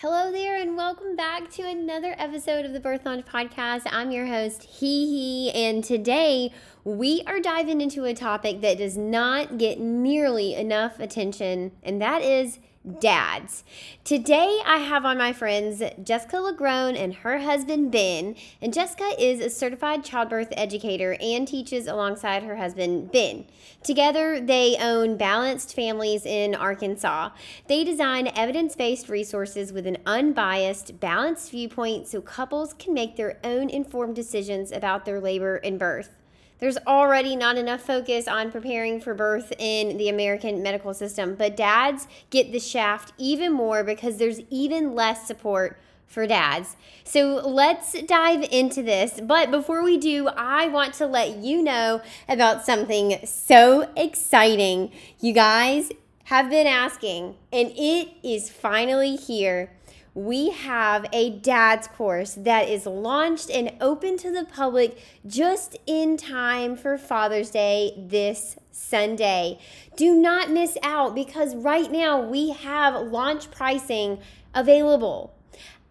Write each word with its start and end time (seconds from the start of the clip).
Hello 0.00 0.30
there, 0.30 0.54
and 0.54 0.76
welcome 0.76 1.16
back 1.16 1.50
to 1.50 1.62
another 1.62 2.14
episode 2.18 2.64
of 2.64 2.72
the 2.72 2.78
Birth 2.78 3.04
Lounge 3.04 3.24
Podcast. 3.24 3.82
I'm 3.90 4.12
your 4.12 4.26
host, 4.26 4.62
HeHe, 4.80 5.50
and 5.52 5.82
today 5.82 6.52
we 6.84 7.24
are 7.26 7.40
diving 7.40 7.80
into 7.80 8.04
a 8.04 8.14
topic 8.14 8.60
that 8.60 8.78
does 8.78 8.96
not 8.96 9.58
get 9.58 9.80
nearly 9.80 10.54
enough 10.54 11.00
attention, 11.00 11.72
and 11.82 12.00
that 12.00 12.22
is 12.22 12.60
dads. 13.00 13.64
Today 14.04 14.60
I 14.64 14.78
have 14.78 15.04
on 15.04 15.18
my 15.18 15.32
friends 15.32 15.82
Jessica 16.02 16.36
Lagrone 16.36 16.96
and 16.96 17.14
her 17.16 17.38
husband 17.38 17.92
Ben. 17.92 18.34
And 18.60 18.72
Jessica 18.72 19.10
is 19.18 19.40
a 19.40 19.50
certified 19.50 20.04
childbirth 20.04 20.48
educator 20.52 21.16
and 21.20 21.46
teaches 21.46 21.86
alongside 21.86 22.42
her 22.42 22.56
husband 22.56 23.12
Ben. 23.12 23.44
Together 23.82 24.40
they 24.40 24.76
own 24.80 25.16
Balanced 25.16 25.74
Families 25.74 26.24
in 26.24 26.54
Arkansas. 26.54 27.30
They 27.66 27.84
design 27.84 28.32
evidence 28.34 28.74
based 28.74 29.08
resources 29.08 29.72
with 29.72 29.86
an 29.86 29.98
unbiased, 30.06 31.00
balanced 31.00 31.50
viewpoint 31.50 32.06
so 32.06 32.20
couples 32.20 32.74
can 32.74 32.94
make 32.94 33.16
their 33.16 33.38
own 33.44 33.68
informed 33.70 34.16
decisions 34.16 34.72
about 34.72 35.04
their 35.04 35.20
labor 35.20 35.56
and 35.56 35.78
birth. 35.78 36.14
There's 36.58 36.78
already 36.86 37.36
not 37.36 37.56
enough 37.56 37.82
focus 37.82 38.26
on 38.26 38.50
preparing 38.50 39.00
for 39.00 39.14
birth 39.14 39.52
in 39.58 39.96
the 39.96 40.08
American 40.08 40.62
medical 40.62 40.92
system, 40.92 41.34
but 41.34 41.56
dads 41.56 42.08
get 42.30 42.52
the 42.52 42.58
shaft 42.58 43.12
even 43.16 43.52
more 43.52 43.84
because 43.84 44.16
there's 44.16 44.40
even 44.50 44.94
less 44.94 45.26
support 45.26 45.78
for 46.06 46.26
dads. 46.26 46.76
So 47.04 47.46
let's 47.46 48.00
dive 48.02 48.42
into 48.50 48.82
this. 48.82 49.20
But 49.20 49.50
before 49.50 49.84
we 49.84 49.98
do, 49.98 50.28
I 50.28 50.66
want 50.68 50.94
to 50.94 51.06
let 51.06 51.36
you 51.36 51.62
know 51.62 52.00
about 52.28 52.64
something 52.64 53.20
so 53.24 53.90
exciting. 53.96 54.90
You 55.20 55.34
guys 55.34 55.90
have 56.24 56.50
been 56.50 56.66
asking, 56.66 57.36
and 57.52 57.70
it 57.76 58.08
is 58.22 58.50
finally 58.50 59.16
here 59.16 59.70
we 60.14 60.50
have 60.50 61.06
a 61.12 61.30
dad's 61.30 61.88
course 61.88 62.34
that 62.34 62.68
is 62.68 62.86
launched 62.86 63.50
and 63.50 63.72
open 63.80 64.16
to 64.18 64.30
the 64.32 64.44
public 64.44 65.02
just 65.26 65.76
in 65.86 66.16
time 66.16 66.76
for 66.76 66.98
Father's 66.98 67.50
Day 67.50 67.92
this 67.96 68.56
Sunday. 68.70 69.58
Do 69.96 70.14
not 70.14 70.50
miss 70.50 70.76
out 70.82 71.14
because 71.14 71.56
right 71.56 71.90
now 71.90 72.20
we 72.20 72.50
have 72.50 73.06
launch 73.06 73.50
pricing 73.50 74.18
available. 74.54 75.34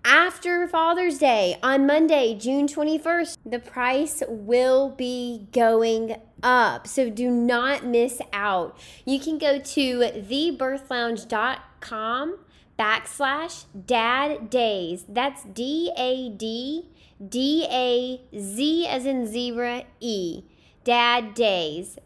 After 0.05 0.67
Father's 0.69 1.17
Day 1.17 1.57
on 1.61 1.85
Monday, 1.85 2.33
June 2.33 2.67
21st, 2.67 3.37
the 3.45 3.59
price 3.59 4.23
will 4.29 4.87
be 4.89 5.47
going 5.51 6.15
up. 6.41 6.87
So 6.87 7.09
do 7.09 7.29
not 7.29 7.85
miss 7.85 8.21
out. 8.31 8.79
You 9.05 9.19
can 9.19 9.37
go 9.37 9.59
to 9.59 9.99
thebirthlounge.com 9.99 12.37
backslash 12.77 13.63
Dad 13.85 14.49
Daze. 14.49 15.05
That's 15.07 15.43
D 15.43 15.91
A 15.97 16.29
D 16.29 16.89
D 17.25 17.65
A 17.69 18.19
Z 18.37 18.87
as 18.87 19.05
in 19.05 19.25
zebra 19.27 19.85
E. 19.99 20.43
Dad 20.83 21.33
Daze. 21.33 21.97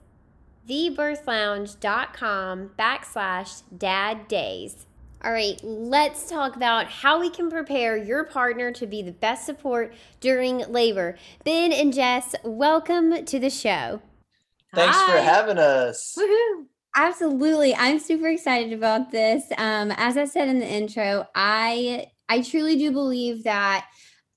Thebirthlounge.com 0.68 2.72
backslash 2.78 3.64
Dad 3.78 4.28
Daze. 4.28 4.86
All 5.24 5.32
right, 5.32 5.64
let's 5.64 6.28
talk 6.28 6.56
about 6.56 6.88
how 6.88 7.20
we 7.20 7.30
can 7.30 7.52
prepare 7.52 7.96
your 7.96 8.24
partner 8.24 8.72
to 8.72 8.88
be 8.88 9.04
the 9.04 9.12
best 9.12 9.46
support 9.46 9.94
during 10.20 10.60
labor. 10.72 11.16
Ben 11.44 11.72
and 11.72 11.94
Jess, 11.94 12.34
welcome 12.44 13.24
to 13.26 13.38
the 13.38 13.52
show. 13.52 14.02
Thanks 14.74 14.98
Hi. 14.98 15.12
for 15.12 15.20
having 15.22 15.60
us. 15.60 16.16
Woohoo. 16.18 16.66
Absolutely. 16.96 17.74
I'm 17.76 18.00
super 18.00 18.28
excited 18.28 18.74
about 18.74 19.12
this. 19.12 19.46
Um, 19.58 19.92
as 19.96 20.18
I 20.18 20.26
said 20.26 20.50
in 20.50 20.60
the 20.60 20.68
intro, 20.68 21.28
I 21.36 22.08
I 22.28 22.42
truly 22.42 22.78
do 22.78 22.92
believe 22.92 23.44
that, 23.44 23.88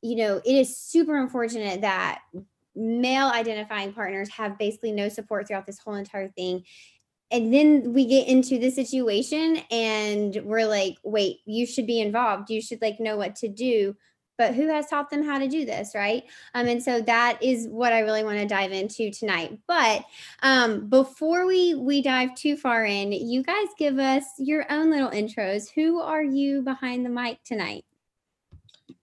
you 0.02 0.16
know, 0.16 0.40
it 0.44 0.52
is 0.52 0.76
super 0.76 1.16
unfortunate 1.16 1.80
that 1.80 2.20
male 2.76 3.28
identifying 3.28 3.92
partners 3.92 4.28
have 4.30 4.58
basically 4.58 4.92
no 4.92 5.08
support 5.08 5.46
throughout 5.48 5.66
this 5.66 5.78
whole 5.78 5.94
entire 5.94 6.28
thing. 6.28 6.64
And 7.30 7.52
then 7.52 7.92
we 7.94 8.06
get 8.06 8.28
into 8.28 8.58
the 8.58 8.70
situation 8.70 9.58
and 9.70 10.36
we're 10.44 10.66
like, 10.66 10.96
wait, 11.04 11.38
you 11.46 11.66
should 11.66 11.86
be 11.86 12.00
involved. 12.00 12.50
You 12.50 12.62
should 12.62 12.82
like 12.82 13.00
know 13.00 13.16
what 13.16 13.36
to 13.36 13.48
do 13.48 13.96
but 14.38 14.54
who 14.54 14.68
has 14.68 14.86
taught 14.86 15.10
them 15.10 15.24
how 15.24 15.38
to 15.38 15.48
do 15.48 15.64
this 15.64 15.94
right? 15.94 16.24
Um, 16.54 16.66
and 16.66 16.82
so 16.82 17.00
that 17.02 17.42
is 17.42 17.66
what 17.68 17.92
i 17.92 18.00
really 18.00 18.24
want 18.24 18.38
to 18.38 18.46
dive 18.46 18.72
into 18.72 19.10
tonight. 19.10 19.58
But 19.66 20.04
um, 20.42 20.88
before 20.88 21.46
we 21.46 21.74
we 21.74 22.02
dive 22.02 22.34
too 22.34 22.56
far 22.56 22.84
in 22.84 23.12
you 23.12 23.42
guys 23.42 23.68
give 23.78 23.98
us 23.98 24.24
your 24.38 24.70
own 24.70 24.90
little 24.90 25.10
intros. 25.10 25.70
Who 25.74 26.00
are 26.00 26.22
you 26.22 26.62
behind 26.62 27.04
the 27.04 27.10
mic 27.10 27.42
tonight? 27.44 27.84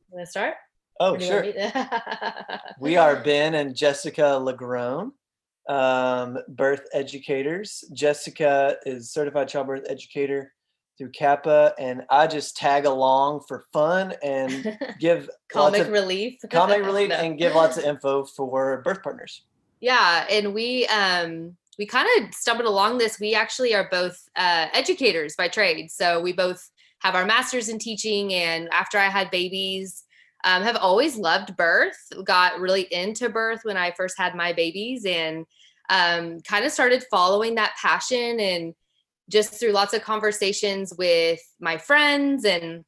Want 0.09 0.25
to 0.25 0.30
start? 0.30 0.56
Oh 1.00 1.18
sure. 1.18 1.44
we 2.80 2.96
are 2.96 3.24
ben 3.24 3.56
and 3.56 3.75
jessica 3.75 4.22
lagrone 4.22 5.12
um, 5.68 6.38
birth 6.50 6.88
educators. 6.94 7.84
Jessica 7.94 8.78
is 8.86 9.12
certified 9.12 9.48
childbirth 9.48 9.86
educator 9.90 10.53
through 11.01 11.12
CAPPA, 11.12 11.73
and 11.79 12.03
I 12.12 12.28
just 12.28 12.56
tag 12.56 12.85
along 12.85 13.41
for 13.47 13.66
fun 13.73 14.13
and 14.23 14.78
give 15.00 15.28
comic 15.51 15.88
relief, 15.88 16.39
comic 16.51 16.85
relief, 16.85 17.09
no. 17.09 17.16
and 17.16 17.39
give 17.39 17.56
lots 17.56 17.78
of 17.78 17.84
info 17.85 18.23
for 18.23 18.84
birth 18.84 19.01
partners. 19.01 19.41
Yeah, 19.79 20.28
and 20.29 20.53
we 20.53 20.85
um 20.88 21.57
we 21.79 21.88
kind 21.88 22.07
of 22.19 22.31
stumbled 22.35 22.67
along 22.67 23.00
this. 23.00 23.19
We 23.19 23.34
actually 23.34 23.73
are 23.73 23.88
both 23.89 24.16
uh, 24.35 24.67
educators 24.73 25.35
by 25.35 25.47
trade, 25.47 25.89
so 25.89 26.21
we 26.21 26.33
both 26.33 26.69
have 27.00 27.15
our 27.15 27.25
masters 27.25 27.68
in 27.68 27.80
teaching. 27.80 28.31
And 28.36 28.69
after 28.71 29.00
I 29.00 29.06
had 29.06 29.31
babies, 29.31 30.04
um, 30.44 30.62
have 30.62 30.75
always 30.75 31.18
loved 31.18 31.57
birth. 31.57 31.97
Got 32.24 32.59
really 32.59 32.83
into 32.92 33.27
birth 33.27 33.62
when 33.63 33.75
I 33.77 33.89
first 33.97 34.19
had 34.19 34.36
my 34.36 34.54
babies, 34.54 35.04
and 35.04 35.47
um, 35.89 36.42
kind 36.42 36.63
of 36.63 36.71
started 36.71 37.04
following 37.09 37.56
that 37.56 37.74
passion 37.81 38.39
and 38.39 38.75
just 39.31 39.60
through 39.60 39.72
lots 39.72 39.94
of 39.94 40.04
conversations 40.04 40.94
with 40.98 41.39
my 41.60 41.78
friends 41.78 42.45
and 42.45 42.83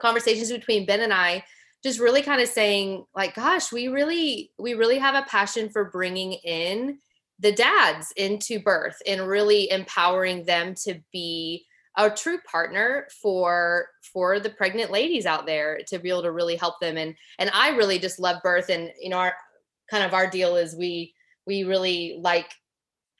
conversations 0.00 0.50
between 0.50 0.86
Ben 0.86 1.00
and 1.00 1.12
I, 1.12 1.44
just 1.82 2.00
really 2.00 2.22
kind 2.22 2.40
of 2.40 2.48
saying 2.48 3.04
like 3.14 3.36
gosh 3.36 3.70
we 3.70 3.86
really 3.86 4.50
we 4.58 4.74
really 4.74 4.98
have 4.98 5.14
a 5.14 5.26
passion 5.28 5.68
for 5.68 5.84
bringing 5.84 6.32
in 6.32 6.98
the 7.38 7.52
dads 7.52 8.12
into 8.16 8.58
birth 8.58 8.96
and 9.06 9.28
really 9.28 9.70
empowering 9.70 10.44
them 10.44 10.74
to 10.74 11.00
be 11.12 11.64
a 11.96 12.08
true 12.08 12.38
partner 12.50 13.08
for 13.20 13.88
for 14.12 14.40
the 14.40 14.50
pregnant 14.50 14.90
ladies 14.90 15.26
out 15.26 15.46
there 15.46 15.80
to 15.88 15.98
be 15.98 16.08
able 16.08 16.22
to 16.22 16.32
really 16.32 16.56
help 16.56 16.80
them. 16.80 16.96
And 16.96 17.14
and 17.38 17.50
I 17.52 17.70
really 17.70 17.98
just 17.98 18.20
love 18.20 18.42
birth 18.42 18.70
and 18.70 18.90
you 19.00 19.10
know 19.10 19.18
our 19.18 19.34
kind 19.90 20.04
of 20.04 20.14
our 20.14 20.28
deal 20.28 20.56
is 20.56 20.76
we 20.76 21.14
we 21.46 21.64
really 21.64 22.18
like 22.20 22.50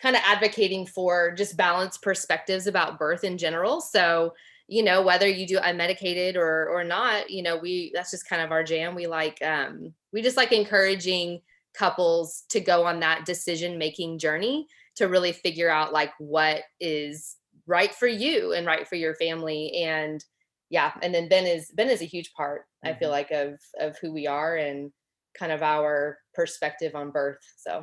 kind 0.01 0.17
of 0.17 0.23
advocating 0.25 0.87
for 0.87 1.33
just 1.33 1.57
balanced 1.57 2.03
perspectives 2.03 2.67
about 2.67 2.99
birth 2.99 3.25
in 3.25 3.39
general. 3.39 3.81
So, 3.81 4.35
you 4.69 4.83
know, 4.83 5.03
whether 5.03 5.27
you 5.29 5.47
do 5.47 5.59
unmedicated 5.59 6.37
or 6.37 6.69
or 6.69 6.85
not, 6.85 7.31
you 7.31 7.43
know, 7.43 7.57
we 7.57 7.91
that's 7.95 8.11
just 8.11 8.29
kind 8.29 8.43
of 8.43 8.53
our 8.53 8.63
jam. 8.63 8.95
We 8.95 9.07
like 9.07 9.43
um 9.43 9.95
we 10.13 10.23
just 10.23 10.37
like 10.37 10.53
encouraging 10.53 11.41
couples 11.75 12.45
to 12.51 12.61
go 12.61 12.85
on 12.85 13.01
that 13.01 13.25
decision 13.25 13.79
making 13.79 14.19
journey 14.19 14.67
to 14.97 15.07
really 15.07 15.33
figure 15.33 15.71
out 15.71 15.93
like 15.93 16.13
what 16.19 16.63
is 16.81 17.37
right 17.67 17.95
for 17.95 18.09
you 18.09 18.53
and 18.53 18.67
right 18.67 18.89
for 18.89 18.97
your 18.97 19.15
family 19.15 19.73
and 19.85 20.25
yeah 20.71 20.93
and 21.03 21.15
then 21.15 21.29
ben 21.29 21.47
is 21.47 21.71
ben 21.75 21.89
is 21.89 22.03
a 22.03 22.07
huge 22.07 22.33
part 22.33 22.63
mm-hmm. 22.63 22.89
i 22.95 22.99
feel 22.99 23.11
mm-hmm. 23.11 23.13
like 23.13 23.31
of 23.31 23.61
of 23.79 23.97
who 23.99 24.13
we 24.13 24.27
are 24.27 24.57
and 24.57 24.91
kind 25.39 25.53
of 25.53 25.63
our 25.63 26.19
perspective 26.35 26.95
on 26.97 27.11
birth 27.11 27.39
so 27.57 27.83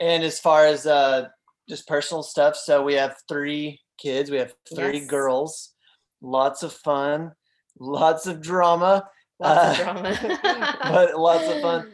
and 0.00 0.22
as 0.22 0.38
far 0.38 0.66
as 0.66 0.86
uh 0.86 1.28
just 1.70 1.88
personal 1.88 2.22
stuff. 2.22 2.56
So 2.56 2.82
we 2.82 2.94
have 2.94 3.16
three 3.28 3.80
kids 3.98 4.30
we 4.30 4.38
have 4.38 4.54
three 4.74 4.98
yes. 4.98 5.06
girls. 5.06 5.74
Lots 6.20 6.62
of 6.62 6.72
fun 6.72 7.32
lots 7.78 8.26
of 8.26 8.40
drama. 8.40 9.08
Lots 9.38 9.58
uh, 9.58 9.70
of 9.70 9.76
drama. 9.78 10.78
but 10.82 11.18
lots 11.18 11.48
of 11.48 11.62
fun. 11.62 11.90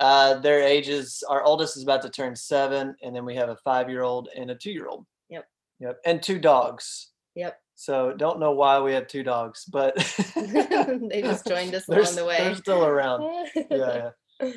Uh 0.00 0.38
their 0.40 0.62
ages 0.62 1.22
our 1.28 1.42
oldest 1.42 1.76
is 1.76 1.82
about 1.82 2.02
to 2.02 2.10
turn 2.10 2.34
seven 2.34 2.94
and 3.02 3.14
then 3.14 3.24
we 3.24 3.36
have 3.36 3.48
a 3.48 3.56
five 3.64 3.88
year 3.88 4.02
old 4.02 4.28
and 4.36 4.50
a 4.50 4.54
two 4.54 4.72
year 4.72 4.88
old 4.88 5.06
yep. 5.28 5.46
Yep 5.80 5.98
and 6.04 6.22
two 6.22 6.38
dogs. 6.38 7.10
Yep. 7.34 7.56
So 7.74 8.12
don't 8.16 8.40
know 8.40 8.50
why 8.52 8.80
we 8.80 8.92
have 8.94 9.06
two 9.06 9.22
dogs, 9.22 9.64
but 9.64 9.94
they 10.34 11.22
just 11.22 11.46
joined 11.46 11.74
us 11.76 11.88
along 11.88 12.16
the 12.16 12.24
way. 12.24 12.38
They're 12.38 12.56
still 12.56 12.84
around. 12.84 13.22
Yeah, 13.70 14.10
yeah. 14.40 14.50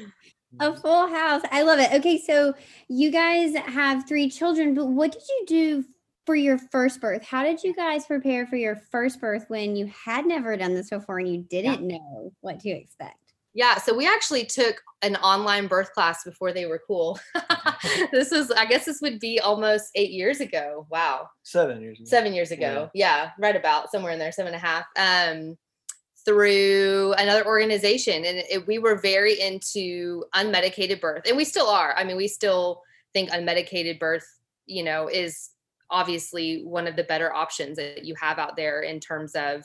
A 0.60 0.76
full 0.76 1.08
house. 1.08 1.42
I 1.52 1.62
love 1.64 1.80
it. 1.80 1.92
Okay, 1.94 2.20
so 2.20 2.54
you 2.90 3.12
guys 3.12 3.56
have 3.56 4.08
three 4.08 4.30
children, 4.30 4.74
but 4.74 4.88
what 4.88 5.12
did 5.12 5.24
you 5.28 5.46
do 5.48 5.86
for 6.26 6.36
your 6.36 6.58
first 6.58 7.00
birth? 7.00 7.24
How 7.24 7.44
did 7.44 7.64
you 7.64 7.74
guys 7.74 8.06
prepare 8.06 8.46
for 8.46 8.58
your 8.58 8.76
first 8.92 9.22
birth 9.22 9.46
when 9.48 9.76
you 9.76 9.88
had 9.88 10.26
never 10.26 10.56
done 10.58 10.74
this 10.74 10.90
before 10.90 11.20
and 11.20 11.28
you 11.28 11.46
didn't 11.50 11.90
yeah. 11.90 11.98
know 11.98 12.34
what 12.42 12.60
to 12.62 12.70
expect? 12.70 13.16
Yeah, 13.54 13.78
so 13.78 13.94
we 13.94 14.08
actually 14.08 14.46
took 14.46 14.82
an 15.02 15.18
online 15.18 15.68
birth 15.68 15.92
class 15.94 16.24
before 16.24 16.54
they 16.54 16.66
were 16.66 16.82
cool. 16.88 17.20
this 18.12 18.32
was, 18.32 18.50
I 18.52 18.66
guess, 18.66 18.86
this 18.86 19.02
would 19.02 19.20
be 19.20 19.42
almost 19.42 19.90
eight 19.96 20.12
years 20.12 20.40
ago. 20.40 20.88
Wow, 20.90 21.28
seven 21.44 21.82
years. 21.82 22.00
Ago. 22.00 22.08
Seven 22.08 22.34
years 22.34 22.52
ago. 22.52 22.90
Yeah. 22.94 23.24
yeah, 23.24 23.30
right 23.40 23.56
about 23.56 23.92
somewhere 23.92 24.14
in 24.14 24.20
there, 24.20 24.32
seven 24.32 24.54
and 24.54 24.64
a 24.64 24.66
half. 24.66 24.86
Um, 24.98 25.58
through 26.26 27.14
another 27.18 27.46
organization, 27.46 28.26
and 28.26 28.44
it, 28.50 28.68
we 28.68 28.78
were 28.78 28.96
very 28.96 29.40
into 29.40 30.24
unmedicated 30.36 31.02
birth, 31.02 31.24
and 31.28 31.38
we 31.38 31.46
still 31.46 31.68
are. 31.68 31.94
I 31.96 32.04
mean, 32.04 32.18
we 32.18 32.28
still 32.28 32.82
think 33.14 33.30
unmedicated 33.32 34.00
birth, 34.00 34.26
you 34.66 34.84
know, 34.84 35.08
is 35.08 35.50
obviously 35.90 36.64
one 36.64 36.88
of 36.88 36.96
the 36.96 37.04
better 37.04 37.34
options 37.34 37.78
that 37.78 38.06
you 38.06 38.16
have 38.20 38.40
out 38.40 38.56
there 38.56 38.82
in 38.82 39.00
terms 39.00 39.36
of 39.36 39.64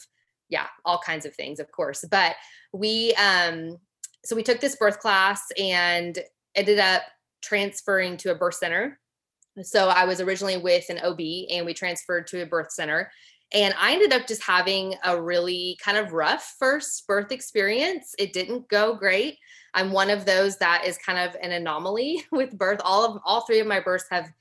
yeah, 0.49 0.67
all 0.85 0.99
kinds 0.99 1.27
of 1.27 1.35
things, 1.35 1.61
of 1.61 1.71
course. 1.73 2.05
But 2.11 2.37
we 2.73 3.15
um 3.15 3.79
so 4.25 4.35
we 4.35 4.43
took 4.43 4.61
this 4.61 4.77
birth 4.77 4.99
class 4.99 5.43
and 5.59 6.19
ended 6.55 6.79
up 6.79 7.03
transferring 7.43 8.17
to 8.19 8.33
a 8.33 8.35
birth 8.35 8.55
center. 8.55 8.99
So 9.63 9.89
I 9.89 10.05
was 10.05 10.21
originally 10.21 10.57
with 10.57 10.89
an 10.91 10.99
OB 10.99 11.21
and 11.51 11.65
we 11.65 11.73
transferred 11.73 12.27
to 12.29 12.43
a 12.43 12.47
birth 12.47 12.73
center. 12.73 13.11
And 13.53 13.75
I 13.79 13.93
ended 13.93 14.13
up 14.13 14.27
just 14.27 14.43
having 14.43 14.95
a 15.05 15.21
really 15.21 15.79
kind 15.83 15.97
of 15.97 16.13
rough 16.13 16.57
first 16.59 17.07
birth 17.07 17.31
experience. 17.31 18.15
It 18.19 18.33
didn't 18.33 18.69
go 18.69 18.95
great. 18.95 19.39
I'm 19.75 19.93
one 19.93 20.11
of 20.11 20.25
those 20.25 20.57
that 20.59 20.85
is 20.85 20.99
kind 20.99 21.19
of 21.19 21.37
an 21.41 21.53
anomaly 21.53 22.25
with 22.33 22.57
birth. 22.59 22.81
All 22.85 23.05
of 23.05 23.21
all 23.25 23.43
three 23.43 23.61
of 23.61 23.67
my 23.67 23.81
births 23.81 24.07
have 24.11 24.33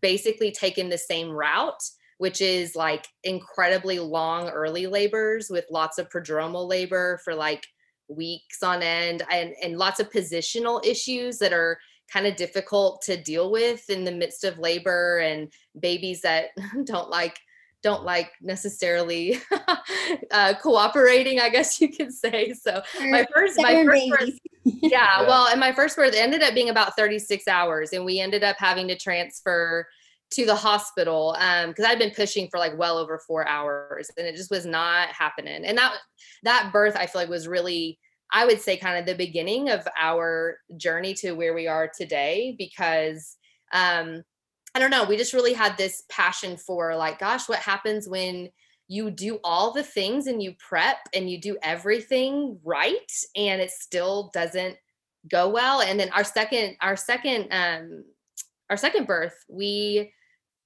basically 0.00 0.50
taken 0.50 0.88
the 0.88 0.98
same 0.98 1.30
route 1.30 1.82
which 2.20 2.42
is 2.42 2.76
like 2.76 3.06
incredibly 3.24 3.98
long 3.98 4.50
early 4.50 4.86
labors 4.86 5.48
with 5.48 5.64
lots 5.70 5.96
of 5.96 6.10
prodromal 6.10 6.68
labor 6.68 7.18
for 7.24 7.34
like 7.34 7.66
weeks 8.08 8.62
on 8.62 8.82
end 8.82 9.22
and, 9.30 9.54
and 9.62 9.78
lots 9.78 10.00
of 10.00 10.10
positional 10.10 10.84
issues 10.84 11.38
that 11.38 11.54
are 11.54 11.78
kind 12.12 12.26
of 12.26 12.36
difficult 12.36 13.00
to 13.00 13.16
deal 13.16 13.50
with 13.50 13.88
in 13.88 14.04
the 14.04 14.12
midst 14.12 14.44
of 14.44 14.58
labor 14.58 15.20
and 15.20 15.50
babies 15.78 16.20
that 16.20 16.48
don't 16.84 17.08
like 17.08 17.38
don't 17.82 18.04
like 18.04 18.30
necessarily 18.40 19.38
uh, 20.30 20.54
cooperating, 20.62 21.40
I 21.40 21.48
guess 21.48 21.80
you 21.80 21.90
could 21.90 22.12
say. 22.12 22.52
So 22.52 22.82
my 23.00 23.26
first, 23.34 23.58
my 23.58 23.84
first 23.84 24.10
birth, 24.10 24.38
yeah, 24.64 25.22
well, 25.22 25.48
and 25.48 25.58
my 25.58 25.72
first 25.72 25.96
birth 25.96 26.14
ended 26.14 26.42
up 26.42 26.54
being 26.54 26.70
about 26.70 26.96
36 26.96 27.48
hours, 27.48 27.92
and 27.92 28.04
we 28.04 28.20
ended 28.20 28.44
up 28.44 28.56
having 28.58 28.88
to 28.88 28.96
transfer 28.96 29.86
to 30.32 30.46
the 30.46 30.54
hospital 30.54 31.34
because 31.34 31.84
um, 31.84 31.90
I'd 31.90 31.98
been 31.98 32.12
pushing 32.14 32.48
for 32.48 32.58
like 32.58 32.78
well 32.78 32.98
over 32.98 33.18
four 33.18 33.48
hours 33.48 34.10
and 34.16 34.26
it 34.26 34.36
just 34.36 34.50
was 34.50 34.64
not 34.64 35.08
happening. 35.08 35.64
And 35.64 35.76
that 35.76 35.96
that 36.44 36.70
birth 36.72 36.94
I 36.96 37.06
feel 37.06 37.22
like 37.22 37.28
was 37.28 37.48
really 37.48 37.98
I 38.32 38.46
would 38.46 38.60
say 38.60 38.76
kind 38.76 38.96
of 38.96 39.06
the 39.06 39.14
beginning 39.14 39.70
of 39.70 39.86
our 39.98 40.58
journey 40.76 41.14
to 41.14 41.32
where 41.32 41.52
we 41.52 41.66
are 41.66 41.90
today 41.92 42.54
because 42.56 43.36
um, 43.72 44.22
I 44.74 44.78
don't 44.78 44.90
know, 44.90 45.04
we 45.04 45.16
just 45.16 45.32
really 45.32 45.52
had 45.52 45.76
this 45.76 46.04
passion 46.08 46.56
for 46.56 46.94
like, 46.94 47.18
gosh, 47.18 47.48
what 47.48 47.58
happens 47.58 48.08
when 48.08 48.50
you 48.86 49.10
do 49.10 49.38
all 49.44 49.72
the 49.72 49.82
things 49.82 50.26
and 50.26 50.42
you 50.42 50.54
prep 50.58 50.98
and 51.14 51.30
you 51.30 51.40
do 51.40 51.56
everything 51.62 52.58
right 52.64 53.12
and 53.36 53.60
it 53.60 53.70
still 53.70 54.30
doesn't 54.32 54.76
go 55.30 55.48
well. 55.48 55.80
And 55.80 55.98
then 55.98 56.10
our 56.10 56.24
second, 56.24 56.76
our 56.80 56.96
second, 56.96 57.48
um, 57.52 58.04
our 58.68 58.76
second 58.76 59.06
birth, 59.06 59.44
we 59.48 60.12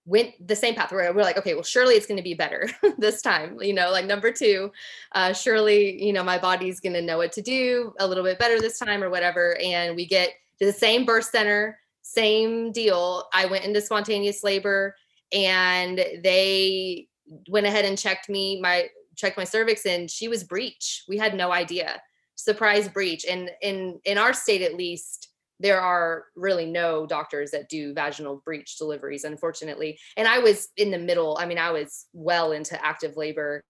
went 0.07 0.35
the 0.47 0.57
same 0.57 0.75
path 0.75 0.93
where 0.93 1.12
we're 1.15 1.23
like 1.23 1.39
okay 1.39 1.55
well 1.55 1.62
surely 1.62 1.95
it's 1.95 2.07
going 2.07 2.17
to 2.19 2.23
be 2.23 2.35
better 2.35 2.69
this 2.99 3.23
time 3.23 3.57
you 3.62 3.73
know 3.73 3.91
like 3.91 4.05
number 4.05 4.31
two 4.31 4.71
uh, 5.12 5.33
surely 5.33 6.03
you 6.03 6.12
know 6.12 6.23
my 6.23 6.39
body's 6.39 6.79
going 6.79 6.93
to 6.93 7.00
know 7.00 7.17
what 7.17 7.33
to 7.33 7.41
do 7.41 7.93
a 8.00 8.07
little 8.07 8.23
bit 8.23 8.39
better 8.39 8.61
this 8.61 8.79
time 8.79 9.03
or 9.03 9.09
whatever 9.09 9.57
and 9.62 9.97
we 9.97 10.07
get 10.07 10.29
to 10.59 10.67
the 10.67 10.73
same 10.73 11.07
birth 11.07 11.25
center 11.25 11.79
same 12.05 12.71
deal. 12.71 13.25
I 13.33 13.47
went 13.47 13.65
into 13.65 13.81
spontaneous 13.81 14.45
labor 14.45 14.95
and 15.33 15.99
they 16.23 17.09
went 17.49 17.67
ahead 17.67 17.87
and 17.87 17.99
checked 17.99 18.29
me 18.29 18.61
my 18.61 18.89
checked 19.17 19.39
my 19.39 19.45
cervix 19.45 19.87
and 19.87 20.11
she 20.11 20.29
was 20.29 20.45
breech. 20.45 21.05
We 21.09 21.17
had 21.17 21.35
no 21.35 21.51
idea. 21.51 22.01
Surprise 22.35 22.89
breech. 22.89 23.25
And 23.29 23.51
in 23.62 24.01
in 24.05 24.19
our 24.19 24.35
state 24.35 24.61
at 24.62 24.75
least 24.75 25.29
there 25.61 25.81
are 25.81 26.25
really 26.37 26.67
no 26.67 27.06
doctors 27.06 27.53
that 27.53 27.71
do 27.71 27.95
vaginal 27.95 28.43
breech 28.45 28.77
deliveries 28.77 29.25
unfortunately. 29.25 29.99
And 30.19 30.29
i 30.29 30.39
was 30.41 30.69
in 30.77 30.91
the 30.91 30.99
middle 30.99 31.39
i 31.41 31.47
mean 31.47 31.59
i 31.59 31.71
was 31.71 32.07
well 32.12 32.53
into 32.53 32.85
active 32.85 33.17
labor 33.17 33.65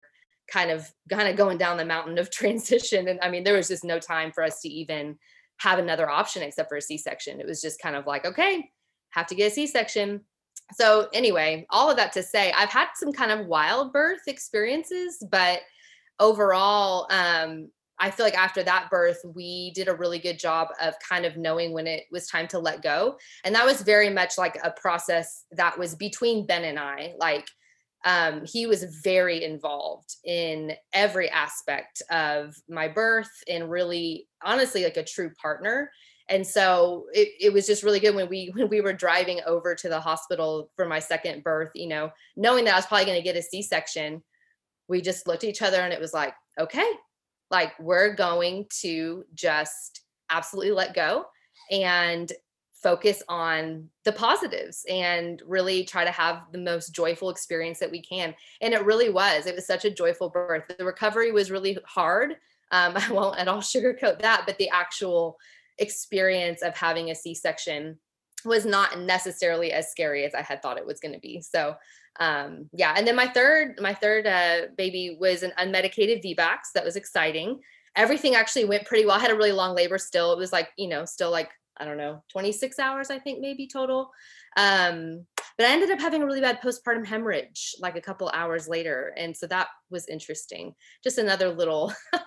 kind 0.51 0.71
of 0.73 0.91
kind 1.08 1.29
of 1.29 1.37
going 1.37 1.56
down 1.56 1.77
the 1.77 1.85
mountain 1.85 2.19
of 2.19 2.31
transition. 2.32 3.06
And 3.06 3.20
i 3.23 3.31
mean 3.31 3.44
there 3.44 3.56
was 3.56 3.69
just 3.69 3.85
no 3.85 4.01
time 4.01 4.32
for 4.32 4.43
us 4.43 4.61
to 4.63 4.69
even 4.69 5.19
have 5.58 5.79
another 5.79 6.08
option 6.08 6.43
except 6.43 6.69
for 6.69 6.77
a 6.77 6.82
c-section 6.82 7.41
it 7.41 7.46
was 7.46 7.61
just 7.61 7.81
kind 7.81 7.96
of 7.96 8.06
like 8.06 8.25
okay 8.25 8.70
have 9.11 9.27
to 9.27 9.34
get 9.34 9.53
a 9.53 9.55
c-section 9.55 10.20
so 10.73 11.08
anyway 11.13 11.67
all 11.70 11.91
of 11.91 11.96
that 11.96 12.13
to 12.13 12.23
say 12.23 12.53
i've 12.53 12.70
had 12.70 12.89
some 12.94 13.13
kind 13.13 13.31
of 13.31 13.46
wild 13.46 13.93
birth 13.93 14.23
experiences 14.27 15.25
but 15.31 15.61
overall 16.20 17.06
um 17.11 17.69
I 17.99 18.11
feel 18.11 18.27
like 18.27 18.37
after 18.37 18.63
that 18.65 18.91
birth, 18.91 19.20
we 19.34 19.70
did 19.75 19.89
a 19.89 19.94
really 19.94 20.19
good 20.19 20.39
job 20.39 20.69
of 20.81 20.94
kind 21.06 21.25
of 21.25 21.37
knowing 21.37 21.73
when 21.73 21.87
it 21.87 22.05
was 22.11 22.27
time 22.27 22.49
to 22.49 22.58
let 22.58 22.82
go. 22.82 23.17
And 23.44 23.55
that 23.55 23.65
was 23.65 23.82
very 23.82 24.11
much 24.11 24.37
like 24.37 24.58
a 24.65 24.73
process 24.73 25.44
that 25.53 25.79
was 25.79 25.94
between 25.94 26.46
Ben 26.46 26.65
and 26.65 26.79
I. 26.79 27.15
Like, 27.19 27.46
um, 28.05 28.44
he 28.44 28.67
was 28.67 28.84
very 29.03 29.43
involved 29.43 30.17
in 30.25 30.73
every 30.93 31.31
aspect 31.31 32.03
of 32.11 32.55
my 32.69 32.87
birth 32.87 33.31
and 33.49 33.70
really, 33.70 34.29
honestly, 34.43 34.84
like 34.84 34.99
a 34.99 35.05
true 35.05 35.31
partner. 35.41 35.91
And 36.29 36.46
so 36.46 37.06
it, 37.13 37.29
it 37.41 37.53
was 37.53 37.67
just 37.67 37.82
really 37.82 38.01
good 38.01 38.15
when 38.15 38.29
we 38.29 38.51
when 38.55 38.69
we 38.69 38.81
were 38.81 38.93
driving 38.93 39.41
over 39.46 39.75
to 39.75 39.89
the 39.89 40.01
hospital 40.01 40.70
for 40.77 40.87
my 40.87 40.99
second 40.99 41.43
birth, 41.43 41.70
you 41.75 41.89
know, 41.89 42.11
knowing 42.37 42.65
that 42.65 42.75
I 42.75 42.77
was 42.77 42.87
probably 42.87 43.06
going 43.06 43.19
to 43.19 43.25
get 43.25 43.37
a 43.37 43.43
C-section. 43.43 44.23
We 44.87 45.01
just 45.01 45.27
looked 45.27 45.44
at 45.44 45.51
each 45.51 45.63
other 45.63 45.81
and 45.81 45.93
it 45.93 46.01
was 46.01 46.13
like, 46.13 46.34
okay, 46.61 46.91
like 47.51 47.73
we're 47.81 48.15
going 48.15 48.67
to 48.81 49.25
just 49.32 50.03
absolutely 50.31 50.73
let 50.73 50.94
go 50.94 51.25
and 51.70 52.31
focus 52.84 53.22
on 53.31 53.88
the 54.05 54.12
positives 54.12 54.84
and 54.91 55.43
really 55.46 55.84
try 55.84 56.05
to 56.05 56.10
have 56.10 56.43
the 56.53 56.58
most 56.58 56.94
joyful 56.94 57.31
experience 57.31 57.79
that 57.79 57.91
we 57.91 58.03
can. 58.03 58.34
And 58.60 58.74
it 58.74 58.84
really 58.84 59.08
was. 59.08 59.46
It 59.46 59.55
was 59.55 59.67
such 59.67 59.86
a 59.86 59.91
joyful 59.91 60.29
birth. 60.29 60.64
The 60.79 60.84
recovery 60.84 61.32
was 61.32 61.50
really 61.50 61.79
hard. 61.86 62.32
Um, 62.70 62.93
I 62.96 63.10
won't 63.10 63.38
at 63.38 63.48
all 63.48 63.62
sugarcoat 63.62 64.20
that, 64.20 64.43
but 64.46 64.58
the 64.58 64.69
actual 64.69 65.38
experience 65.79 66.60
of 66.60 66.76
having 66.76 67.10
a 67.10 67.14
C 67.14 67.34
section 67.34 67.98
was 68.44 68.67
not 68.67 69.00
necessarily 69.00 69.72
as 69.72 69.91
scary 69.91 70.26
as 70.26 70.34
I 70.34 70.43
had 70.43 70.60
thought 70.60 70.76
it 70.76 70.86
was 70.86 71.00
going 71.00 71.14
to 71.14 71.20
be. 71.20 71.41
So 71.41 71.76
um 72.20 72.70
yeah 72.72 72.94
and 72.96 73.08
then 73.08 73.17
my 73.17 73.26
third 73.26 73.76
my 73.81 73.93
third 73.93 74.24
uh 74.24 74.69
baby 74.76 75.17
was 75.19 75.43
an 75.43 75.53
unmedicated 75.58 76.22
VBAC 76.24 76.58
that 76.76 76.84
was 76.84 76.94
exciting 76.94 77.58
everything 77.96 78.36
actually 78.36 78.64
went 78.64 78.84
pretty 78.84 79.05
well 79.05 79.17
i 79.17 79.20
had 79.20 79.32
a 79.32 79.36
really 79.36 79.50
long 79.50 79.74
labor 79.74 79.98
still 79.98 80.32
it 80.32 80.38
was 80.38 80.53
like 80.53 80.69
you 80.76 80.86
know 80.86 81.05
still 81.05 81.32
like 81.32 81.50
i 81.79 81.85
don't 81.85 81.97
know 81.97 82.23
26 82.31 82.79
hours 82.79 83.11
i 83.11 83.19
think 83.19 83.41
maybe 83.41 83.67
total 83.67 84.11
um 84.57 85.25
but 85.57 85.67
I 85.67 85.73
ended 85.73 85.91
up 85.91 86.01
having 86.01 86.23
a 86.23 86.27
really 86.27 86.41
bad 86.41 86.61
postpartum 86.61 87.07
hemorrhage 87.07 87.77
like 87.79 87.97
a 87.97 88.01
couple 88.01 88.29
hours 88.31 88.69
later. 88.69 89.15
And 89.17 89.37
so 89.37 89.47
that 89.47 89.69
was 89.89 90.09
interesting. 90.09 90.75
Just 91.05 91.19
another 91.19 91.51
little 91.51 91.93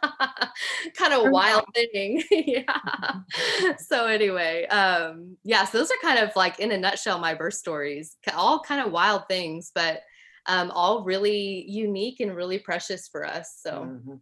kind 0.98 1.14
of 1.14 1.30
wild 1.30 1.66
thing. 1.74 2.24
yeah. 2.32 2.64
So 3.80 4.08
anyway, 4.08 4.66
um, 4.68 5.38
yeah, 5.44 5.66
so 5.66 5.78
those 5.78 5.92
are 5.92 5.98
kind 6.02 6.20
of 6.20 6.36
like 6.36 6.60
in 6.60 6.72
a 6.72 6.78
nutshell 6.78 7.20
my 7.20 7.34
birth 7.34 7.54
stories, 7.54 8.16
all 8.34 8.60
kind 8.60 8.86
of 8.86 8.92
wild 8.92 9.28
things, 9.28 9.72
but 9.74 10.02
um, 10.46 10.72
all 10.72 11.04
really 11.04 11.66
unique 11.68 12.20
and 12.20 12.36
really 12.36 12.60
precious 12.60 13.08
for 13.08 13.26
us. 13.26 13.60
So 13.62 13.72
mm-hmm. 13.72 14.14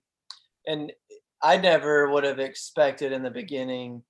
and 0.65 0.91
I 1.43 1.57
never 1.57 2.11
would 2.11 2.23
have 2.23 2.39
expected 2.39 3.11
in 3.11 3.23
the 3.23 3.29
beginning 3.29 4.03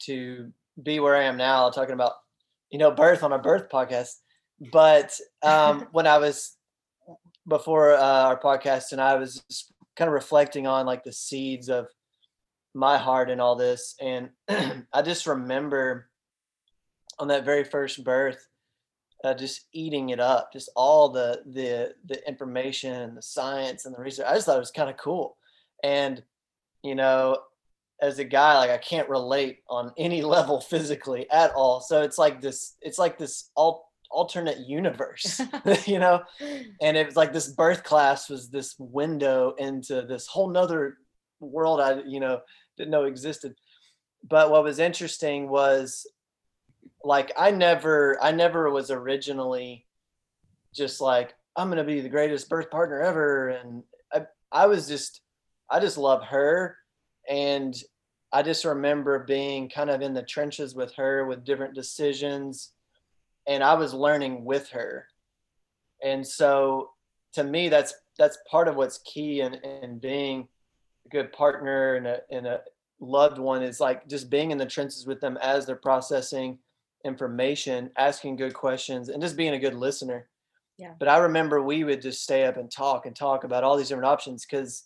to 0.00 0.52
be 0.82 1.00
where 1.00 1.16
I 1.16 1.24
am 1.24 1.36
now, 1.36 1.70
talking 1.70 1.94
about 1.94 2.12
you 2.70 2.78
know 2.78 2.90
birth 2.90 3.22
on 3.22 3.32
a 3.32 3.38
birth 3.38 3.68
podcast. 3.68 4.14
But 4.72 5.18
um, 5.42 5.88
when 5.92 6.06
I 6.06 6.18
was 6.18 6.56
before 7.46 7.94
uh, 7.94 8.24
our 8.24 8.40
podcast, 8.40 8.92
and 8.92 9.00
I 9.00 9.16
was 9.16 9.42
kind 9.96 10.08
of 10.08 10.14
reflecting 10.14 10.66
on 10.66 10.86
like 10.86 11.04
the 11.04 11.12
seeds 11.12 11.68
of 11.68 11.88
my 12.74 12.98
heart 12.98 13.30
and 13.30 13.40
all 13.40 13.56
this, 13.56 13.94
and 14.00 14.30
I 14.48 15.02
just 15.02 15.26
remember 15.26 16.08
on 17.18 17.28
that 17.28 17.44
very 17.44 17.64
first 17.64 18.04
birth, 18.04 18.46
uh, 19.24 19.34
just 19.34 19.66
eating 19.72 20.10
it 20.10 20.20
up, 20.20 20.52
just 20.52 20.70
all 20.76 21.08
the 21.08 21.42
the 21.46 21.94
the 22.04 22.26
information 22.28 22.92
and 22.92 23.16
the 23.16 23.22
science 23.22 23.86
and 23.86 23.94
the 23.94 24.00
research. 24.00 24.26
I 24.28 24.34
just 24.34 24.46
thought 24.46 24.56
it 24.56 24.60
was 24.60 24.70
kind 24.70 24.90
of 24.90 24.96
cool, 24.96 25.36
and 25.82 26.22
you 26.82 26.94
know, 26.94 27.38
as 28.00 28.18
a 28.18 28.24
guy, 28.24 28.58
like 28.58 28.70
I 28.70 28.78
can't 28.78 29.08
relate 29.08 29.60
on 29.68 29.92
any 29.96 30.22
level 30.36 30.60
physically 30.60 31.28
at 31.30 31.52
all. 31.52 31.80
So 31.80 32.02
it's 32.02 32.18
like 32.18 32.40
this, 32.40 32.76
it's 32.80 32.98
like 32.98 33.18
this 33.18 33.50
all 33.54 33.86
alternate 34.10 34.60
universe, 34.66 35.40
you 35.86 35.98
know? 35.98 36.22
And 36.80 36.96
it 36.96 37.06
was 37.06 37.16
like 37.16 37.32
this 37.32 37.48
birth 37.48 37.84
class 37.84 38.28
was 38.28 38.50
this 38.50 38.74
window 38.78 39.54
into 39.58 40.02
this 40.02 40.26
whole 40.26 40.48
nother 40.48 40.98
world 41.40 41.80
I, 41.80 42.02
you 42.06 42.20
know, 42.20 42.40
didn't 42.76 42.90
know 42.90 43.04
existed. 43.04 43.54
But 44.28 44.50
what 44.50 44.64
was 44.64 44.78
interesting 44.78 45.48
was 45.48 46.06
like 47.04 47.32
I 47.36 47.50
never 47.50 48.18
I 48.22 48.32
never 48.32 48.70
was 48.70 48.90
originally 48.90 49.86
just 50.74 51.00
like 51.00 51.34
I'm 51.54 51.68
gonna 51.68 51.84
be 51.84 52.00
the 52.00 52.08
greatest 52.08 52.48
birth 52.48 52.70
partner 52.70 53.00
ever. 53.00 53.48
And 53.48 53.82
I 54.12 54.22
I 54.50 54.66
was 54.66 54.88
just 54.88 55.20
I 55.70 55.80
just 55.80 55.98
love 55.98 56.24
her 56.24 56.76
and 57.28 57.76
I 58.32 58.42
just 58.42 58.64
remember 58.64 59.20
being 59.20 59.68
kind 59.68 59.90
of 59.90 60.02
in 60.02 60.14
the 60.14 60.22
trenches 60.22 60.74
with 60.74 60.92
her 60.94 61.26
with 61.26 61.44
different 61.44 61.74
decisions 61.74 62.72
and 63.46 63.62
I 63.62 63.74
was 63.74 63.94
learning 63.94 64.44
with 64.44 64.68
her. 64.70 65.06
And 66.02 66.26
so 66.26 66.90
to 67.34 67.44
me 67.44 67.68
that's 67.68 67.94
that's 68.18 68.38
part 68.50 68.68
of 68.68 68.76
what's 68.76 68.98
key 68.98 69.40
in, 69.40 69.54
in 69.54 69.98
being 69.98 70.48
a 71.06 71.08
good 71.10 71.32
partner 71.32 71.94
and 71.94 72.06
a, 72.06 72.20
and 72.30 72.46
a 72.46 72.60
loved 73.00 73.38
one 73.38 73.62
is 73.62 73.78
like 73.78 74.08
just 74.08 74.30
being 74.30 74.50
in 74.50 74.58
the 74.58 74.66
trenches 74.66 75.06
with 75.06 75.20
them 75.20 75.38
as 75.42 75.66
they're 75.66 75.76
processing 75.76 76.58
information, 77.04 77.90
asking 77.96 78.36
good 78.36 78.54
questions, 78.54 79.08
and 79.08 79.22
just 79.22 79.36
being 79.36 79.54
a 79.54 79.58
good 79.58 79.74
listener. 79.74 80.28
Yeah. 80.78 80.92
But 80.98 81.08
I 81.08 81.18
remember 81.18 81.62
we 81.62 81.84
would 81.84 82.02
just 82.02 82.22
stay 82.22 82.44
up 82.44 82.56
and 82.56 82.70
talk 82.70 83.06
and 83.06 83.14
talk 83.14 83.44
about 83.44 83.64
all 83.64 83.76
these 83.76 83.88
different 83.88 84.08
options 84.08 84.44
because 84.44 84.84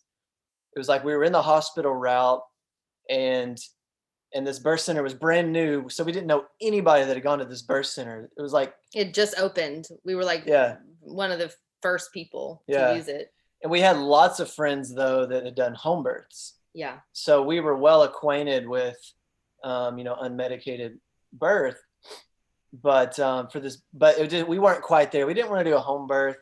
it 0.75 0.79
was 0.79 0.89
like 0.89 1.05
we 1.05 1.15
were 1.15 1.25
in 1.25 1.33
the 1.33 1.43
hospital 1.43 1.95
route 1.95 2.43
and 3.09 3.59
and 4.33 4.47
this 4.47 4.61
birth 4.61 4.81
center 4.81 5.03
was 5.03 5.15
brand 5.15 5.53
new 5.53 5.89
so 5.89 6.05
we 6.05 6.13
didn't 6.13 6.29
know 6.29 6.45
anybody 6.61 7.05
that 7.05 7.15
had 7.15 7.23
gone 7.23 7.41
to 7.41 7.45
this 7.45 7.63
birth 7.63 7.87
center. 7.87 8.31
It 8.37 8.43
was 8.43 8.53
like 8.53 8.75
it 8.95 9.15
just 9.15 9.39
opened. 9.39 9.89
We 10.05 10.15
were 10.15 10.25
like 10.25 10.45
yeah. 10.47 10.77
one 11.01 11.33
of 11.33 11.39
the 11.39 11.53
first 11.83 12.13
people 12.13 12.63
yeah. 12.67 12.89
to 12.89 12.97
use 12.97 13.09
it. 13.09 13.33
And 13.63 13.71
we 13.71 13.81
had 13.81 13.99
lots 13.99 14.41
of 14.41 14.53
friends 14.53 14.95
though 14.95 15.27
that 15.27 15.45
had 15.45 15.55
done 15.55 15.75
home 15.75 16.03
births. 16.03 16.55
Yeah. 16.73 16.99
So 17.13 17.43
we 17.43 17.61
were 17.61 17.77
well 17.77 18.05
acquainted 18.05 18.69
with 18.69 18.97
um, 19.65 19.99
you 19.99 20.05
know 20.05 20.15
unmedicated 20.15 20.99
birth 21.33 21.81
but 22.73 23.19
um, 23.19 23.49
for 23.49 23.61
this 23.61 23.83
but 23.93 24.19
it 24.19 24.31
just, 24.31 24.49
we 24.49 24.59
weren't 24.59 24.83
quite 24.83 25.13
there. 25.13 25.27
We 25.27 25.35
didn't 25.35 25.51
want 25.51 25.65
to 25.65 25.71
do 25.71 25.77
a 25.77 25.81
home 25.81 26.07
birth. 26.07 26.37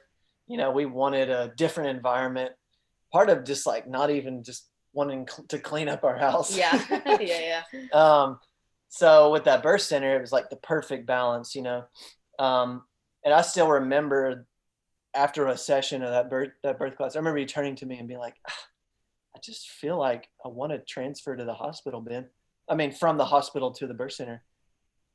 You 0.46 0.56
know 0.56 0.70
we 0.70 0.86
wanted 0.86 1.30
a 1.30 1.52
different 1.56 1.90
environment 1.90 2.52
part 3.12 3.30
of 3.30 3.44
just 3.44 3.66
like 3.66 3.88
not 3.88 4.10
even 4.10 4.42
just 4.42 4.68
wanting 4.92 5.26
cl- 5.28 5.46
to 5.48 5.58
clean 5.58 5.88
up 5.88 6.04
our 6.04 6.16
house. 6.16 6.56
Yeah. 6.56 6.82
yeah, 7.20 7.62
yeah. 7.72 7.88
Um, 7.92 8.38
so 8.88 9.30
with 9.30 9.44
that 9.44 9.62
birth 9.62 9.82
center, 9.82 10.16
it 10.16 10.20
was 10.20 10.32
like 10.32 10.50
the 10.50 10.56
perfect 10.56 11.06
balance, 11.06 11.54
you 11.54 11.62
know. 11.62 11.84
Um, 12.38 12.82
and 13.24 13.34
I 13.34 13.42
still 13.42 13.68
remember 13.68 14.46
after 15.14 15.46
a 15.48 15.56
session 15.56 16.02
of 16.02 16.10
that 16.10 16.30
birth 16.30 16.50
that 16.62 16.78
birth 16.78 16.96
class, 16.96 17.16
I 17.16 17.18
remember 17.18 17.38
you 17.38 17.46
turning 17.46 17.76
to 17.76 17.86
me 17.86 17.98
and 17.98 18.08
being 18.08 18.20
like, 18.20 18.36
ah, 18.48 18.64
I 19.36 19.40
just 19.42 19.70
feel 19.70 19.98
like 19.98 20.28
I 20.44 20.48
want 20.48 20.72
to 20.72 20.78
transfer 20.78 21.36
to 21.36 21.44
the 21.44 21.54
hospital, 21.54 22.00
Ben. 22.00 22.26
I 22.68 22.74
mean, 22.74 22.92
from 22.92 23.16
the 23.16 23.24
hospital 23.24 23.72
to 23.72 23.86
the 23.86 23.94
birth 23.94 24.12
center. 24.12 24.42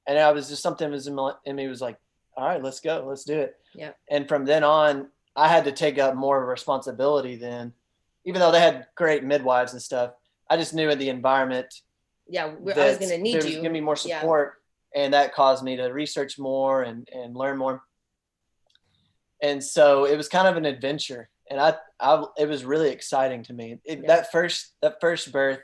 And 0.08 0.20
I 0.20 0.32
was 0.32 0.50
just 0.50 0.62
something 0.62 0.90
was 0.92 1.08
in, 1.08 1.16
my, 1.16 1.34
in 1.46 1.56
me 1.56 1.68
was 1.68 1.80
like, 1.80 1.98
all 2.36 2.46
right, 2.46 2.62
let's 2.62 2.82
go, 2.82 3.06
let's 3.08 3.24
do 3.24 3.40
it. 3.40 3.56
Yeah. 3.74 3.92
And 4.10 4.28
from 4.28 4.44
then 4.44 4.64
on, 4.64 5.08
I 5.36 5.48
had 5.48 5.64
to 5.66 5.72
take 5.72 5.98
up 5.98 6.16
more 6.16 6.46
responsibility 6.46 7.38
then 7.38 7.74
even 8.26 8.40
though 8.40 8.52
they 8.52 8.60
had 8.60 8.88
great 8.96 9.24
midwives 9.24 9.74
and 9.74 9.82
stuff, 9.82 10.14
I 10.50 10.58
just 10.58 10.74
knew 10.74 10.90
in 10.90 11.00
the 11.00 11.10
environment. 11.10 11.74
Yeah, 12.28 12.46
I 12.46 12.50
was 12.50 12.98
going 12.98 13.10
to 13.10 13.18
need 13.18 13.44
you. 13.44 13.62
Give 13.62 13.72
me 13.72 13.82
more 13.82 13.96
support, 13.96 14.56
yeah. 14.94 15.04
and 15.04 15.14
that 15.14 15.34
caused 15.34 15.64
me 15.64 15.76
to 15.78 15.86
research 15.88 16.40
more 16.40 16.84
and 16.84 17.08
and 17.14 17.36
learn 17.36 17.58
more. 17.58 17.82
And 19.42 19.64
so 19.64 20.06
it 20.06 20.16
was 20.16 20.30
kind 20.30 20.48
of 20.48 20.56
an 20.56 20.66
adventure, 20.66 21.30
and 21.50 21.60
I, 21.60 21.76
I 22.00 22.24
it 22.38 22.48
was 22.48 22.64
really 22.64 22.92
exciting 22.92 23.44
to 23.44 23.54
me. 23.54 23.80
It, 23.84 24.00
yeah. 24.02 24.08
That 24.08 24.32
first 24.32 24.74
that 24.82 25.02
first 25.02 25.32
birth 25.32 25.60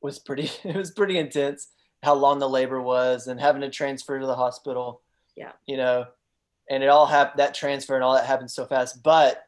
was 0.00 0.18
pretty. 0.18 0.50
It 0.64 0.76
was 0.76 0.92
pretty 0.92 1.18
intense. 1.18 1.68
How 2.02 2.14
long 2.14 2.38
the 2.38 2.48
labor 2.48 2.80
was, 2.80 3.26
and 3.26 3.40
having 3.40 3.62
to 3.62 3.70
transfer 3.70 4.18
to 4.20 4.26
the 4.26 4.36
hospital. 4.36 5.02
Yeah, 5.34 5.52
you 5.66 5.76
know, 5.76 6.06
and 6.70 6.82
it 6.84 6.88
all 6.88 7.06
happened. 7.06 7.40
That 7.40 7.54
transfer 7.54 7.96
and 7.96 8.04
all 8.04 8.14
that 8.14 8.26
happened 8.26 8.50
so 8.50 8.66
fast, 8.66 9.02
but 9.02 9.45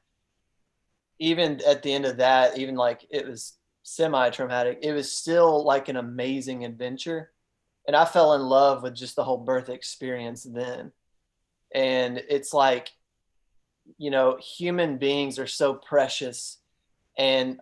even 1.18 1.60
at 1.66 1.82
the 1.82 1.92
end 1.92 2.06
of 2.06 2.18
that, 2.18 2.58
even 2.58 2.75
like 2.75 3.06
it 3.10 3.26
was 3.26 3.58
semi 3.82 4.30
traumatic, 4.30 4.78
it 4.82 4.92
was 4.92 5.10
still 5.10 5.64
like 5.64 5.88
an 5.88 5.96
amazing 5.96 6.64
adventure. 6.64 7.32
And 7.87 7.96
I 7.96 8.04
fell 8.04 8.34
in 8.34 8.42
love 8.42 8.82
with 8.82 8.94
just 8.94 9.16
the 9.16 9.25
whole 9.25 9.38
birth 9.38 9.68
experience 9.68 10.44
then. 10.44 10.92
And 11.75 12.22
it's 12.28 12.52
like, 12.52 12.90
you 13.96 14.10
know, 14.10 14.38
human 14.40 14.98
beings 14.98 15.38
are 15.38 15.46
so 15.46 15.75
precious 15.75 16.58
and 17.16 17.60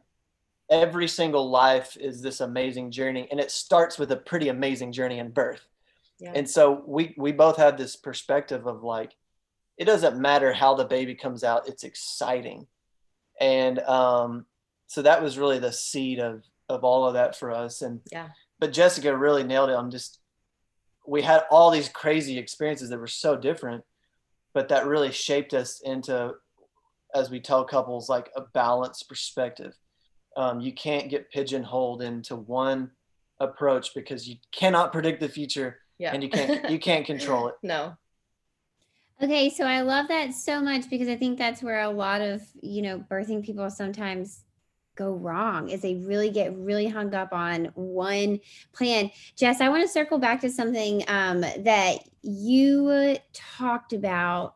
every 0.68 1.06
single 1.06 1.48
life 1.48 1.96
is 1.96 2.20
this 2.20 2.40
amazing 2.40 2.90
journey 2.90 3.28
and 3.30 3.38
it 3.38 3.52
starts 3.52 3.98
with 3.98 4.10
a 4.10 4.16
pretty 4.16 4.48
amazing 4.48 4.92
journey 4.92 5.18
in 5.18 5.30
birth. 5.30 5.64
Yeah. 6.18 6.32
And 6.34 6.48
so 6.48 6.82
we 6.86 7.14
we 7.16 7.30
both 7.32 7.56
had 7.56 7.78
this 7.78 7.94
perspective 7.94 8.66
of 8.66 8.82
like 8.82 9.14
it 9.76 9.84
doesn't 9.84 10.18
matter 10.18 10.52
how 10.52 10.74
the 10.74 10.84
baby 10.84 11.14
comes 11.14 11.44
out, 11.44 11.68
it's 11.68 11.84
exciting 11.84 12.66
and 13.40 13.78
um, 13.80 14.46
so 14.86 15.02
that 15.02 15.22
was 15.22 15.38
really 15.38 15.58
the 15.58 15.72
seed 15.72 16.18
of 16.18 16.42
of 16.68 16.84
all 16.84 17.06
of 17.06 17.14
that 17.14 17.38
for 17.38 17.52
us. 17.52 17.82
And 17.82 18.00
yeah. 18.10 18.28
but 18.58 18.72
jessica 18.72 19.16
really 19.16 19.44
nailed 19.44 19.70
it 19.70 19.76
on 19.76 19.90
just 19.90 20.18
we 21.06 21.22
had 21.22 21.44
all 21.50 21.70
these 21.70 21.88
crazy 21.88 22.38
experiences 22.38 22.90
that 22.90 22.98
were 22.98 23.06
so 23.06 23.36
different 23.36 23.84
but 24.52 24.68
that 24.68 24.86
really 24.86 25.12
shaped 25.12 25.52
us 25.52 25.82
into 25.84 26.32
as 27.14 27.30
we 27.30 27.40
tell 27.40 27.62
couples 27.62 28.08
like 28.08 28.30
a 28.36 28.40
balanced 28.40 29.06
perspective. 29.06 29.74
Um, 30.36 30.60
you 30.60 30.72
can't 30.72 31.10
get 31.10 31.30
pigeonholed 31.30 32.02
into 32.02 32.36
one 32.36 32.90
approach 33.38 33.94
because 33.94 34.26
you 34.26 34.36
cannot 34.52 34.92
predict 34.92 35.20
the 35.20 35.28
future 35.28 35.80
yeah. 35.98 36.12
and 36.14 36.22
you 36.22 36.30
can't 36.30 36.70
you 36.70 36.78
can't 36.78 37.04
control 37.12 37.48
it. 37.48 37.54
No 37.62 37.96
Okay, 39.22 39.48
so 39.48 39.64
I 39.64 39.80
love 39.80 40.08
that 40.08 40.34
so 40.34 40.60
much 40.60 40.90
because 40.90 41.08
I 41.08 41.16
think 41.16 41.38
that's 41.38 41.62
where 41.62 41.80
a 41.80 41.88
lot 41.90 42.20
of, 42.20 42.42
you 42.60 42.82
know, 42.82 42.98
birthing 42.98 43.42
people 43.42 43.70
sometimes 43.70 44.42
go 44.94 45.14
wrong 45.14 45.70
is 45.70 45.80
they 45.80 45.94
really 45.94 46.30
get 46.30 46.54
really 46.56 46.86
hung 46.86 47.14
up 47.14 47.32
on 47.32 47.66
one 47.74 48.40
plan. 48.74 49.10
Jess, 49.34 49.62
I 49.62 49.70
want 49.70 49.82
to 49.82 49.88
circle 49.88 50.18
back 50.18 50.42
to 50.42 50.50
something 50.50 51.02
um, 51.08 51.40
that 51.40 51.98
you 52.22 53.16
talked 53.32 53.94
about. 53.94 54.54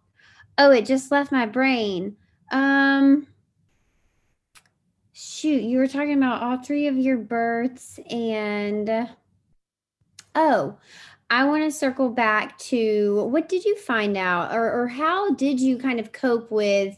Oh, 0.58 0.70
it 0.70 0.84
just 0.84 1.10
left 1.10 1.32
my 1.32 1.46
brain. 1.46 2.16
Um, 2.52 3.28
shoot, 5.12 5.62
you 5.62 5.78
were 5.78 5.86
talking 5.86 6.18
about 6.18 6.42
all 6.42 6.58
three 6.58 6.86
of 6.86 6.98
your 6.98 7.16
births 7.16 7.98
and 8.10 9.08
oh, 10.34 10.76
I 11.30 11.44
want 11.44 11.64
to 11.64 11.70
circle 11.70 12.10
back 12.10 12.58
to 12.58 13.24
what 13.30 13.48
did 13.48 13.64
you 13.64 13.76
find 13.76 14.16
out 14.16 14.52
or, 14.52 14.82
or 14.82 14.88
how 14.88 15.32
did 15.34 15.60
you 15.60 15.78
kind 15.78 16.00
of 16.00 16.12
cope 16.12 16.50
with 16.50 16.96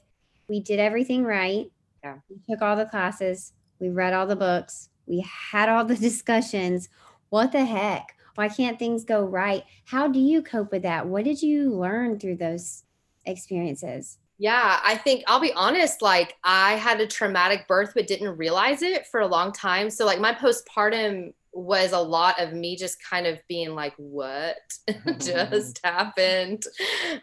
we 0.49 0.61
did 0.61 0.81
everything 0.81 1.25
right. 1.25 1.71
Yeah. 2.03 2.17
We 2.29 2.37
took 2.49 2.63
all 2.63 2.77
the 2.77 2.87
classes, 2.87 3.53
we 3.79 3.89
read 3.91 4.13
all 4.13 4.27
the 4.27 4.37
books, 4.37 4.89
we 5.07 5.21
had 5.21 5.69
all 5.69 5.85
the 5.85 5.97
discussions. 6.09 6.89
What 7.31 7.53
the 7.53 7.65
heck? 7.65 8.15
why 8.35 8.49
can't 8.49 8.79
things 8.79 9.05
go 9.05 9.25
right? 9.25 9.65
How 9.85 10.09
do 10.09 10.19
you 10.19 10.43
cope 10.43 10.73
with 10.73 10.83
that? 10.83 11.07
What 11.07 11.25
did 11.25 11.43
you 11.43 11.75
learn 11.75 12.19
through 12.19 12.37
those 12.37 12.85
experiences? 13.25 14.19
Yeah, 14.39 14.81
I 14.83 14.97
think 14.97 15.25
I'll 15.27 15.41
be 15.41 15.53
honest, 15.53 16.03
like 16.03 16.37
I 16.43 16.73
had 16.73 17.01
a 17.01 17.07
traumatic 17.07 17.69
birth 17.69 17.93
but 17.95 18.07
didn't 18.07 18.37
realize 18.37 18.83
it 18.83 19.07
for 19.07 19.21
a 19.21 19.27
long 19.27 19.53
time. 19.53 19.91
So 19.91 20.05
like 20.07 20.21
my 20.21 20.35
postpartum 20.35 21.35
was 21.55 21.93
a 21.93 22.01
lot 22.01 22.41
of 22.41 22.53
me 22.53 22.77
just 22.77 22.97
kind 23.09 23.27
of 23.27 23.39
being 23.49 23.75
like 23.75 23.95
what 23.97 24.57
just 25.19 25.81
happened? 25.85 26.63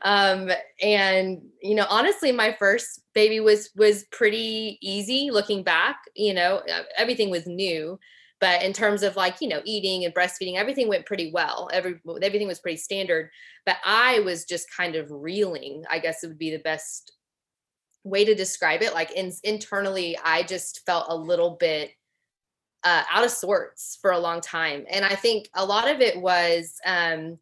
Um 0.03 0.49
and 0.81 1.41
you 1.61 1.75
know 1.75 1.85
honestly 1.89 2.31
my 2.31 2.55
first 2.57 3.01
baby 3.13 3.39
was 3.39 3.69
was 3.75 4.05
pretty 4.11 4.77
easy 4.81 5.29
looking 5.31 5.63
back 5.63 5.97
you 6.15 6.33
know 6.33 6.61
everything 6.97 7.29
was 7.29 7.47
new 7.47 7.99
but 8.39 8.63
in 8.63 8.71
terms 8.71 9.03
of 9.03 9.15
like 9.15 9.41
you 9.41 9.47
know 9.47 9.61
eating 9.65 10.05
and 10.05 10.13
breastfeeding 10.13 10.55
everything 10.55 10.87
went 10.87 11.05
pretty 11.05 11.31
well. 11.33 11.69
Every 11.73 11.99
everything 12.21 12.47
was 12.47 12.59
pretty 12.59 12.77
standard 12.77 13.29
but 13.65 13.77
i 13.83 14.19
was 14.21 14.45
just 14.45 14.67
kind 14.75 14.95
of 14.95 15.07
reeling 15.09 15.83
i 15.89 15.99
guess 15.99 16.23
it 16.23 16.27
would 16.27 16.39
be 16.39 16.51
the 16.51 16.59
best 16.59 17.13
way 18.05 18.23
to 18.23 18.33
describe 18.33 18.81
it. 18.81 18.93
Like 18.93 19.11
in, 19.11 19.31
internally 19.43 20.17
i 20.23 20.43
just 20.43 20.81
felt 20.85 21.07
a 21.09 21.15
little 21.15 21.57
bit 21.59 21.91
uh, 22.83 23.03
out 23.11 23.25
of 23.25 23.31
sorts 23.31 23.97
for 24.01 24.11
a 24.11 24.19
long 24.19 24.41
time. 24.41 24.85
And 24.89 25.05
i 25.05 25.15
think 25.15 25.49
a 25.53 25.65
lot 25.65 25.89
of 25.89 26.01
it 26.01 26.19
was 26.19 26.79
um 26.85 27.37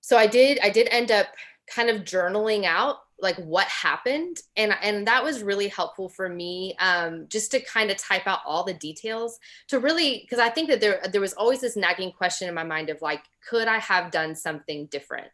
so 0.00 0.16
i 0.16 0.26
did 0.26 0.58
i 0.62 0.70
did 0.70 0.88
end 0.90 1.10
up 1.10 1.26
kind 1.74 1.88
of 1.90 2.02
journaling 2.02 2.64
out 2.64 2.96
like 3.20 3.36
what 3.36 3.66
happened. 3.68 4.38
And 4.56 4.74
and 4.82 5.06
that 5.06 5.22
was 5.24 5.42
really 5.42 5.68
helpful 5.68 6.08
for 6.08 6.28
me 6.28 6.74
um 6.78 7.26
just 7.28 7.50
to 7.52 7.60
kind 7.60 7.90
of 7.90 7.96
type 7.96 8.26
out 8.26 8.40
all 8.44 8.64
the 8.64 8.74
details 8.74 9.38
to 9.68 9.78
really 9.78 10.20
because 10.20 10.38
i 10.38 10.48
think 10.48 10.68
that 10.68 10.80
there 10.80 11.00
there 11.10 11.20
was 11.20 11.32
always 11.34 11.60
this 11.60 11.76
nagging 11.76 12.12
question 12.12 12.48
in 12.48 12.54
my 12.54 12.64
mind 12.64 12.90
of 12.90 13.00
like 13.02 13.22
could 13.48 13.68
i 13.68 13.78
have 13.78 14.10
done 14.10 14.34
something 14.34 14.86
different? 14.86 15.28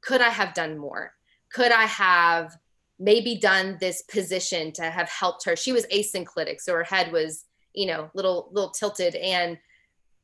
Could 0.00 0.20
i 0.20 0.28
have 0.28 0.54
done 0.54 0.78
more? 0.78 1.12
Could 1.52 1.72
i 1.72 1.84
have 1.84 2.56
maybe 2.98 3.36
done 3.36 3.76
this 3.80 4.02
position 4.02 4.72
to 4.72 4.82
have 4.82 5.08
helped 5.08 5.44
her? 5.44 5.56
She 5.56 5.72
was 5.72 5.86
asynclitic 5.86 6.60
so 6.60 6.72
her 6.72 6.84
head 6.84 7.12
was 7.12 7.44
you 7.74 7.86
know 7.86 8.10
little 8.14 8.48
little 8.52 8.70
tilted 8.70 9.14
and 9.16 9.58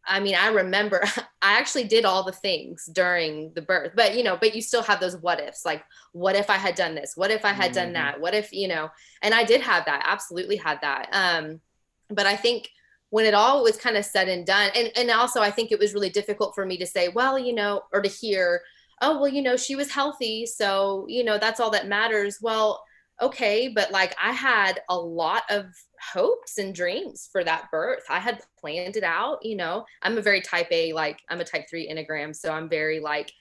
I 0.06 0.20
mean, 0.20 0.34
I 0.34 0.48
remember 0.48 1.02
I 1.42 1.58
actually 1.58 1.84
did 1.84 2.04
all 2.04 2.22
the 2.22 2.32
things 2.32 2.88
during 2.92 3.52
the 3.54 3.62
birth, 3.62 3.92
but 3.94 4.16
you 4.16 4.22
know, 4.22 4.36
but 4.36 4.54
you 4.54 4.62
still 4.62 4.82
have 4.82 5.00
those 5.00 5.16
what 5.16 5.40
ifs 5.40 5.64
like, 5.64 5.84
what 6.12 6.36
if 6.36 6.50
I 6.50 6.56
had 6.56 6.74
done 6.74 6.94
this? 6.94 7.16
What 7.16 7.30
if 7.30 7.44
I 7.44 7.52
had 7.52 7.72
mm-hmm. 7.72 7.74
done 7.74 7.92
that? 7.94 8.20
What 8.20 8.34
if, 8.34 8.52
you 8.52 8.68
know, 8.68 8.90
and 9.22 9.34
I 9.34 9.44
did 9.44 9.60
have 9.60 9.84
that, 9.86 10.04
absolutely 10.06 10.56
had 10.56 10.80
that. 10.82 11.08
Um, 11.12 11.60
but 12.08 12.26
I 12.26 12.36
think 12.36 12.68
when 13.10 13.24
it 13.24 13.34
all 13.34 13.62
was 13.62 13.76
kind 13.76 13.96
of 13.96 14.04
said 14.04 14.28
and 14.28 14.46
done, 14.46 14.70
and, 14.74 14.90
and 14.96 15.10
also 15.10 15.40
I 15.40 15.50
think 15.50 15.72
it 15.72 15.78
was 15.78 15.94
really 15.94 16.10
difficult 16.10 16.54
for 16.54 16.64
me 16.64 16.76
to 16.78 16.86
say, 16.86 17.08
well, 17.08 17.38
you 17.38 17.54
know, 17.54 17.82
or 17.92 18.00
to 18.02 18.08
hear, 18.08 18.62
oh, 19.00 19.20
well, 19.20 19.28
you 19.28 19.42
know, 19.42 19.56
she 19.56 19.76
was 19.76 19.90
healthy. 19.90 20.46
So, 20.46 21.06
you 21.08 21.24
know, 21.24 21.38
that's 21.38 21.60
all 21.60 21.70
that 21.70 21.88
matters. 21.88 22.38
Well, 22.40 22.84
okay, 23.20 23.68
but 23.68 23.90
like 23.90 24.14
I 24.22 24.32
had 24.32 24.80
a 24.88 24.96
lot 24.96 25.42
of 25.50 25.66
hopes 26.00 26.58
and 26.58 26.74
dreams 26.74 27.28
for 27.30 27.44
that 27.44 27.70
birth. 27.70 28.02
I 28.08 28.18
had 28.18 28.40
planned 28.58 28.96
it 28.96 29.04
out, 29.04 29.38
you 29.42 29.56
know. 29.56 29.84
I'm 30.02 30.18
a 30.18 30.22
very 30.22 30.40
type 30.40 30.68
A, 30.70 30.92
like 30.92 31.20
I'm 31.28 31.40
a 31.40 31.44
type 31.44 31.66
3 31.68 31.88
Enneagram, 31.88 32.34
so 32.34 32.52
I'm 32.52 32.68
very 32.68 33.00
like 33.00 33.32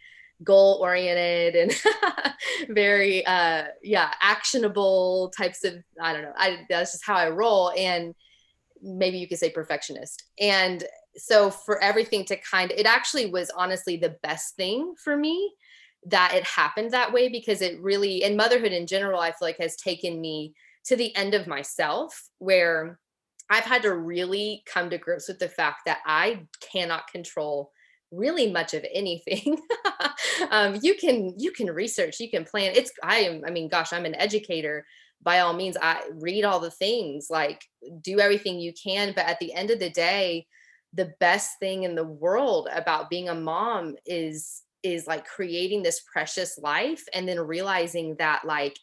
goal 0.44 0.80
oriented 0.82 1.56
and 1.56 1.82
very 2.76 3.26
uh 3.26 3.66
yeah, 3.84 4.14
actionable 4.22 5.32
types 5.38 5.64
of 5.64 5.76
I 6.02 6.14
don't 6.14 6.24
know. 6.24 6.34
I 6.36 6.66
that's 6.70 6.94
just 6.94 7.06
how 7.06 7.16
I 7.16 7.30
roll 7.30 7.72
and 7.78 8.14
maybe 8.82 9.18
you 9.18 9.28
could 9.28 9.40
say 9.40 9.50
perfectionist. 9.50 10.24
And 10.40 10.84
so 11.18 11.50
for 11.50 11.82
everything 11.82 12.24
to 12.26 12.38
kind 12.38 12.72
of 12.72 12.78
it 12.78 12.86
actually 12.86 13.26
was 13.26 13.50
honestly 13.50 13.98
the 13.98 14.16
best 14.24 14.56
thing 14.56 14.94
for 15.04 15.18
me 15.18 15.54
that 16.06 16.34
it 16.34 16.44
happened 16.44 16.92
that 16.92 17.12
way 17.12 17.28
because 17.28 17.62
it 17.62 17.80
really 17.82 18.24
and 18.24 18.38
motherhood 18.38 18.72
in 18.72 18.88
general 18.88 19.20
i 19.20 19.30
feel 19.30 19.48
like 19.48 19.58
has 19.58 19.76
taken 19.76 20.22
me 20.22 20.54
to 20.86 20.96
the 20.96 21.14
end 21.16 21.34
of 21.34 21.48
myself 21.48 22.30
where 22.38 23.00
i've 23.50 23.66
had 23.66 23.82
to 23.82 23.94
really 23.94 24.64
come 24.66 24.90
to 24.90 24.98
grips 24.98 25.28
with 25.28 25.40
the 25.40 25.50
fact 25.50 25.82
that 25.86 26.00
i 26.06 26.42
cannot 26.72 27.08
control 27.08 27.72
really 28.12 28.52
much 28.52 28.74
of 28.74 28.86
anything. 28.94 29.60
Um, 30.52 30.80
you 30.82 30.96
can 30.96 31.34
you 31.38 31.52
can 31.52 31.68
research 31.68 32.20
you 32.20 32.30
can 32.30 32.46
plan. 32.46 32.72
It's 32.74 32.92
i 33.04 33.18
am 33.18 33.44
i 33.46 33.52
mean 33.52 33.68
gosh 33.68 33.92
i'm 33.92 34.06
an 34.06 34.16
educator. 34.16 34.86
By 35.22 35.40
all 35.40 35.54
means 35.54 35.76
i 35.82 36.02
read 36.14 36.46
all 36.46 36.62
the 36.62 36.72
things 36.72 37.28
like 37.30 37.62
do 38.02 38.20
everything 38.20 38.58
you 38.58 38.74
can 38.82 39.12
but 39.14 39.26
at 39.26 39.38
the 39.40 39.54
end 39.54 39.70
of 39.70 39.80
the 39.80 39.90
day 39.90 40.48
the 40.94 41.14
best 41.20 41.60
thing 41.60 41.84
in 41.84 41.94
the 41.94 42.06
world 42.06 42.70
about 42.74 43.10
being 43.10 43.28
a 43.28 43.36
mom 43.36 43.96
is 44.06 44.62
is 44.84 45.08
like 45.08 45.26
creating 45.26 45.84
this 45.84 46.02
precious 46.12 46.58
life 46.58 47.04
and 47.14 47.28
then 47.28 47.40
realizing 47.40 48.16
that 48.18 48.46
like 48.46 48.78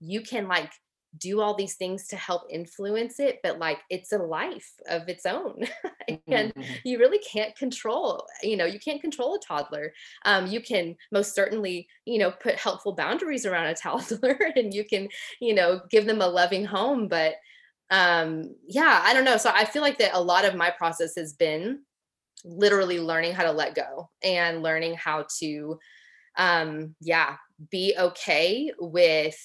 you 0.00 0.20
can 0.22 0.48
like 0.48 0.72
do 1.18 1.40
all 1.40 1.54
these 1.54 1.74
things 1.74 2.06
to 2.08 2.16
help 2.16 2.42
influence 2.50 3.20
it 3.20 3.38
but 3.42 3.58
like 3.58 3.78
it's 3.90 4.12
a 4.12 4.18
life 4.18 4.72
of 4.88 5.08
its 5.08 5.26
own 5.26 5.60
and 6.08 6.54
mm-hmm. 6.54 6.62
you 6.84 6.98
really 6.98 7.18
can't 7.18 7.54
control 7.54 8.26
you 8.42 8.56
know 8.56 8.64
you 8.64 8.80
can't 8.80 9.02
control 9.02 9.34
a 9.34 9.46
toddler 9.46 9.92
um, 10.24 10.46
you 10.46 10.60
can 10.60 10.96
most 11.10 11.34
certainly 11.34 11.86
you 12.06 12.18
know 12.18 12.30
put 12.30 12.54
helpful 12.54 12.94
boundaries 12.94 13.44
around 13.44 13.66
a 13.66 13.74
toddler 13.82 14.38
and 14.56 14.72
you 14.72 14.84
can 14.84 15.06
you 15.40 15.54
know 15.54 15.82
give 15.90 16.06
them 16.06 16.22
a 16.22 16.26
loving 16.26 16.64
home 16.64 17.08
but 17.08 17.34
um 17.90 18.54
yeah 18.66 19.02
i 19.04 19.12
don't 19.12 19.24
know 19.24 19.36
so 19.36 19.50
i 19.54 19.66
feel 19.66 19.82
like 19.82 19.98
that 19.98 20.14
a 20.14 20.20
lot 20.20 20.46
of 20.46 20.54
my 20.54 20.70
process 20.70 21.14
has 21.14 21.34
been 21.34 21.80
literally 22.44 23.00
learning 23.00 23.32
how 23.32 23.44
to 23.44 23.52
let 23.52 23.74
go 23.74 24.10
and 24.22 24.62
learning 24.62 24.94
how 24.94 25.24
to 25.38 25.78
um 26.38 26.94
yeah 27.00 27.36
be 27.70 27.94
okay 27.98 28.72
with 28.78 29.36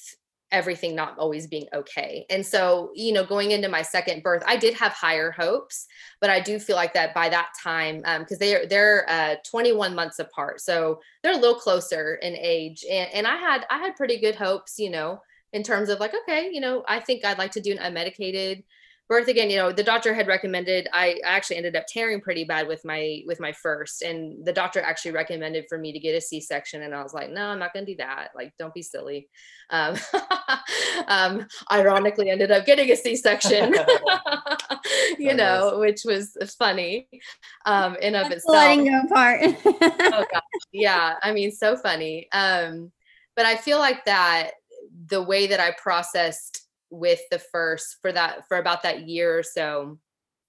everything 0.51 0.95
not 0.95 1.17
always 1.17 1.47
being 1.47 1.67
okay. 1.73 2.25
And 2.29 2.45
so, 2.45 2.91
you 2.95 3.11
know, 3.11 3.25
going 3.25 3.51
into 3.51 3.67
my 3.67 3.81
second 3.81 4.23
birth, 4.23 4.43
I 4.47 4.55
did 4.55 4.73
have 4.75 4.93
higher 4.93 5.31
hopes, 5.31 5.87
but 6.21 6.29
I 6.29 6.39
do 6.39 6.57
feel 6.59 6.75
like 6.75 6.93
that 6.93 7.13
by 7.13 7.29
that 7.29 7.49
time, 7.61 8.01
um, 8.05 8.21
because 8.21 8.37
um, 8.37 8.39
they 8.39 8.55
are 8.55 8.65
they're 8.65 9.05
uh, 9.09 9.35
21 9.49 9.93
months 9.93 10.19
apart, 10.19 10.61
so 10.61 11.01
they're 11.21 11.33
a 11.33 11.37
little 11.37 11.55
closer 11.59 12.15
in 12.15 12.35
age, 12.37 12.85
and 12.89 13.09
and 13.13 13.27
I 13.27 13.35
had 13.35 13.65
I 13.69 13.79
had 13.79 13.95
pretty 13.95 14.19
good 14.19 14.35
hopes, 14.35 14.79
you 14.79 14.89
know, 14.89 15.19
in 15.53 15.63
terms 15.63 15.89
of 15.89 15.99
like, 15.99 16.13
okay, 16.23 16.49
you 16.51 16.61
know, 16.61 16.83
I 16.87 16.99
think 16.99 17.25
I'd 17.25 17.37
like 17.37 17.51
to 17.51 17.61
do 17.61 17.75
an 17.77 17.93
unmedicated 17.93 18.63
birth 19.07 19.27
again 19.27 19.49
you 19.49 19.57
know 19.57 19.71
the 19.71 19.83
doctor 19.83 20.13
had 20.13 20.27
recommended 20.27 20.87
I, 20.93 21.19
actually 21.23 21.57
ended 21.57 21.75
up 21.75 21.85
tearing 21.87 22.21
pretty 22.21 22.43
bad 22.43 22.67
with 22.67 22.83
my 22.83 23.21
with 23.25 23.39
my 23.39 23.51
first 23.51 24.01
and 24.01 24.45
the 24.45 24.53
doctor 24.53 24.81
actually 24.81 25.11
recommended 25.11 25.65
for 25.69 25.77
me 25.77 25.91
to 25.91 25.99
get 25.99 26.15
a 26.15 26.21
c-section 26.21 26.81
and 26.81 26.93
i 26.93 27.01
was 27.01 27.13
like 27.13 27.29
no 27.29 27.47
i'm 27.47 27.59
not 27.59 27.73
gonna 27.73 27.85
do 27.85 27.95
that. 27.97 28.29
Like 28.35 28.53
don't 28.59 28.73
be 28.73 28.81
silly. 28.81 29.29
Um, 29.69 29.95
um 31.07 31.45
ironically 31.71 32.29
ended 32.29 32.51
up 32.51 32.65
getting 32.65 32.91
a 32.91 32.95
c-section. 32.95 33.75
You 35.17 35.33
know 35.33 35.79
which 35.79 36.01
was 36.05 36.37
funny 36.57 37.07
um 37.65 37.95
in 38.01 38.15
of 38.15 38.23
That's 38.23 38.35
itself. 38.37 38.55
letting 38.55 38.85
go 38.85 39.01
part 39.13 39.39
oh 39.43 40.25
gosh. 40.31 40.41
Yeah 40.71 41.15
i 41.23 41.31
mean 41.31 41.51
so 41.51 41.75
funny. 41.75 42.27
Um 42.31 42.91
but 43.35 43.45
i 43.45 43.55
feel 43.55 43.79
like 43.79 44.05
that 44.05 44.51
the 45.07 45.21
way 45.21 45.47
that 45.47 45.59
i 45.59 45.71
processed 45.71 46.66
with 46.89 47.21
the 47.31 47.39
first 47.39 47.97
for 48.01 48.11
that 48.11 48.47
for 48.47 48.57
about 48.57 48.83
that 48.83 49.07
year 49.07 49.37
or 49.37 49.43
so 49.43 49.99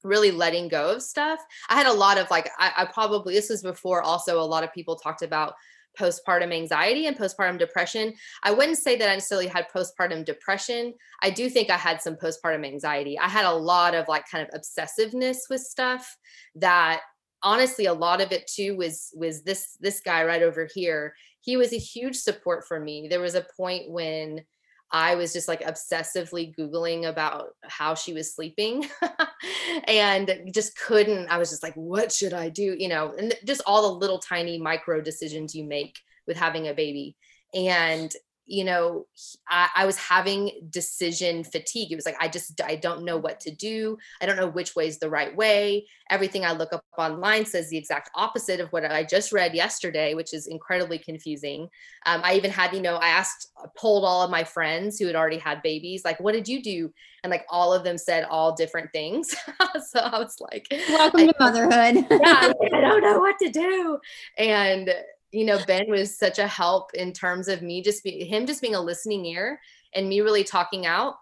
really 0.04 0.30
letting 0.30 0.68
go 0.68 0.92
of 0.92 1.02
stuff. 1.02 1.40
I 1.68 1.76
had 1.76 1.86
a 1.86 1.92
lot 1.92 2.18
of 2.18 2.30
like 2.30 2.50
I, 2.58 2.72
I, 2.76 2.84
probably 2.86 3.34
this 3.34 3.50
was 3.50 3.62
before 3.62 4.02
also 4.02 4.40
a 4.40 4.42
lot 4.42 4.64
of 4.64 4.72
people 4.72 4.96
talked 4.96 5.22
about 5.22 5.54
postpartum 5.98 6.54
anxiety 6.54 7.06
and 7.06 7.16
postpartum 7.16 7.58
depression. 7.58 8.14
I 8.42 8.52
wouldn't 8.52 8.78
say 8.78 8.96
that 8.96 9.08
i 9.08 9.14
necessarily 9.14 9.48
had 9.48 9.66
postpartum 9.74 10.24
depression. 10.24 10.94
I 11.22 11.30
do 11.30 11.50
think 11.50 11.70
i 11.70 11.76
had 11.76 12.00
some 12.00 12.14
postpartum 12.14 12.64
anxiety. 12.64 13.18
I 13.18 13.28
had 13.28 13.44
a 13.44 13.52
lot 13.52 13.94
of 13.94 14.06
like 14.08 14.24
kind 14.30 14.46
of 14.46 14.60
obsessiveness 14.60 15.38
with 15.50 15.60
stuff 15.60 16.16
that 16.56 17.00
honestly 17.42 17.86
a 17.86 17.94
lot 17.94 18.20
of 18.20 18.32
it 18.32 18.46
too 18.46 18.76
was 18.76 19.12
was 19.16 19.42
this 19.42 19.76
this 19.80 20.00
guy 20.00 20.24
right 20.24 20.42
over 20.42 20.68
here. 20.72 21.14
He 21.40 21.56
was 21.56 21.72
a 21.72 21.78
huge 21.78 22.16
support 22.16 22.66
for 22.66 22.78
me. 22.78 23.08
There 23.08 23.20
was 23.20 23.34
a 23.34 23.46
point 23.56 23.90
when 23.90 24.44
I 24.90 25.16
was 25.16 25.32
just 25.32 25.48
like 25.48 25.62
obsessively 25.62 26.54
Googling 26.56 27.08
about 27.08 27.50
how 27.62 27.94
she 27.94 28.14
was 28.14 28.34
sleeping 28.34 28.88
and 29.86 30.40
just 30.52 30.78
couldn't. 30.78 31.28
I 31.28 31.38
was 31.38 31.50
just 31.50 31.62
like, 31.62 31.74
what 31.74 32.10
should 32.10 32.32
I 32.32 32.48
do? 32.48 32.74
You 32.78 32.88
know, 32.88 33.12
and 33.16 33.34
just 33.44 33.60
all 33.66 33.82
the 33.82 33.98
little 33.98 34.18
tiny 34.18 34.58
micro 34.58 35.00
decisions 35.00 35.54
you 35.54 35.64
make 35.64 35.98
with 36.26 36.38
having 36.38 36.68
a 36.68 36.74
baby. 36.74 37.16
And 37.54 38.12
you 38.48 38.64
know, 38.64 39.06
I, 39.46 39.68
I, 39.76 39.86
was 39.86 39.98
having 39.98 40.50
decision 40.70 41.44
fatigue. 41.44 41.92
It 41.92 41.96
was 41.96 42.06
like, 42.06 42.16
I 42.18 42.28
just, 42.28 42.58
I 42.62 42.76
don't 42.76 43.04
know 43.04 43.18
what 43.18 43.40
to 43.40 43.50
do. 43.50 43.98
I 44.22 44.26
don't 44.26 44.36
know 44.36 44.48
which 44.48 44.74
way 44.74 44.88
is 44.88 44.98
the 44.98 45.10
right 45.10 45.36
way. 45.36 45.86
Everything 46.08 46.46
I 46.46 46.52
look 46.52 46.72
up 46.72 46.82
online 46.96 47.44
says 47.44 47.68
the 47.68 47.76
exact 47.76 48.10
opposite 48.14 48.58
of 48.58 48.72
what 48.72 48.86
I 48.86 49.04
just 49.04 49.32
read 49.32 49.54
yesterday, 49.54 50.14
which 50.14 50.32
is 50.32 50.46
incredibly 50.46 50.98
confusing. 50.98 51.68
Um, 52.06 52.22
I 52.24 52.36
even 52.36 52.50
had, 52.50 52.72
you 52.72 52.80
know, 52.80 52.96
I 52.96 53.08
asked, 53.08 53.52
polled 53.76 54.04
all 54.04 54.22
of 54.22 54.30
my 54.30 54.44
friends 54.44 54.98
who 54.98 55.06
had 55.06 55.16
already 55.16 55.38
had 55.38 55.60
babies, 55.62 56.02
like, 56.04 56.18
what 56.18 56.32
did 56.32 56.48
you 56.48 56.62
do? 56.62 56.90
And 57.22 57.30
like 57.30 57.44
all 57.50 57.74
of 57.74 57.84
them 57.84 57.98
said 57.98 58.24
all 58.30 58.54
different 58.54 58.92
things. 58.92 59.28
so 59.90 60.00
I 60.00 60.18
was 60.18 60.36
like, 60.40 60.66
welcome 60.88 61.26
to 61.26 61.34
motherhood. 61.38 62.06
yeah, 62.10 62.52
I 62.72 62.80
don't 62.80 63.02
know 63.02 63.18
what 63.18 63.38
to 63.40 63.50
do. 63.50 63.98
And 64.38 64.94
you 65.32 65.44
know, 65.44 65.58
Ben 65.66 65.90
was 65.90 66.16
such 66.16 66.38
a 66.38 66.46
help 66.46 66.94
in 66.94 67.12
terms 67.12 67.48
of 67.48 67.62
me 67.62 67.82
just 67.82 68.02
be 68.02 68.24
him 68.24 68.46
just 68.46 68.62
being 68.62 68.74
a 68.74 68.80
listening 68.80 69.24
ear 69.26 69.60
and 69.94 70.08
me 70.08 70.20
really 70.20 70.44
talking 70.44 70.86
out 70.86 71.16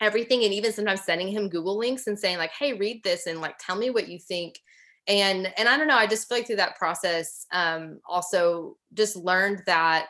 everything 0.00 0.44
and 0.44 0.52
even 0.52 0.72
sometimes 0.72 1.02
sending 1.02 1.28
him 1.28 1.48
Google 1.48 1.78
links 1.78 2.06
and 2.06 2.18
saying 2.18 2.38
like, 2.38 2.52
"Hey, 2.52 2.74
read 2.74 3.02
this 3.02 3.26
and 3.26 3.40
like 3.40 3.56
tell 3.58 3.76
me 3.76 3.90
what 3.90 4.08
you 4.08 4.18
think." 4.18 4.58
And 5.06 5.52
and 5.58 5.68
I 5.68 5.76
don't 5.76 5.88
know, 5.88 5.96
I 5.96 6.06
just 6.06 6.28
feel 6.28 6.38
like 6.38 6.46
through 6.46 6.56
that 6.56 6.76
process 6.76 7.46
um 7.52 8.00
also 8.08 8.76
just 8.94 9.16
learned 9.16 9.62
that 9.66 10.08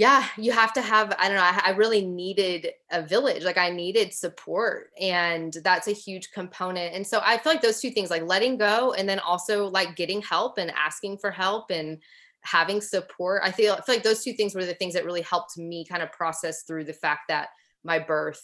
yeah, 0.00 0.26
you 0.38 0.50
have 0.50 0.72
to 0.72 0.80
have, 0.80 1.14
I 1.18 1.28
don't 1.28 1.36
know, 1.36 1.42
I, 1.42 1.60
I, 1.62 1.70
really 1.72 2.06
needed 2.06 2.68
a 2.90 3.02
village. 3.02 3.44
Like 3.44 3.58
I 3.58 3.68
needed 3.68 4.14
support. 4.14 4.92
And 4.98 5.54
that's 5.62 5.88
a 5.88 5.92
huge 5.92 6.30
component. 6.32 6.94
And 6.94 7.06
so 7.06 7.20
I 7.22 7.36
feel 7.36 7.52
like 7.52 7.60
those 7.60 7.82
two 7.82 7.90
things, 7.90 8.08
like 8.08 8.22
letting 8.22 8.56
go 8.56 8.94
and 8.94 9.06
then 9.06 9.18
also 9.18 9.66
like 9.66 9.96
getting 9.96 10.22
help 10.22 10.56
and 10.56 10.70
asking 10.70 11.18
for 11.18 11.30
help 11.30 11.70
and 11.70 11.98
having 12.42 12.80
support. 12.80 13.42
I 13.44 13.50
feel, 13.50 13.74
I 13.74 13.80
feel 13.82 13.94
like 13.94 14.04
those 14.04 14.24
two 14.24 14.32
things 14.32 14.54
were 14.54 14.64
the 14.64 14.74
things 14.74 14.94
that 14.94 15.04
really 15.04 15.22
helped 15.22 15.58
me 15.58 15.84
kind 15.84 16.02
of 16.02 16.12
process 16.12 16.62
through 16.62 16.84
the 16.84 16.92
fact 16.92 17.22
that 17.28 17.48
my 17.84 17.98
birth, 17.98 18.40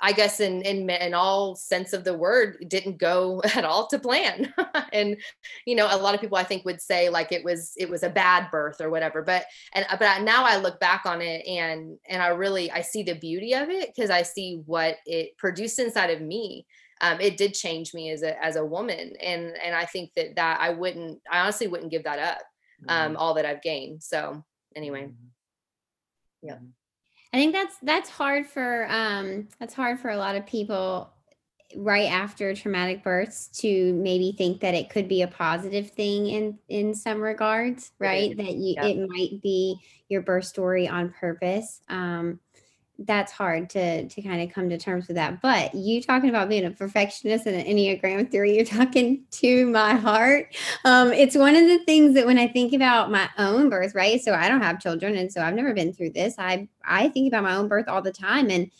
I 0.00 0.12
guess 0.12 0.38
in 0.38 0.62
in 0.62 0.88
in 0.88 1.12
all 1.12 1.56
sense 1.56 1.92
of 1.92 2.04
the 2.04 2.16
word, 2.16 2.64
didn't 2.68 2.98
go 2.98 3.42
at 3.56 3.64
all 3.64 3.86
to 3.88 3.98
plan. 3.98 4.52
and 4.92 5.16
you 5.66 5.74
know, 5.74 5.88
a 5.90 5.96
lot 5.96 6.14
of 6.14 6.20
people 6.20 6.38
I 6.38 6.44
think 6.44 6.64
would 6.64 6.80
say 6.80 7.08
like 7.08 7.32
it 7.32 7.44
was 7.44 7.72
it 7.76 7.90
was 7.90 8.02
a 8.02 8.10
bad 8.10 8.50
birth 8.50 8.80
or 8.80 8.90
whatever. 8.90 9.22
But 9.22 9.46
and 9.72 9.86
but 9.98 10.22
now 10.22 10.44
I 10.44 10.58
look 10.58 10.78
back 10.80 11.02
on 11.04 11.20
it 11.20 11.46
and 11.46 11.98
and 12.08 12.22
I 12.22 12.28
really 12.28 12.70
I 12.70 12.82
see 12.82 13.02
the 13.02 13.14
beauty 13.14 13.54
of 13.54 13.70
it 13.70 13.90
because 13.94 14.10
I 14.10 14.22
see 14.22 14.62
what 14.66 14.96
it 15.06 15.36
produced 15.36 15.78
inside 15.78 16.10
of 16.10 16.20
me. 16.20 16.66
Um, 17.00 17.20
it 17.20 17.36
did 17.36 17.54
change 17.54 17.94
me 17.94 18.10
as 18.10 18.22
a 18.22 18.42
as 18.44 18.56
a 18.56 18.64
woman 18.64 19.12
and 19.22 19.56
and 19.64 19.72
i 19.72 19.84
think 19.84 20.10
that 20.16 20.34
that 20.34 20.58
i 20.60 20.70
wouldn't 20.70 21.20
i 21.30 21.38
honestly 21.38 21.68
wouldn't 21.68 21.92
give 21.92 22.02
that 22.02 22.18
up 22.18 22.40
um, 22.86 23.12
mm-hmm. 23.12 23.16
all 23.16 23.34
that 23.34 23.46
I've 23.46 23.62
gained. 23.62 24.02
So 24.02 24.44
anyway, 24.76 25.04
mm-hmm. 25.04 26.46
yeah. 26.46 26.54
Mm-hmm. 26.54 26.66
I 27.32 27.36
think 27.36 27.52
that's 27.52 27.76
that's 27.82 28.08
hard 28.08 28.46
for 28.46 28.86
um 28.90 29.48
that's 29.60 29.74
hard 29.74 30.00
for 30.00 30.10
a 30.10 30.16
lot 30.16 30.36
of 30.36 30.46
people 30.46 31.12
right 31.76 32.10
after 32.10 32.54
traumatic 32.54 33.04
births 33.04 33.48
to 33.48 33.92
maybe 33.92 34.32
think 34.32 34.60
that 34.60 34.74
it 34.74 34.88
could 34.88 35.06
be 35.06 35.20
a 35.20 35.28
positive 35.28 35.90
thing 35.90 36.26
in 36.26 36.58
in 36.68 36.94
some 36.94 37.20
regards 37.20 37.92
right 37.98 38.34
that 38.36 38.54
you 38.54 38.74
yeah. 38.74 38.86
it 38.86 39.08
might 39.08 39.42
be 39.42 39.76
your 40.08 40.22
birth 40.22 40.46
story 40.46 40.88
on 40.88 41.12
purpose 41.20 41.82
um 41.90 42.40
that's 43.00 43.30
hard 43.30 43.70
to 43.70 44.08
to 44.08 44.22
kind 44.22 44.42
of 44.42 44.52
come 44.52 44.68
to 44.68 44.76
terms 44.76 45.06
with 45.06 45.16
that. 45.16 45.40
But 45.40 45.74
you 45.74 46.02
talking 46.02 46.30
about 46.30 46.48
being 46.48 46.64
a 46.64 46.70
perfectionist 46.70 47.46
and 47.46 47.54
an 47.54 47.66
Enneagram 47.66 48.30
three, 48.30 48.56
you're 48.56 48.64
talking 48.64 49.24
to 49.32 49.66
my 49.70 49.94
heart. 49.94 50.56
Um, 50.84 51.12
it's 51.12 51.36
one 51.36 51.54
of 51.54 51.66
the 51.68 51.78
things 51.84 52.14
that 52.14 52.26
when 52.26 52.38
I 52.38 52.48
think 52.48 52.72
about 52.72 53.10
my 53.10 53.28
own 53.38 53.70
birth, 53.70 53.94
right? 53.94 54.20
So 54.20 54.34
I 54.34 54.48
don't 54.48 54.62
have 54.62 54.80
children, 54.80 55.16
and 55.16 55.32
so 55.32 55.40
I've 55.42 55.54
never 55.54 55.74
been 55.74 55.92
through 55.92 56.10
this. 56.10 56.34
I 56.38 56.68
I 56.84 57.08
think 57.08 57.28
about 57.28 57.44
my 57.44 57.54
own 57.54 57.68
birth 57.68 57.88
all 57.88 58.02
the 58.02 58.12
time, 58.12 58.50
and 58.50 58.70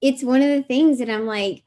it's 0.00 0.22
one 0.22 0.42
of 0.42 0.48
the 0.48 0.62
things 0.62 0.98
that 0.98 1.10
I'm 1.10 1.26
like, 1.26 1.64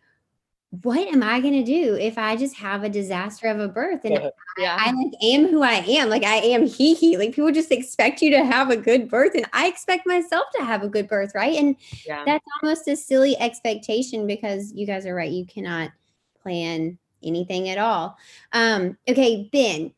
what 0.72 1.00
am 1.00 1.24
I 1.24 1.40
going 1.40 1.54
to 1.54 1.64
do 1.64 1.96
if 1.96 2.18
I 2.18 2.36
just 2.36 2.56
have 2.58 2.84
a 2.84 2.90
disaster 2.90 3.48
of 3.48 3.60
a 3.60 3.68
birth? 3.68 4.02
And 4.04 4.14
yeah. 4.58 4.78
I, 4.80 4.90
I, 4.90 4.92
like 4.92 5.14
am 5.22 5.48
who 5.48 5.64
I 5.64 5.76
am. 5.76 6.10
Like 6.10 6.24
I 6.24 6.36
am 6.36 6.64
HeHe. 6.64 7.18
Like 7.18 7.34
people 7.34 7.52
just 7.52 7.72
expect 7.72 8.22
you 8.22 8.30
to 8.32 8.46
have 8.46 8.70
a 8.70 8.78
good 8.78 9.10
birth, 9.10 9.34
and 9.34 9.48
I 9.52 9.68
expect 9.68 10.06
myself 10.06 10.46
to 10.56 10.64
have 10.64 10.84
a 10.84 10.90
good 10.90 11.08
birth, 11.08 11.32
right? 11.34 11.58
And 11.58 11.76
yeah. 12.06 12.24
that's 12.26 12.46
almost 12.62 12.88
a 12.88 12.96
silly 12.96 13.38
expectation 13.40 14.28
because 14.28 14.72
you 14.74 14.86
guys 14.86 15.06
are 15.08 15.16
right. 15.16 15.32
You 15.32 15.46
cannot 15.46 15.92
plan 16.42 17.00
anything 17.24 17.70
at 17.70 17.80
all. 17.80 18.18
Um, 18.54 18.96
okay, 19.08 19.50
Ben, 19.52 19.92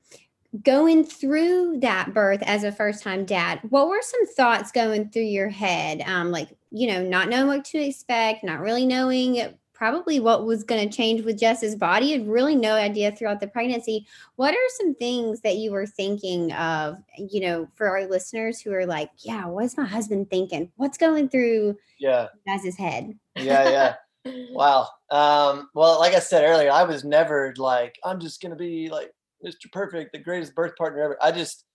going 0.64 1.04
through 1.04 1.80
that 1.82 2.14
birth 2.14 2.42
as 2.44 2.64
a 2.64 2.72
first 2.72 3.04
time 3.04 3.26
dad, 3.26 3.60
what 3.70 3.90
were 3.90 4.02
some 4.02 4.26
thoughts 4.28 4.72
going 4.72 5.10
through 5.10 5.24
your 5.24 5.50
head? 5.50 6.02
Um, 6.06 6.32
like 6.32 6.48
you 6.72 6.88
know, 6.88 7.04
not 7.04 7.28
knowing 7.28 7.48
what 7.48 7.66
to 7.66 7.78
expect, 7.78 8.46
not 8.46 8.62
really 8.62 8.86
knowing 8.86 9.54
probably 9.82 10.20
what 10.20 10.46
was 10.46 10.64
going 10.64 10.88
to 10.88 10.96
change 10.96 11.24
with 11.24 11.40
Jess's 11.40 11.76
body. 11.76 12.12
had 12.12 12.28
really 12.28 12.56
no 12.56 12.76
idea 12.76 13.12
throughout 13.12 13.40
the 13.40 13.48
pregnancy. 13.48 14.06
What 14.36 14.54
are 14.54 14.70
some 14.78 14.94
things 14.94 15.42
that 15.42 15.56
you 15.56 15.72
were 15.72 15.88
thinking 15.88 16.52
of, 16.52 16.98
you 17.18 17.42
know, 17.42 17.68
for 17.74 17.90
our 17.90 18.06
listeners 18.06 18.62
who 18.62 18.72
are 18.74 18.86
like, 18.86 19.10
yeah, 19.18 19.48
what's 19.48 19.78
my 19.78 19.86
husband 19.86 20.30
thinking? 20.30 20.72
What's 20.76 21.00
going 21.00 21.30
through 21.30 21.80
yeah 22.00 22.28
Jess's 22.48 22.78
head? 22.78 23.18
yeah, 23.38 23.96
yeah. 24.24 24.34
wow. 24.52 24.88
Um, 25.10 25.68
well, 25.74 26.00
like 26.00 26.14
I 26.14 26.20
said 26.20 26.44
earlier, 26.44 26.70
I 26.72 26.84
was 26.84 27.04
never 27.04 27.52
like, 27.58 27.96
I'm 28.04 28.20
just 28.20 28.40
going 28.40 28.52
to 28.52 28.56
be 28.56 28.88
like 28.88 29.12
Mr. 29.44 29.66
Perfect, 29.74 30.12
the 30.12 30.20
greatest 30.20 30.54
birth 30.54 30.76
partner 30.76 31.02
ever. 31.02 31.18
I 31.20 31.32
just, 31.32 31.66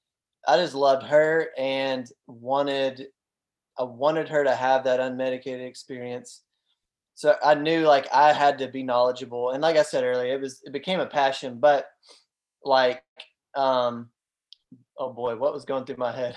I 0.47 0.59
just 0.59 0.77
loved 0.77 1.03
her 1.09 1.49
and 1.59 2.09
wanted, 2.29 3.09
I 3.77 3.83
wanted 3.83 4.29
her 4.29 4.45
to 4.45 4.55
have 4.55 4.85
that 4.85 5.01
unmedicated 5.01 5.67
experience 5.67 6.43
so 7.17 7.35
I 7.43 7.55
knew 7.55 7.87
like 7.87 8.07
I 8.13 8.35
had 8.35 8.59
to 8.59 8.69
be 8.69 8.83
knowledgeable. 8.83 9.51
And 9.51 9.63
like 9.63 9.79
I 9.79 9.83
said 9.83 10.05
earlier, 10.05 10.35
it 10.35 10.41
was 10.41 10.61
it 10.65 10.73
became 10.73 11.01
a 11.01 11.07
passion, 11.07 11.59
but 11.59 11.87
like 12.63 13.03
um 13.57 14.11
oh 14.99 15.15
boy, 15.15 15.35
what 15.35 15.55
was 15.55 15.65
going 15.65 15.87
through 15.87 15.97
my 15.97 16.13
head? 16.15 16.37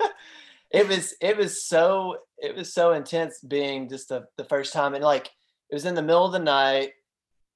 it 0.70 0.88
was 0.88 1.14
it 1.20 1.36
was 1.36 1.66
so 1.66 2.16
it 2.38 2.56
was 2.56 2.72
so 2.72 2.92
intense 2.92 3.40
being 3.40 3.90
just 3.90 4.08
the, 4.08 4.24
the 4.38 4.44
first 4.46 4.72
time 4.72 4.94
and 4.94 5.04
like 5.04 5.26
it 5.70 5.74
was 5.74 5.84
in 5.84 5.94
the 5.94 6.02
middle 6.02 6.24
of 6.24 6.32
the 6.32 6.38
night 6.38 6.92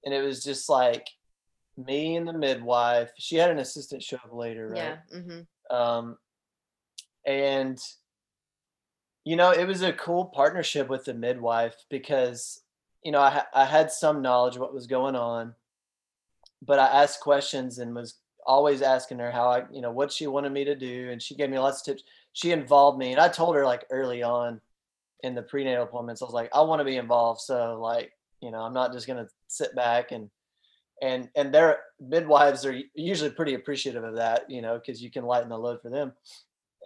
and 0.05 0.12
it 0.12 0.20
was 0.20 0.44
just 0.44 0.68
like 0.68 1.07
me 1.79 2.16
and 2.16 2.29
the 2.29 2.35
midwife. 2.35 3.11
She 3.16 3.37
had 3.37 3.51
an 3.51 3.59
assistant 3.59 4.03
show 4.03 4.16
up 4.16 4.35
later, 4.35 4.68
right? 4.68 4.77
Yeah. 4.77 4.96
Mm-hmm. 5.16 5.75
Um 5.75 6.18
and 7.25 7.79
you 9.24 9.37
know, 9.37 9.50
it 9.50 9.66
was 9.66 9.83
a 9.83 9.92
cool 9.92 10.26
partnership 10.26 10.88
with 10.88 11.04
the 11.04 11.14
midwife 11.14 11.76
because, 11.90 12.62
you 13.04 13.12
know, 13.12 13.20
I, 13.20 13.42
I 13.54 13.64
had 13.64 13.90
some 13.90 14.22
knowledge 14.22 14.54
of 14.56 14.62
what 14.62 14.74
was 14.74 14.87
going 14.87 15.14
on, 15.14 15.54
but 16.62 16.78
I 16.78 16.87
asked 16.87 17.20
questions 17.20 17.78
and 17.78 17.94
was 17.94 18.16
always 18.46 18.83
asking 18.83 19.18
her 19.18 19.30
how 19.30 19.50
I, 19.50 19.64
you 19.70 19.83
know, 19.83 19.90
what 19.90 20.12
she 20.12 20.26
wanted 20.26 20.52
me 20.52 20.64
to 20.64 20.74
do. 20.74 21.11
And 21.11 21.20
she 21.20 21.35
gave 21.35 21.50
me 21.50 21.59
lots 21.59 21.80
of 21.80 21.85
tips. 21.85 22.02
She 22.33 22.52
involved 22.52 22.98
me. 22.98 23.12
And 23.12 23.20
I 23.20 23.28
told 23.28 23.56
her 23.56 23.64
like 23.64 23.85
early 23.90 24.22
on 24.22 24.61
in 25.22 25.35
the 25.35 25.42
prenatal 25.42 25.85
appointments, 25.85 26.22
I 26.22 26.24
was 26.24 26.35
like, 26.35 26.50
I 26.54 26.62
want 26.62 26.80
to 26.80 26.85
be 26.85 26.96
involved. 26.96 27.42
So 27.42 27.78
like, 27.80 28.12
you 28.40 28.50
know, 28.50 28.61
I'm 28.61 28.72
not 28.72 28.92
just 28.92 29.06
going 29.06 29.22
to 29.22 29.30
sit 29.48 29.76
back 29.76 30.12
and, 30.12 30.30
and, 31.02 31.28
and 31.37 31.52
their 31.52 31.80
midwives 32.00 32.64
are 32.64 32.78
usually 32.94 33.30
pretty 33.30 33.52
appreciative 33.54 34.04
of 34.04 34.16
that, 34.16 34.50
you 34.50 34.62
know, 34.62 34.78
because 34.78 35.02
you 35.02 35.11
can 35.11 35.24
lighten 35.24 35.50
the 35.50 35.59
load 35.59 35.83
for 35.83 35.90
them 35.90 36.12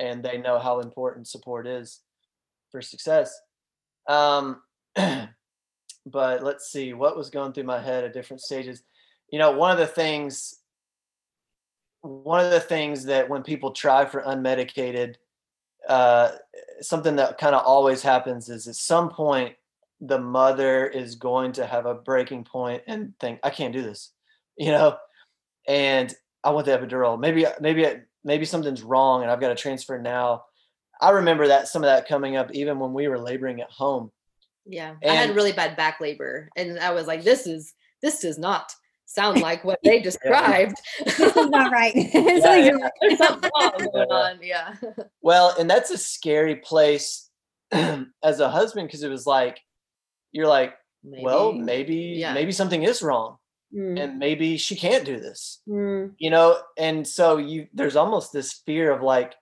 and 0.00 0.22
they 0.22 0.38
know 0.38 0.58
how 0.58 0.80
important 0.80 1.28
support 1.28 1.68
is 1.68 2.00
for 2.74 2.82
success. 2.82 3.40
Um, 4.08 4.60
but 6.06 6.42
let's 6.42 6.72
see 6.72 6.92
what 6.92 7.16
was 7.16 7.30
going 7.30 7.52
through 7.52 7.64
my 7.64 7.80
head 7.80 8.02
at 8.02 8.12
different 8.12 8.40
stages. 8.40 8.82
You 9.30 9.38
know, 9.38 9.52
one 9.52 9.70
of 9.70 9.78
the 9.78 9.86
things, 9.86 10.56
one 12.00 12.44
of 12.44 12.50
the 12.50 12.58
things 12.58 13.04
that 13.04 13.28
when 13.28 13.44
people 13.44 13.70
try 13.70 14.04
for 14.04 14.22
unmedicated, 14.22 15.14
uh, 15.88 16.32
something 16.80 17.14
that 17.14 17.38
kind 17.38 17.54
of 17.54 17.64
always 17.64 18.02
happens 18.02 18.48
is 18.48 18.66
at 18.66 18.74
some 18.74 19.08
point 19.08 19.54
the 20.00 20.18
mother 20.18 20.88
is 20.88 21.14
going 21.14 21.52
to 21.52 21.66
have 21.66 21.86
a 21.86 21.94
breaking 21.94 22.42
point 22.42 22.82
and 22.88 23.14
think, 23.20 23.38
I 23.44 23.50
can't 23.50 23.72
do 23.72 23.82
this, 23.82 24.10
you 24.58 24.72
know, 24.72 24.96
and 25.68 26.12
I 26.42 26.50
want 26.50 26.66
the 26.66 26.76
epidural. 26.76 27.20
Maybe, 27.20 27.46
maybe, 27.60 27.86
maybe 28.24 28.44
something's 28.44 28.82
wrong 28.82 29.22
and 29.22 29.30
I've 29.30 29.40
got 29.40 29.50
to 29.50 29.54
transfer 29.54 29.96
now 29.96 30.42
I 31.00 31.10
remember 31.10 31.48
that 31.48 31.68
some 31.68 31.82
of 31.82 31.88
that 31.88 32.08
coming 32.08 32.36
up 32.36 32.52
even 32.52 32.78
when 32.78 32.92
we 32.92 33.08
were 33.08 33.18
laboring 33.18 33.60
at 33.60 33.70
home. 33.70 34.10
Yeah. 34.66 34.94
And 35.02 35.10
I 35.10 35.14
had 35.14 35.36
really 35.36 35.52
bad 35.52 35.76
back 35.76 36.00
labor 36.00 36.48
and 36.56 36.78
I 36.78 36.92
was 36.92 37.06
like, 37.06 37.22
this 37.22 37.46
is, 37.46 37.74
this 38.02 38.20
does 38.20 38.38
not 38.38 38.72
sound 39.06 39.40
like 39.40 39.64
what 39.64 39.78
they 39.84 40.00
described. 40.02 40.76
this 41.04 41.20
is 41.20 41.50
not 41.50 41.72
right. 41.72 41.92
yeah, 42.14 42.56
yeah. 42.56 42.88
There's 43.00 43.18
something 43.18 43.50
wrong 43.60 43.72
going 43.92 44.10
on. 44.10 44.38
Yeah. 44.42 44.74
Well, 45.22 45.54
and 45.58 45.68
that's 45.68 45.90
a 45.90 45.98
scary 45.98 46.56
place 46.56 47.30
as 47.72 48.40
a 48.40 48.50
husband 48.50 48.88
because 48.88 49.02
it 49.02 49.10
was 49.10 49.26
like, 49.26 49.60
you're 50.32 50.48
like, 50.48 50.74
maybe. 51.02 51.22
well, 51.22 51.52
maybe, 51.52 52.16
yeah. 52.18 52.34
maybe 52.34 52.52
something 52.52 52.82
is 52.82 53.02
wrong. 53.02 53.36
Mm. 53.74 54.00
And 54.00 54.18
maybe 54.18 54.56
she 54.56 54.76
can't 54.76 55.04
do 55.04 55.18
this, 55.18 55.60
mm. 55.68 56.12
you 56.18 56.30
know? 56.30 56.58
And 56.78 57.06
so 57.06 57.38
you, 57.38 57.66
there's 57.74 57.96
almost 57.96 58.32
this 58.32 58.62
fear 58.64 58.92
of 58.92 59.02
like, 59.02 59.34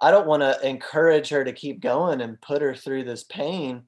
I 0.00 0.10
don't 0.10 0.26
want 0.26 0.42
to 0.42 0.66
encourage 0.66 1.28
her 1.30 1.44
to 1.44 1.52
keep 1.52 1.80
going 1.80 2.20
and 2.20 2.40
put 2.40 2.62
her 2.62 2.74
through 2.74 3.04
this 3.04 3.24
pain. 3.24 3.82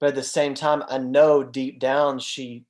But 0.00 0.10
at 0.10 0.14
the 0.16 0.22
same 0.22 0.54
time, 0.54 0.82
I 0.88 0.98
know 0.98 1.44
deep 1.44 1.78
down 1.78 2.18
she 2.18 2.64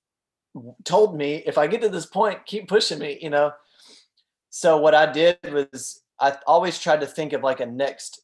told 0.85 1.17
me 1.17 1.43
if 1.47 1.59
I 1.59 1.67
get 1.67 1.81
to 1.83 1.89
this 1.89 2.07
point, 2.07 2.47
keep 2.47 2.69
pushing 2.69 2.99
me, 2.99 3.19
you 3.21 3.31
know. 3.31 3.53
So 4.51 4.77
what 4.79 4.95
I 4.95 5.11
did 5.11 5.39
was 5.53 6.03
I 6.21 6.37
always 6.47 6.79
tried 6.79 7.01
to 7.01 7.07
think 7.07 7.33
of 7.33 7.43
like 7.43 7.61
a 7.61 7.67
next 7.67 8.21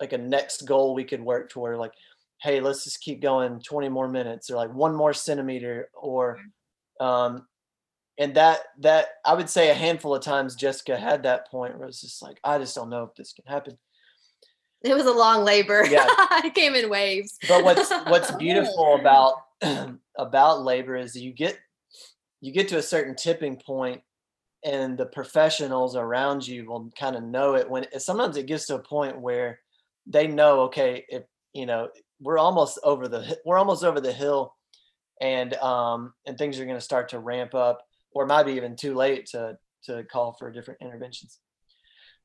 like 0.00 0.12
a 0.12 0.18
next 0.18 0.62
goal 0.62 0.94
we 0.94 1.04
could 1.04 1.20
work 1.20 1.50
toward 1.50 1.78
like 1.78 1.92
hey 2.40 2.60
let's 2.60 2.84
just 2.84 3.00
keep 3.00 3.20
going 3.20 3.60
20 3.60 3.88
more 3.88 4.08
minutes 4.08 4.50
or 4.50 4.56
like 4.56 4.72
one 4.72 4.94
more 4.94 5.12
centimeter 5.12 5.88
or 5.94 6.38
um 7.00 7.46
and 8.16 8.34
that 8.34 8.60
that 8.78 9.08
i 9.24 9.34
would 9.34 9.50
say 9.50 9.70
a 9.70 9.74
handful 9.74 10.14
of 10.14 10.22
times 10.22 10.54
jessica 10.54 10.96
had 10.96 11.22
that 11.22 11.50
point 11.50 11.76
where 11.78 11.88
it's 11.88 12.00
just 12.00 12.22
like 12.22 12.38
i 12.44 12.58
just 12.58 12.74
don't 12.74 12.90
know 12.90 13.02
if 13.02 13.14
this 13.16 13.32
can 13.32 13.44
happen 13.46 13.76
it 14.82 14.94
was 14.94 15.06
a 15.06 15.12
long 15.12 15.44
labor. 15.44 15.84
Yeah. 15.86 16.06
it 16.44 16.54
came 16.54 16.74
in 16.74 16.88
waves. 16.88 17.36
But 17.48 17.64
what's 17.64 17.90
what's 18.08 18.30
beautiful 18.38 18.96
about 19.00 19.34
about 20.18 20.62
labor 20.62 20.96
is 20.96 21.14
you 21.16 21.32
get 21.32 21.58
you 22.40 22.52
get 22.52 22.68
to 22.68 22.78
a 22.78 22.82
certain 22.82 23.16
tipping 23.16 23.56
point 23.56 24.02
and 24.64 24.98
the 24.98 25.06
professionals 25.06 25.96
around 25.96 26.46
you 26.46 26.66
will 26.68 26.90
kind 26.98 27.16
of 27.16 27.22
know 27.22 27.54
it 27.54 27.68
when 27.68 27.86
sometimes 27.98 28.36
it 28.36 28.46
gets 28.46 28.66
to 28.66 28.74
a 28.74 28.80
point 28.80 29.20
where 29.20 29.60
they 30.06 30.26
know 30.26 30.62
okay 30.62 31.04
if 31.08 31.22
you 31.52 31.66
know 31.66 31.88
we're 32.20 32.38
almost 32.38 32.78
over 32.82 33.06
the 33.06 33.38
we're 33.44 33.58
almost 33.58 33.84
over 33.84 34.00
the 34.00 34.12
hill 34.12 34.54
and 35.20 35.54
um 35.54 36.12
and 36.26 36.36
things 36.36 36.58
are 36.58 36.64
going 36.64 36.76
to 36.76 36.80
start 36.80 37.08
to 37.08 37.18
ramp 37.18 37.54
up 37.54 37.80
or 38.12 38.24
it 38.24 38.28
might 38.28 38.46
be 38.46 38.52
even 38.52 38.76
too 38.76 38.94
late 38.94 39.26
to 39.26 39.56
to 39.84 40.04
call 40.04 40.32
for 40.38 40.50
different 40.50 40.80
interventions. 40.82 41.38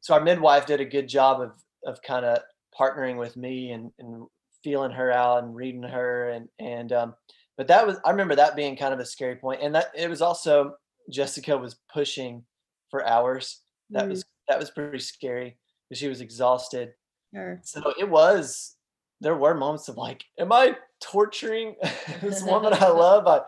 So 0.02 0.14
our 0.14 0.22
midwife 0.22 0.66
did 0.66 0.82
a 0.82 0.86
good 0.86 1.08
job 1.08 1.42
of 1.42 1.52
of 1.86 2.02
kind 2.02 2.26
of 2.26 2.40
partnering 2.78 3.18
with 3.18 3.36
me 3.38 3.72
and 3.72 3.92
and 4.00 4.26
feeling 4.64 4.92
her 4.92 5.12
out 5.12 5.44
and 5.44 5.56
reading 5.56 5.84
her 5.84 6.30
and 6.30 6.48
and 6.60 6.92
um 6.94 7.14
but 7.58 7.68
that 7.68 7.86
was 7.86 7.98
i 8.06 8.10
remember 8.10 8.36
that 8.36 8.56
being 8.56 8.76
kind 8.78 8.94
of 8.94 9.00
a 9.00 9.06
scary 9.06 9.36
point 9.36 9.62
and 9.62 9.76
that 9.76 9.88
it 9.96 10.10
was 10.10 10.22
also 10.22 10.74
jessica 11.12 11.58
was 11.58 11.76
pushing 11.94 12.44
for 12.90 13.06
hours 13.06 13.62
that 13.90 14.06
Mm. 14.06 14.10
was 14.10 14.24
that 14.48 14.60
was 14.60 14.72
pretty 14.72 15.00
scary 15.00 15.58
because 15.90 16.00
she 16.00 16.08
was 16.08 16.22
exhausted 16.22 16.94
Sure. 17.34 17.60
so 17.64 17.94
it 18.00 18.10
was 18.10 18.76
there 19.22 19.36
were 19.36 19.54
moments 19.54 19.88
of 19.90 19.98
like 19.98 20.24
am 20.40 20.52
i 20.54 20.76
torturing 21.02 21.76
this 22.22 22.42
woman 22.44 22.74
i 22.74 22.88
love 23.06 23.28
I, 23.28 23.42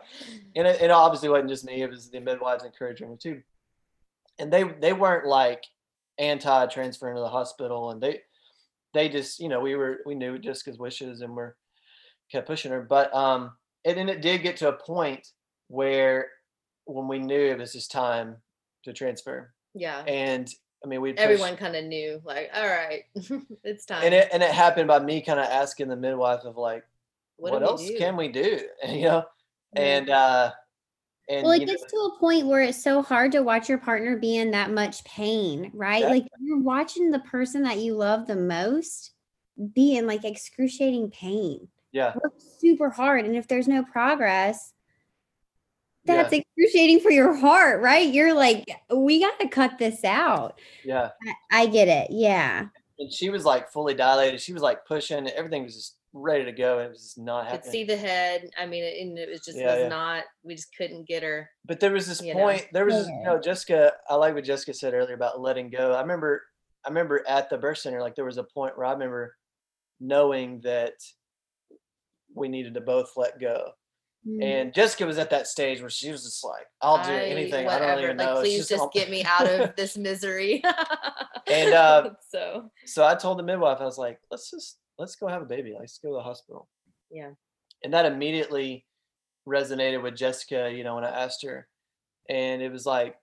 and 0.54 0.66
it, 0.66 0.82
it 0.82 0.90
obviously 0.90 1.28
wasn't 1.30 1.48
just 1.50 1.64
me 1.64 1.82
it 1.82 1.90
was 1.90 2.10
the 2.10 2.20
midwives 2.20 2.64
encouraging 2.64 3.10
me 3.10 3.16
too 3.18 3.40
and 4.38 4.52
they 4.52 4.64
they 4.64 4.92
weren't 4.92 5.26
like 5.26 5.64
anti 6.18 6.66
transferring 6.66 7.16
to 7.16 7.20
the 7.20 7.28
hospital 7.28 7.90
and 7.90 8.00
they 8.00 8.20
they 8.94 9.08
just 9.08 9.38
you 9.38 9.48
know 9.48 9.60
we 9.60 9.74
were 9.74 9.98
we 10.06 10.14
knew 10.14 10.38
jessica's 10.38 10.78
wishes 10.78 11.20
and 11.20 11.34
we're 11.34 11.54
kept 12.30 12.46
pushing 12.46 12.72
her. 12.72 12.82
But 12.82 13.14
um 13.14 13.52
and 13.84 13.96
then 13.96 14.08
it 14.08 14.20
did 14.20 14.42
get 14.42 14.56
to 14.58 14.68
a 14.68 14.72
point 14.72 15.28
where 15.68 16.28
when 16.84 17.08
we 17.08 17.18
knew 17.18 17.38
it 17.38 17.58
was 17.58 17.72
just 17.72 17.90
time 17.90 18.36
to 18.84 18.92
transfer. 18.92 19.52
Yeah. 19.74 20.00
And 20.06 20.48
i 20.84 20.88
mean 20.88 21.00
we 21.00 21.14
everyone 21.14 21.56
kind 21.56 21.74
of 21.74 21.84
knew 21.84 22.20
like 22.24 22.50
all 22.54 22.66
right 22.66 23.04
it's 23.64 23.86
time. 23.86 24.04
and 24.04 24.14
it 24.14 24.28
and 24.30 24.42
it 24.42 24.50
happened 24.50 24.86
by 24.86 24.98
me 24.98 25.22
kind 25.22 25.40
of 25.40 25.46
asking 25.46 25.88
the 25.88 25.96
midwife 25.96 26.44
of 26.44 26.56
like 26.58 26.84
what, 27.38 27.60
we 27.60 27.66
else 27.66 27.86
do? 27.86 27.96
can 27.98 28.16
we 28.16 28.28
do? 28.28 28.60
You 28.86 29.02
know? 29.02 29.24
Yeah. 29.74 29.82
and 29.82 30.10
uh 30.10 30.52
and 31.28 31.42
Well, 31.42 31.52
it 31.52 31.60
know, 31.60 31.66
gets 31.66 31.84
to 31.90 31.96
a 31.96 32.18
point 32.18 32.46
where 32.46 32.62
it's 32.62 32.82
so 32.82 33.02
hard 33.02 33.32
to 33.32 33.42
watch 33.42 33.68
your 33.68 33.78
partner 33.78 34.16
be 34.16 34.36
in 34.36 34.52
that 34.52 34.70
much 34.70 35.02
pain, 35.04 35.70
right? 35.74 36.02
Yeah. 36.02 36.08
Like 36.10 36.26
you're 36.40 36.60
watching 36.60 37.10
the 37.10 37.18
person 37.20 37.62
that 37.62 37.78
you 37.78 37.94
love 37.94 38.26
the 38.26 38.36
most 38.36 39.12
be 39.74 39.96
in 39.96 40.06
like 40.06 40.24
excruciating 40.24 41.10
pain. 41.10 41.66
yeah 41.92 42.14
Work 42.22 42.34
super 42.60 42.90
hard. 42.90 43.24
And 43.24 43.34
if 43.36 43.48
there's 43.48 43.66
no 43.68 43.82
progress, 43.82 44.72
yeah 46.04 46.22
that's 46.22 46.32
excruciating 46.32 47.00
for 47.00 47.10
your 47.10 47.34
heart, 47.34 47.82
right? 47.82 48.12
You're 48.12 48.34
like, 48.34 48.64
we 48.94 49.20
got 49.20 49.40
to 49.40 49.48
cut 49.48 49.78
this 49.78 50.04
out. 50.04 50.60
yeah 50.84 51.10
I, 51.50 51.62
I 51.62 51.66
get 51.66 51.88
it. 51.88 52.08
Yeah. 52.10 52.66
and 52.98 53.12
she 53.12 53.30
was 53.30 53.44
like 53.44 53.68
fully 53.70 53.94
dilated 53.94 54.40
she 54.40 54.52
was 54.52 54.62
like 54.62 54.84
pushing 54.86 55.26
everything 55.28 55.64
was 55.64 55.74
just 55.74 55.95
ready 56.18 56.44
to 56.44 56.52
go 56.52 56.78
and 56.78 56.86
it 56.86 56.90
was 56.90 57.02
just 57.02 57.18
not 57.18 57.44
happening. 57.44 57.62
could 57.62 57.70
see 57.70 57.84
the 57.84 57.96
head 57.96 58.48
i 58.58 58.64
mean 58.64 58.82
it, 58.82 59.00
and 59.02 59.18
it 59.18 59.28
was 59.28 59.40
just 59.40 59.58
Yeah, 59.58 59.72
was 59.74 59.82
yeah. 59.82 59.88
not 59.88 60.24
we 60.44 60.54
just 60.54 60.74
couldn't 60.76 61.06
get 61.06 61.22
her 61.22 61.48
but 61.66 61.78
there 61.78 61.92
was 61.92 62.06
this 62.06 62.22
you 62.22 62.34
know. 62.34 62.40
point 62.40 62.66
there 62.72 62.84
was 62.86 62.94
this- 62.96 63.06
you 63.08 63.18
Yeah. 63.22 63.32
know 63.34 63.40
jessica 63.40 63.92
i 64.08 64.14
like 64.14 64.34
what 64.34 64.44
jessica 64.44 64.72
said 64.74 64.94
earlier 64.94 65.14
about 65.14 65.40
letting 65.40 65.68
go 65.70 65.92
i 65.92 66.00
remember 66.00 66.42
i 66.84 66.88
remember 66.88 67.22
at 67.28 67.50
the 67.50 67.58
birth 67.58 67.78
center 67.78 68.00
like 68.00 68.14
there 68.14 68.24
was 68.24 68.38
a 68.38 68.44
point 68.44 68.76
where 68.78 68.86
i 68.86 68.92
remember 68.92 69.36
knowing 70.00 70.60
that 70.62 70.94
we 72.34 72.48
needed 72.48 72.74
to 72.74 72.80
both 72.80 73.12
let 73.16 73.38
go 73.40 73.72
Mm. 74.26 74.42
and 74.42 74.74
jessica 74.74 75.06
was 75.06 75.18
at 75.18 75.30
that 75.30 75.46
stage 75.46 75.80
where 75.80 75.88
she 75.90 76.10
was 76.10 76.24
just 76.24 76.42
like 76.44 76.66
i'll 76.82 77.00
do 77.04 77.12
anything 77.12 77.68
i 77.68 77.78
don't 77.78 78.02
even 78.02 78.16
like 78.16 78.26
know 78.26 78.40
please 78.40 78.66
just 78.66 78.80
all- 78.80 78.88
get 78.92 79.08
me 79.08 79.22
out 79.22 79.46
of 79.48 79.76
this 79.76 79.96
misery 79.96 80.60
And, 81.46 81.72
uh, 81.84 82.10
so 82.28 82.68
so 82.86 83.06
I 83.06 83.14
told 83.14 83.38
the 83.38 83.44
midwife, 83.44 83.78
I 83.80 83.84
was 83.84 83.98
like, 83.98 84.18
let's 84.32 84.50
just 84.50 84.78
let's 84.98 85.16
go 85.16 85.26
have 85.28 85.42
a 85.42 85.46
baby. 85.46 85.74
Let's 85.78 85.98
go 85.98 86.10
to 86.10 86.14
the 86.14 86.22
hospital. 86.22 86.68
Yeah. 87.10 87.30
And 87.84 87.92
that 87.92 88.06
immediately 88.06 88.84
resonated 89.46 90.02
with 90.02 90.16
Jessica, 90.16 90.72
you 90.74 90.84
know, 90.84 90.94
when 90.94 91.04
I 91.04 91.24
asked 91.24 91.44
her. 91.44 91.68
And 92.28 92.62
it 92.62 92.72
was 92.72 92.86
like 92.86 93.16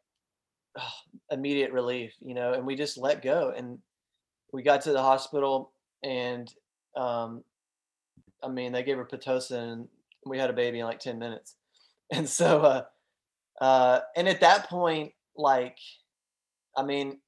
oh, 0.78 0.94
immediate 1.32 1.72
relief, 1.72 2.14
you 2.22 2.34
know, 2.34 2.54
and 2.54 2.66
we 2.66 2.76
just 2.76 2.98
let 2.98 3.22
go. 3.22 3.54
And 3.56 3.80
we 4.52 4.64
got 4.64 4.82
to 4.82 4.92
the 4.92 5.02
hospital 5.02 5.74
and 6.04 6.54
um 6.96 7.44
I 8.44 8.50
mean 8.50 8.72
they 8.72 8.84
gave 8.84 8.98
her 8.98 9.06
Pitocin 9.06 9.74
and 9.74 9.88
we 10.26 10.38
had 10.38 10.50
a 10.50 10.54
baby 10.54 10.80
in 10.80 10.86
like 10.86 11.00
10 11.00 11.20
minutes. 11.20 11.56
And 12.12 12.30
so 12.30 12.62
uh 12.62 12.84
uh 13.60 14.02
and 14.16 14.28
at 14.28 14.42
that 14.42 14.70
point, 14.70 15.14
like 15.36 15.78
I 16.78 16.84
mean, 16.84 17.20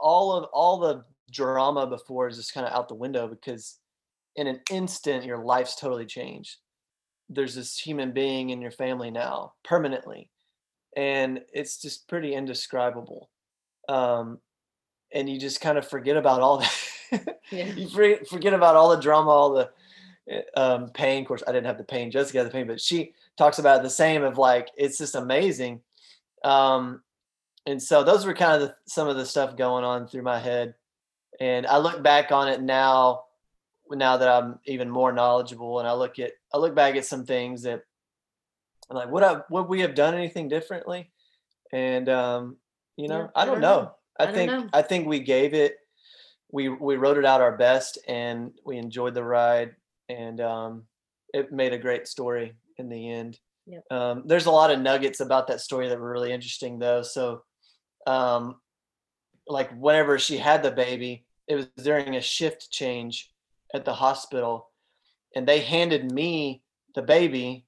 all 0.00 0.32
of 0.32 0.44
all 0.52 0.78
the 0.78 1.04
drama 1.30 1.86
before 1.86 2.28
is 2.28 2.36
just 2.36 2.52
kind 2.52 2.66
of 2.66 2.72
out 2.72 2.88
the 2.88 2.94
window 2.94 3.28
because 3.28 3.78
in 4.36 4.46
an 4.46 4.60
instant 4.70 5.24
your 5.24 5.38
life's 5.38 5.76
totally 5.76 6.06
changed 6.06 6.56
there's 7.28 7.54
this 7.54 7.78
human 7.78 8.12
being 8.12 8.50
in 8.50 8.60
your 8.60 8.70
family 8.70 9.10
now 9.10 9.52
permanently 9.64 10.28
and 10.96 11.40
it's 11.52 11.80
just 11.80 12.08
pretty 12.08 12.34
indescribable 12.34 13.30
um 13.88 14.38
and 15.12 15.28
you 15.28 15.38
just 15.38 15.60
kind 15.60 15.78
of 15.78 15.86
forget 15.88 16.16
about 16.16 16.40
all 16.40 16.58
that 16.58 16.78
Yeah. 17.50 17.66
you 17.66 17.88
forget, 17.90 18.54
about 18.54 18.74
all 18.76 18.88
the 18.88 19.00
drama 19.00 19.28
all 19.30 19.52
the 19.52 19.70
uh, 20.32 20.60
um 20.60 20.88
pain 20.90 21.22
of 21.22 21.28
course 21.28 21.42
i 21.46 21.52
didn't 21.52 21.66
have 21.66 21.78
the 21.78 21.84
pain 21.84 22.10
jessica 22.10 22.38
had 22.38 22.46
the 22.46 22.50
pain 22.50 22.66
but 22.66 22.80
she 22.80 23.12
talks 23.36 23.58
about 23.58 23.80
it 23.80 23.82
the 23.82 23.90
same 23.90 24.22
of 24.22 24.38
like 24.38 24.68
it's 24.76 24.96
just 24.98 25.14
amazing 25.14 25.80
um 26.44 27.02
and 27.66 27.80
so 27.82 28.02
those 28.02 28.26
were 28.26 28.34
kind 28.34 28.60
of 28.60 28.68
the, 28.68 28.74
some 28.86 29.08
of 29.08 29.16
the 29.16 29.26
stuff 29.26 29.56
going 29.56 29.84
on 29.84 30.06
through 30.06 30.22
my 30.22 30.38
head 30.38 30.74
and 31.40 31.66
i 31.66 31.76
look 31.76 32.02
back 32.02 32.32
on 32.32 32.48
it 32.48 32.62
now 32.62 33.24
now 33.98 34.16
that 34.16 34.28
i'm 34.28 34.58
even 34.66 34.88
more 34.90 35.12
knowledgeable 35.12 35.78
and 35.78 35.88
i 35.88 35.92
look 35.92 36.18
at 36.18 36.32
i 36.52 36.58
look 36.58 36.74
back 36.74 36.96
at 36.96 37.04
some 37.06 37.24
things 37.24 37.62
that 37.62 37.82
I'm 38.90 38.96
like 38.96 39.10
would 39.10 39.22
i 39.22 39.40
would 39.50 39.68
we 39.68 39.80
have 39.80 39.94
done 39.94 40.14
anything 40.14 40.48
differently? 40.48 41.10
And 41.72 42.08
um 42.08 42.56
you 42.96 43.08
know 43.08 43.20
Yeah, 43.22 43.28
i 43.34 43.44
don't 43.46 43.60
know. 43.60 43.92
i, 44.20 44.24
I 44.24 44.32
think 44.32 44.50
know. 44.50 44.68
i 44.72 44.82
think 44.82 45.06
we 45.06 45.20
gave 45.20 45.54
it 45.54 45.76
we 46.50 46.68
we 46.68 46.96
wrote 46.96 47.16
it 47.16 47.24
out 47.24 47.40
our 47.40 47.56
best 47.56 47.98
and 48.06 48.52
we 48.66 48.76
enjoyed 48.76 49.14
the 49.14 49.24
ride 49.24 49.74
and 50.10 50.40
um 50.40 50.84
it 51.32 51.50
made 51.50 51.72
a 51.72 51.78
great 51.78 52.06
story 52.06 52.54
in 52.76 52.90
the 52.90 53.10
end. 53.10 53.40
Yep. 53.66 53.84
um 53.90 54.22
there's 54.26 54.46
a 54.46 54.50
lot 54.50 54.70
of 54.70 54.80
nuggets 54.80 55.20
about 55.20 55.46
that 55.46 55.60
story 55.60 55.88
that 55.88 55.98
were 55.98 56.10
really 56.12 56.32
interesting 56.32 56.78
though. 56.78 57.00
So 57.02 57.42
um 58.06 58.56
like 59.48 59.70
whenever 59.72 60.18
she 60.18 60.36
had 60.36 60.62
the 60.62 60.70
baby 60.70 61.24
it 61.48 61.54
was 61.56 61.66
during 61.82 62.16
a 62.16 62.20
shift 62.20 62.70
change 62.70 63.31
at 63.74 63.84
the 63.84 63.92
hospital 63.94 64.68
and 65.34 65.46
they 65.46 65.60
handed 65.60 66.10
me 66.12 66.62
the 66.94 67.02
baby 67.02 67.64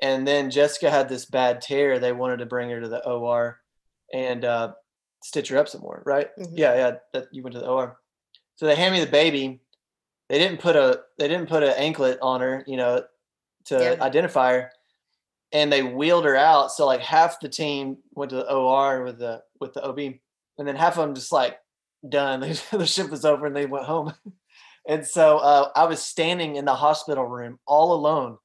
and 0.00 0.26
then 0.26 0.50
jessica 0.50 0.90
had 0.90 1.08
this 1.08 1.24
bad 1.26 1.60
tear 1.60 1.98
they 1.98 2.12
wanted 2.12 2.38
to 2.38 2.46
bring 2.46 2.70
her 2.70 2.80
to 2.80 2.88
the 2.88 3.04
or 3.08 3.60
and 4.12 4.44
uh 4.44 4.72
stitch 5.22 5.48
her 5.48 5.58
up 5.58 5.68
some 5.68 5.80
more 5.80 6.02
right? 6.06 6.28
Mhm. 6.38 6.52
yeah 6.54 6.74
yeah 6.74 6.92
that 7.12 7.26
you 7.32 7.42
went 7.42 7.54
to 7.54 7.60
the 7.60 7.66
or 7.66 7.98
so 8.56 8.66
they 8.66 8.76
hand 8.76 8.92
me 8.94 9.00
the 9.04 9.10
baby. 9.10 9.60
They 10.28 10.38
didn't 10.38 10.60
put 10.60 10.76
a 10.76 11.00
they 11.18 11.26
didn't 11.26 11.48
put 11.48 11.62
an 11.62 11.74
anklet 11.76 12.18
on 12.22 12.40
her 12.40 12.62
you 12.66 12.76
know 12.76 13.02
to 13.66 13.74
Yeah. 13.74 13.96
identify 14.04 14.52
her 14.52 14.72
and 15.52 15.70
they 15.72 15.82
wheeled 15.82 16.24
her 16.24 16.36
out. 16.36 16.70
So 16.72 16.86
like 16.86 17.00
half 17.00 17.40
the 17.40 17.48
team 17.48 17.98
went 18.14 18.30
to 18.30 18.36
the 18.36 18.50
or 18.52 19.02
with 19.04 19.18
the 19.18 19.42
with 19.60 19.72
the 19.74 19.82
ob 19.84 19.98
and 19.98 20.68
then 20.68 20.76
half 20.76 20.96
of 20.96 21.04
them 21.06 21.14
just 21.14 21.32
like 21.32 21.58
done. 22.08 22.40
The 22.70 22.86
ship 22.86 23.10
was 23.10 23.24
over 23.24 23.46
and 23.46 23.56
they 23.56 23.66
went 23.66 23.84
home 23.86 24.12
and 24.88 25.06
so 25.06 25.38
uh, 25.38 25.70
i 25.76 25.84
was 25.84 26.02
standing 26.02 26.56
in 26.56 26.64
the 26.64 26.74
hospital 26.74 27.24
room 27.24 27.58
all 27.66 27.92
alone 27.92 28.36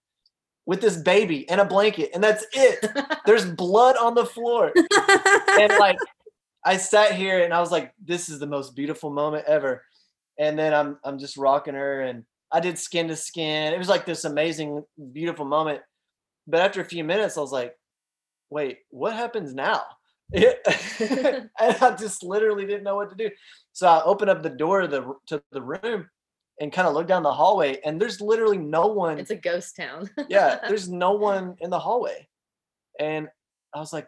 with 0.66 0.82
this 0.82 0.98
baby 0.98 1.48
and 1.50 1.62
a 1.62 1.66
blanket 1.66 2.10
and 2.14 2.24
that's 2.24 2.46
it 2.54 2.86
there's 3.26 3.46
blood 3.46 3.96
on 3.98 4.16
the 4.16 4.26
floor 4.26 4.72
and 5.60 5.74
like 5.80 5.98
I 6.68 6.76
sat 6.76 7.14
here 7.14 7.46
and 7.46 7.54
I 7.54 7.62
was 7.62 7.72
like, 7.72 7.94
this 8.04 8.28
is 8.28 8.40
the 8.40 8.46
most 8.46 8.76
beautiful 8.76 9.10
moment 9.10 9.46
ever. 9.48 9.84
and 10.38 10.60
then 10.60 10.74
I'm 10.74 11.00
I'm 11.04 11.18
just 11.18 11.38
rocking 11.38 11.74
her, 11.74 12.02
and 12.02 12.26
I 12.52 12.60
did 12.60 12.78
skin 12.78 13.08
to 13.08 13.16
skin. 13.16 13.74
It 13.74 13.78
was 13.78 13.90
like 13.90 14.06
this 14.06 14.26
amazing, 14.26 14.84
beautiful 15.14 15.46
moment. 15.46 15.82
But 16.46 16.62
after 16.62 16.82
a 16.82 16.86
few 16.86 17.04
minutes, 17.06 17.38
I 17.38 17.42
was 17.42 17.54
like, 17.54 17.74
wait, 18.50 18.80
what 18.90 19.14
happens 19.14 19.54
now? 19.54 19.84
and 20.34 21.50
I 21.60 21.96
just 21.98 22.22
literally 22.22 22.66
didn't 22.66 22.84
know 22.84 22.98
what 22.98 23.10
to 23.12 23.16
do. 23.16 23.30
So 23.72 23.88
I 23.88 24.04
opened 24.04 24.30
up 24.30 24.44
the 24.44 24.50
door 24.50 24.82
to 24.82 24.88
the 24.88 25.16
to 25.28 25.42
the 25.54 25.62
room 25.62 26.10
and 26.60 26.72
kind 26.72 26.88
of 26.88 26.94
look 26.94 27.08
down 27.08 27.24
the 27.24 27.34
hallway, 27.34 27.80
and 27.86 28.02
there's 28.02 28.22
literally 28.22 28.58
no 28.58 28.88
one. 28.88 29.20
It's 29.20 29.32
a 29.32 29.36
ghost 29.36 29.76
town. 29.76 30.10
yeah, 30.30 30.60
there's 30.68 30.90
no 30.90 31.12
one 31.14 31.56
in 31.60 31.70
the 31.70 31.80
hallway, 31.80 32.28
and 33.00 33.30
I 33.74 33.80
was 33.80 33.94
like, 33.94 34.08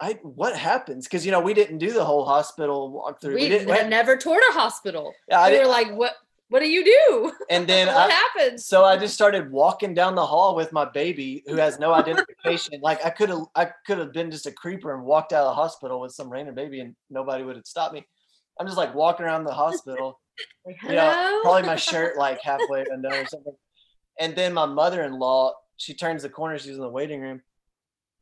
I 0.00 0.18
what 0.22 0.56
happens? 0.56 1.06
Because 1.06 1.24
you 1.24 1.32
know 1.32 1.40
we 1.40 1.54
didn't 1.54 1.78
do 1.78 1.92
the 1.92 2.04
whole 2.04 2.24
hospital 2.24 2.90
walkthrough. 2.92 3.34
We, 3.34 3.42
we 3.42 3.48
didn't. 3.48 3.68
had 3.68 3.90
never 3.90 4.16
toured 4.16 4.42
a 4.50 4.52
hospital. 4.52 5.12
Yeah, 5.28 5.40
I 5.40 5.50
we 5.50 5.58
were 5.58 5.66
like, 5.66 5.94
what? 5.94 6.14
What 6.48 6.60
do 6.60 6.68
you 6.68 6.84
do? 6.84 7.32
and 7.48 7.64
then 7.68 7.86
what 7.86 8.10
I, 8.10 8.12
happens? 8.12 8.66
so 8.66 8.84
I 8.84 8.96
just 8.96 9.14
started 9.14 9.52
walking 9.52 9.94
down 9.94 10.16
the 10.16 10.26
hall 10.26 10.56
with 10.56 10.72
my 10.72 10.84
baby 10.84 11.44
who 11.46 11.54
has 11.56 11.78
no 11.78 11.94
identification. 11.94 12.80
like 12.82 13.04
I 13.04 13.10
could 13.10 13.28
have 13.28 13.44
I 13.54 13.68
could 13.86 13.98
have 13.98 14.12
been 14.12 14.30
just 14.32 14.46
a 14.46 14.52
creeper 14.52 14.92
and 14.94 15.04
walked 15.04 15.32
out 15.32 15.44
of 15.44 15.50
the 15.50 15.54
hospital 15.54 16.00
with 16.00 16.12
some 16.12 16.28
random 16.28 16.56
baby 16.56 16.80
and 16.80 16.96
nobody 17.08 17.44
would 17.44 17.56
have 17.56 17.66
stopped 17.66 17.94
me. 17.94 18.04
I'm 18.58 18.66
just 18.66 18.76
like 18.76 18.94
walking 18.94 19.24
around 19.24 19.44
the 19.44 19.54
hospital, 19.54 20.20
Like, 20.66 20.76
you 20.82 20.92
know, 20.92 21.40
probably 21.42 21.62
my 21.62 21.76
shirt 21.76 22.16
like 22.16 22.40
halfway 22.42 22.84
undone 22.90 23.12
or 23.12 23.26
something. 23.26 23.54
And 24.18 24.36
then 24.36 24.52
my 24.52 24.66
mother-in-law, 24.66 25.54
she 25.76 25.94
turns 25.94 26.22
the 26.22 26.28
corner, 26.28 26.58
she's 26.58 26.74
in 26.74 26.80
the 26.80 26.88
waiting 26.88 27.20
room, 27.20 27.40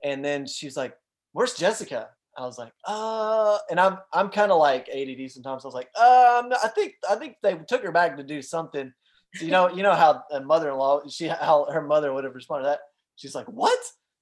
and 0.05 0.25
then 0.25 0.47
she's 0.47 0.77
like, 0.77 0.95
Where's 1.33 1.55
Jessica? 1.55 2.09
I 2.39 2.43
was 2.43 2.57
like, 2.57 2.73
uh, 2.85 3.59
and 3.69 3.81
I'm 3.81 3.99
I'm 4.13 4.29
kind 4.29 4.53
of 4.53 4.59
like 4.59 4.89
ADD 4.89 5.31
sometimes. 5.31 5.65
I 5.65 5.69
was 5.69 5.75
like, 5.75 5.89
um, 5.99 6.53
I 6.63 6.69
think 6.75 6.95
I 7.11 7.17
think 7.17 7.35
they 7.43 7.57
took 7.69 7.83
her 7.83 7.91
back 7.91 8.17
to 8.17 8.23
do 8.23 8.41
something. 8.43 8.93
So, 9.35 9.45
you 9.45 9.51
know, 9.51 9.69
you 9.69 9.83
know 9.83 9.95
how 9.95 10.23
a 10.31 10.41
mother-in-law, 10.41 11.09
she 11.09 11.27
how 11.27 11.67
her 11.71 11.83
mother 11.83 12.13
would 12.15 12.25
have 12.25 12.35
responded 12.35 12.65
to 12.65 12.69
that. 12.71 12.81
She's 13.17 13.35
like, 13.35 13.47
what? 13.47 13.79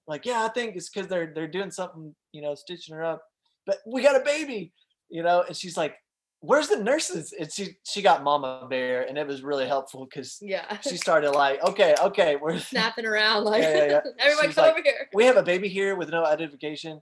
Like, 0.08 0.24
yeah, 0.24 0.44
I 0.44 0.48
think 0.48 0.76
it's 0.76 0.88
because 0.88 1.08
they're 1.08 1.32
they're 1.34 1.46
doing 1.46 1.70
something, 1.70 2.14
you 2.32 2.40
know, 2.40 2.54
stitching 2.54 2.94
her 2.94 3.04
up. 3.04 3.22
But 3.66 3.78
we 3.86 4.02
got 4.02 4.20
a 4.20 4.24
baby, 4.24 4.72
you 5.10 5.22
know, 5.22 5.44
and 5.46 5.56
she's 5.56 5.76
like, 5.76 5.94
where's 6.40 6.68
the 6.68 6.82
nurses? 6.82 7.32
And 7.38 7.50
she 7.52 7.76
she 7.84 8.02
got 8.02 8.22
Mama 8.22 8.66
Bear, 8.68 9.08
and 9.08 9.18
it 9.18 9.26
was 9.26 9.42
really 9.42 9.66
helpful 9.66 10.06
because 10.06 10.38
yeah, 10.40 10.78
she 10.80 10.96
started 10.96 11.32
like, 11.32 11.62
okay, 11.64 11.94
okay, 12.02 12.36
we're 12.36 12.58
snapping 12.72 13.06
around 13.06 13.44
like, 13.44 13.62
Yeah, 13.62 13.76
yeah, 13.76 13.86
yeah. 13.86 14.00
everybody 14.18 14.52
come 14.52 14.64
like, 14.64 14.72
over 14.72 14.82
here. 14.82 15.08
we 15.14 15.24
have 15.24 15.36
a 15.36 15.42
baby 15.42 15.68
here 15.68 15.96
with 15.96 16.10
no 16.10 16.24
identification 16.24 17.00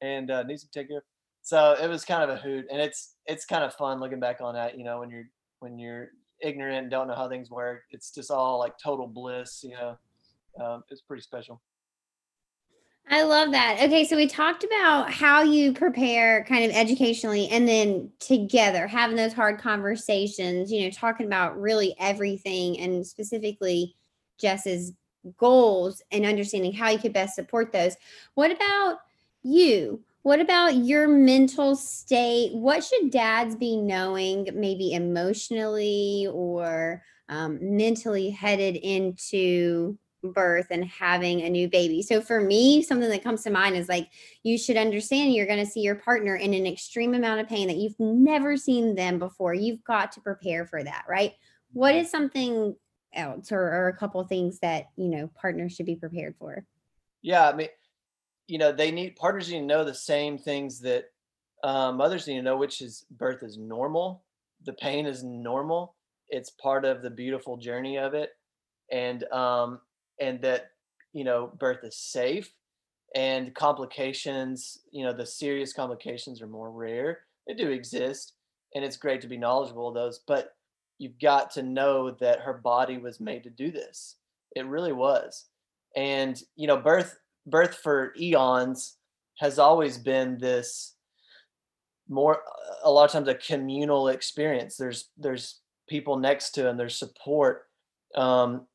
and 0.00 0.30
uh, 0.30 0.42
needs 0.42 0.62
to 0.64 0.70
take 0.70 0.88
care. 0.88 1.04
So 1.42 1.76
it 1.80 1.88
was 1.88 2.04
kind 2.04 2.22
of 2.22 2.30
a 2.30 2.36
hoot, 2.40 2.66
and 2.70 2.80
it's 2.80 3.14
it's 3.26 3.44
kind 3.44 3.64
of 3.64 3.74
fun 3.74 3.98
looking 4.00 4.20
back 4.20 4.40
on 4.40 4.54
that. 4.54 4.78
You 4.78 4.84
know, 4.84 5.00
when 5.00 5.10
you're 5.10 5.24
when 5.60 5.78
you're 5.78 6.08
ignorant 6.40 6.78
and 6.78 6.90
don't 6.90 7.08
know 7.08 7.14
how 7.14 7.28
things 7.28 7.50
work, 7.50 7.82
it's 7.90 8.12
just 8.12 8.30
all 8.30 8.58
like 8.58 8.74
total 8.82 9.06
bliss. 9.06 9.62
You 9.64 9.70
know, 9.70 9.96
um, 10.62 10.82
it's 10.90 11.02
pretty 11.02 11.22
special. 11.22 11.60
I 13.08 13.24
love 13.24 13.50
that. 13.52 13.78
Okay, 13.82 14.04
so 14.04 14.16
we 14.16 14.26
talked 14.26 14.64
about 14.64 15.10
how 15.10 15.42
you 15.42 15.72
prepare 15.72 16.44
kind 16.44 16.64
of 16.64 16.70
educationally 16.70 17.48
and 17.48 17.68
then 17.68 18.10
together 18.20 18.86
having 18.86 19.16
those 19.16 19.32
hard 19.34 19.60
conversations, 19.60 20.72
you 20.72 20.84
know, 20.84 20.90
talking 20.90 21.26
about 21.26 21.60
really 21.60 21.94
everything 21.98 22.78
and 22.80 23.06
specifically 23.06 23.96
Jess's 24.40 24.92
goals 25.36 26.00
and 26.10 26.24
understanding 26.24 26.72
how 26.72 26.90
you 26.90 26.98
could 26.98 27.12
best 27.12 27.34
support 27.34 27.72
those. 27.72 27.96
What 28.34 28.50
about 28.50 28.98
you? 29.42 30.02
What 30.22 30.40
about 30.40 30.76
your 30.76 31.08
mental 31.08 31.76
state? 31.76 32.54
What 32.54 32.84
should 32.84 33.10
dads 33.10 33.56
be 33.56 33.76
knowing, 33.76 34.48
maybe 34.54 34.92
emotionally 34.92 36.28
or 36.32 37.02
um, 37.28 37.58
mentally 37.60 38.30
headed 38.30 38.76
into 38.76 39.98
birth 40.22 40.68
and 40.70 40.84
having 40.84 41.42
a 41.42 41.50
new 41.50 41.68
baby. 41.68 42.02
So 42.02 42.20
for 42.20 42.40
me, 42.40 42.82
something 42.82 43.08
that 43.08 43.24
comes 43.24 43.42
to 43.42 43.50
mind 43.50 43.76
is 43.76 43.88
like 43.88 44.08
you 44.42 44.56
should 44.56 44.76
understand 44.76 45.34
you're 45.34 45.46
going 45.46 45.64
to 45.64 45.70
see 45.70 45.80
your 45.80 45.96
partner 45.96 46.36
in 46.36 46.54
an 46.54 46.66
extreme 46.66 47.14
amount 47.14 47.40
of 47.40 47.48
pain 47.48 47.68
that 47.68 47.76
you've 47.76 47.98
never 47.98 48.56
seen 48.56 48.94
them 48.94 49.18
before. 49.18 49.54
You've 49.54 49.84
got 49.84 50.12
to 50.12 50.20
prepare 50.20 50.66
for 50.66 50.82
that, 50.82 51.04
right? 51.08 51.32
What 51.72 51.94
is 51.94 52.10
something 52.10 52.76
else 53.14 53.52
or, 53.52 53.60
or 53.60 53.88
a 53.88 53.96
couple 53.96 54.22
things 54.24 54.58
that, 54.60 54.90
you 54.96 55.08
know, 55.08 55.30
partners 55.40 55.72
should 55.72 55.86
be 55.86 55.96
prepared 55.96 56.34
for? 56.38 56.64
Yeah, 57.22 57.48
I 57.48 57.54
mean, 57.54 57.68
you 58.46 58.58
know, 58.58 58.72
they 58.72 58.90
need 58.90 59.16
partners 59.16 59.50
need 59.50 59.60
to 59.60 59.64
know 59.64 59.84
the 59.84 59.94
same 59.94 60.38
things 60.38 60.80
that 60.80 61.06
um, 61.64 61.96
mothers 61.96 62.26
need 62.26 62.36
to 62.36 62.42
know, 62.42 62.56
which 62.56 62.80
is 62.80 63.06
birth 63.10 63.42
is 63.42 63.56
normal, 63.56 64.24
the 64.64 64.72
pain 64.72 65.06
is 65.06 65.22
normal, 65.22 65.94
it's 66.28 66.50
part 66.50 66.84
of 66.84 67.02
the 67.02 67.10
beautiful 67.10 67.56
journey 67.56 67.98
of 67.98 68.14
it, 68.14 68.30
and 68.90 69.24
um, 69.32 69.80
and 70.20 70.40
that 70.42 70.70
you 71.12 71.24
know 71.24 71.52
birth 71.58 71.84
is 71.84 71.96
safe, 71.96 72.52
and 73.14 73.54
complications, 73.54 74.78
you 74.90 75.04
know, 75.04 75.12
the 75.12 75.26
serious 75.26 75.72
complications 75.72 76.40
are 76.40 76.46
more 76.46 76.70
rare. 76.70 77.20
They 77.46 77.54
do 77.54 77.70
exist, 77.70 78.34
and 78.74 78.84
it's 78.84 78.96
great 78.96 79.20
to 79.22 79.28
be 79.28 79.36
knowledgeable 79.36 79.88
of 79.88 79.94
those, 79.94 80.20
but 80.26 80.54
you've 80.98 81.18
got 81.20 81.50
to 81.52 81.62
know 81.62 82.10
that 82.12 82.40
her 82.40 82.54
body 82.54 82.98
was 82.98 83.20
made 83.20 83.42
to 83.44 83.50
do 83.50 83.70
this. 83.70 84.16
It 84.54 84.66
really 84.66 84.92
was, 84.92 85.46
and 85.96 86.40
you 86.56 86.66
know, 86.66 86.76
birth 86.76 87.18
birth 87.46 87.76
for 87.76 88.14
eons 88.18 88.96
has 89.38 89.58
always 89.58 89.98
been 89.98 90.38
this 90.38 90.94
more 92.08 92.42
a 92.84 92.90
lot 92.90 93.04
of 93.04 93.10
times 93.10 93.28
a 93.28 93.34
communal 93.34 94.08
experience 94.08 94.76
there's 94.76 95.10
there's 95.16 95.60
people 95.88 96.16
next 96.16 96.50
to 96.50 96.68
and 96.68 96.78
there's 96.78 96.96
support 96.96 97.64
um 98.16 98.66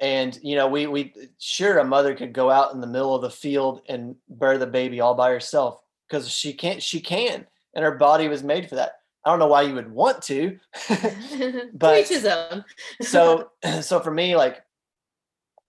and 0.00 0.38
you 0.42 0.56
know 0.56 0.66
we 0.66 0.86
we 0.86 1.12
sure 1.38 1.78
a 1.78 1.84
mother 1.84 2.14
could 2.14 2.32
go 2.32 2.50
out 2.50 2.74
in 2.74 2.80
the 2.80 2.86
middle 2.86 3.14
of 3.14 3.22
the 3.22 3.30
field 3.30 3.82
and 3.88 4.16
bear 4.28 4.58
the 4.58 4.66
baby 4.66 5.00
all 5.00 5.14
by 5.14 5.30
herself 5.30 5.82
because 6.08 6.28
she 6.28 6.52
can't 6.52 6.82
she 6.82 7.00
can 7.00 7.46
and 7.74 7.84
her 7.84 7.96
body 7.96 8.28
was 8.28 8.42
made 8.42 8.68
for 8.68 8.76
that. 8.76 8.98
I 9.24 9.30
don't 9.30 9.38
know 9.38 9.46
why 9.46 9.62
you 9.62 9.74
would 9.74 9.90
want 9.90 10.22
to 10.24 10.58
but- 11.74 11.96
Teach 11.98 12.08
his 12.08 12.26
own. 12.26 12.64
so 13.02 13.50
so 13.80 14.00
for 14.00 14.10
me 14.10 14.36
like 14.36 14.62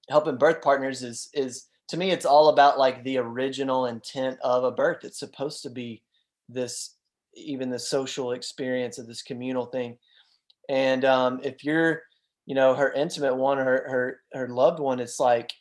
helping 0.10 0.38
birth 0.38 0.62
partners 0.62 1.04
is 1.04 1.30
is 1.34 1.68
to 1.88 1.98
me 1.98 2.12
it's 2.12 2.26
all 2.26 2.50
about 2.50 2.80
like 2.80 3.04
the 3.04 3.18
original 3.18 3.86
intent 3.86 4.40
of 4.42 4.64
a 4.64 4.72
birth. 4.72 5.04
It's 5.04 5.20
supposed 5.20 5.62
to 5.64 5.70
be 5.70 6.02
this 6.50 6.96
even 7.36 7.70
the 7.70 7.80
social 7.80 8.32
experience 8.32 8.98
of 8.98 9.08
this 9.08 9.22
communal 9.22 9.66
thing. 9.68 9.98
And 10.68 11.06
um 11.06 11.40
if 11.44 11.64
you're 11.64 12.02
you 12.46 12.56
know 12.56 12.74
her 12.74 12.92
intimate 12.92 13.36
one 13.36 13.58
her 13.58 13.64
her 13.64 14.20
her 14.34 14.48
loved 14.48 14.80
one 14.80 15.00
it's 15.00 15.20
like 15.20 15.52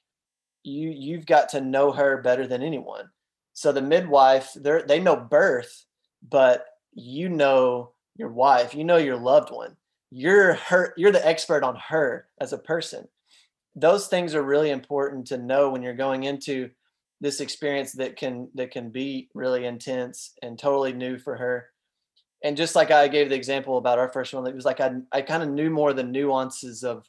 you 0.65 0.91
you've 0.91 1.27
got 1.27 1.51
to 1.51 1.61
know 1.61 1.93
her 1.93 2.23
better 2.23 2.47
than 2.47 2.63
anyone. 2.63 3.09
So 3.53 3.71
the 3.71 3.83
midwife 3.83 4.53
they 4.55 4.83
they 4.87 5.01
know 5.01 5.17
birth 5.17 5.85
but 6.29 6.67
you 6.95 7.29
know 7.29 7.93
your 8.17 8.31
wife 8.31 8.75
you 8.75 8.85
know 8.85 8.97
your 8.97 9.17
loved 9.17 9.51
one. 9.51 9.77
You're 10.11 10.55
her 10.55 10.95
you're 10.97 11.13
the 11.13 11.27
expert 11.27 11.63
on 11.63 11.77
her 11.77 12.29
as 12.41 12.53
a 12.53 12.59
person. 12.59 13.07
Those 13.77 14.07
things 14.07 14.35
are 14.35 14.43
really 14.43 14.71
important 14.71 15.27
to 15.29 15.39
know 15.39 15.71
when 15.71 15.83
you're 15.83 15.95
going 15.95 16.25
into 16.25 16.71
this 17.21 17.41
experience 17.41 17.93
that 17.93 18.17
can 18.17 18.49
that 18.55 18.71
can 18.71 18.91
be 18.91 19.29
really 19.35 19.67
intense 19.67 20.33
and 20.43 20.59
totally 20.59 20.93
new 20.93 21.19
for 21.19 21.37
her 21.37 21.67
and 22.45 22.57
just 22.57 22.77
like 22.77 22.93
i 22.93 23.09
gave 23.09 23.29
the 23.29 23.35
example 23.35 23.79
about 23.79 23.99
our 23.99 24.09
first 24.13 24.33
one 24.33 24.47
it 24.47 24.55
was 24.55 24.65
like 24.65 24.81
i, 24.81 24.93
I 25.11 25.23
kind 25.23 25.43
of 25.43 25.49
knew 25.49 25.71
more 25.71 25.93
the 25.93 26.05
nuances 26.05 26.85
of 26.85 27.09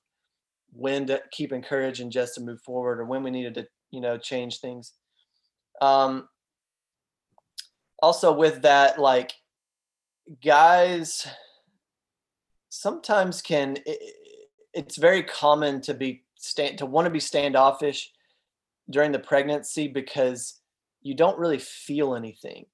when 0.76 1.06
to 1.08 1.22
keep 1.32 1.54
encouraging 1.54 2.12
just 2.12 2.36
to 2.36 2.42
move 2.42 2.62
forward 2.62 3.00
or 3.00 3.06
when 3.06 3.24
we 3.24 3.32
needed 3.32 3.54
to 3.56 3.68
you 3.92 4.02
know 4.02 4.18
change 4.18 4.60
things. 4.60 4.94
Um 5.82 6.28
also 8.02 8.34
with 8.34 8.62
that 8.64 9.00
like 9.00 9.32
guys 10.44 11.26
sometimes 12.70 13.42
can 13.42 13.78
i- 13.88 13.92
i- 13.92 14.12
it's 14.74 14.98
very 14.98 15.24
common 15.24 15.80
to 15.82 15.94
be 15.94 16.26
stand 16.36 16.78
to 16.78 16.86
want 16.86 17.06
to 17.06 17.10
be 17.12 17.20
standoffish 17.20 18.12
during 18.90 19.12
the 19.14 19.20
pregnancy 19.20 19.88
because 19.88 20.60
you 21.02 21.14
don't 21.14 21.40
really 21.40 21.58
feel 21.60 22.16
anything 22.16 22.66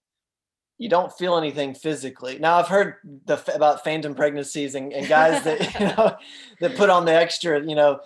you 0.82 0.90
don't 0.90 1.14
feel 1.14 1.38
anything 1.38 1.76
physically. 1.76 2.40
Now 2.40 2.58
i've 2.58 2.68
heard 2.68 2.96
the 3.26 3.40
about 3.54 3.84
phantom 3.84 4.16
pregnancies 4.16 4.74
and, 4.74 4.92
and 4.92 5.08
guys 5.08 5.44
that 5.44 5.60
you 5.80 5.86
know 5.86 6.18
that 6.60 6.76
put 6.76 6.90
on 6.90 7.06
the 7.06 7.14
extra 7.14 7.64
you 7.64 7.76
know 7.76 8.00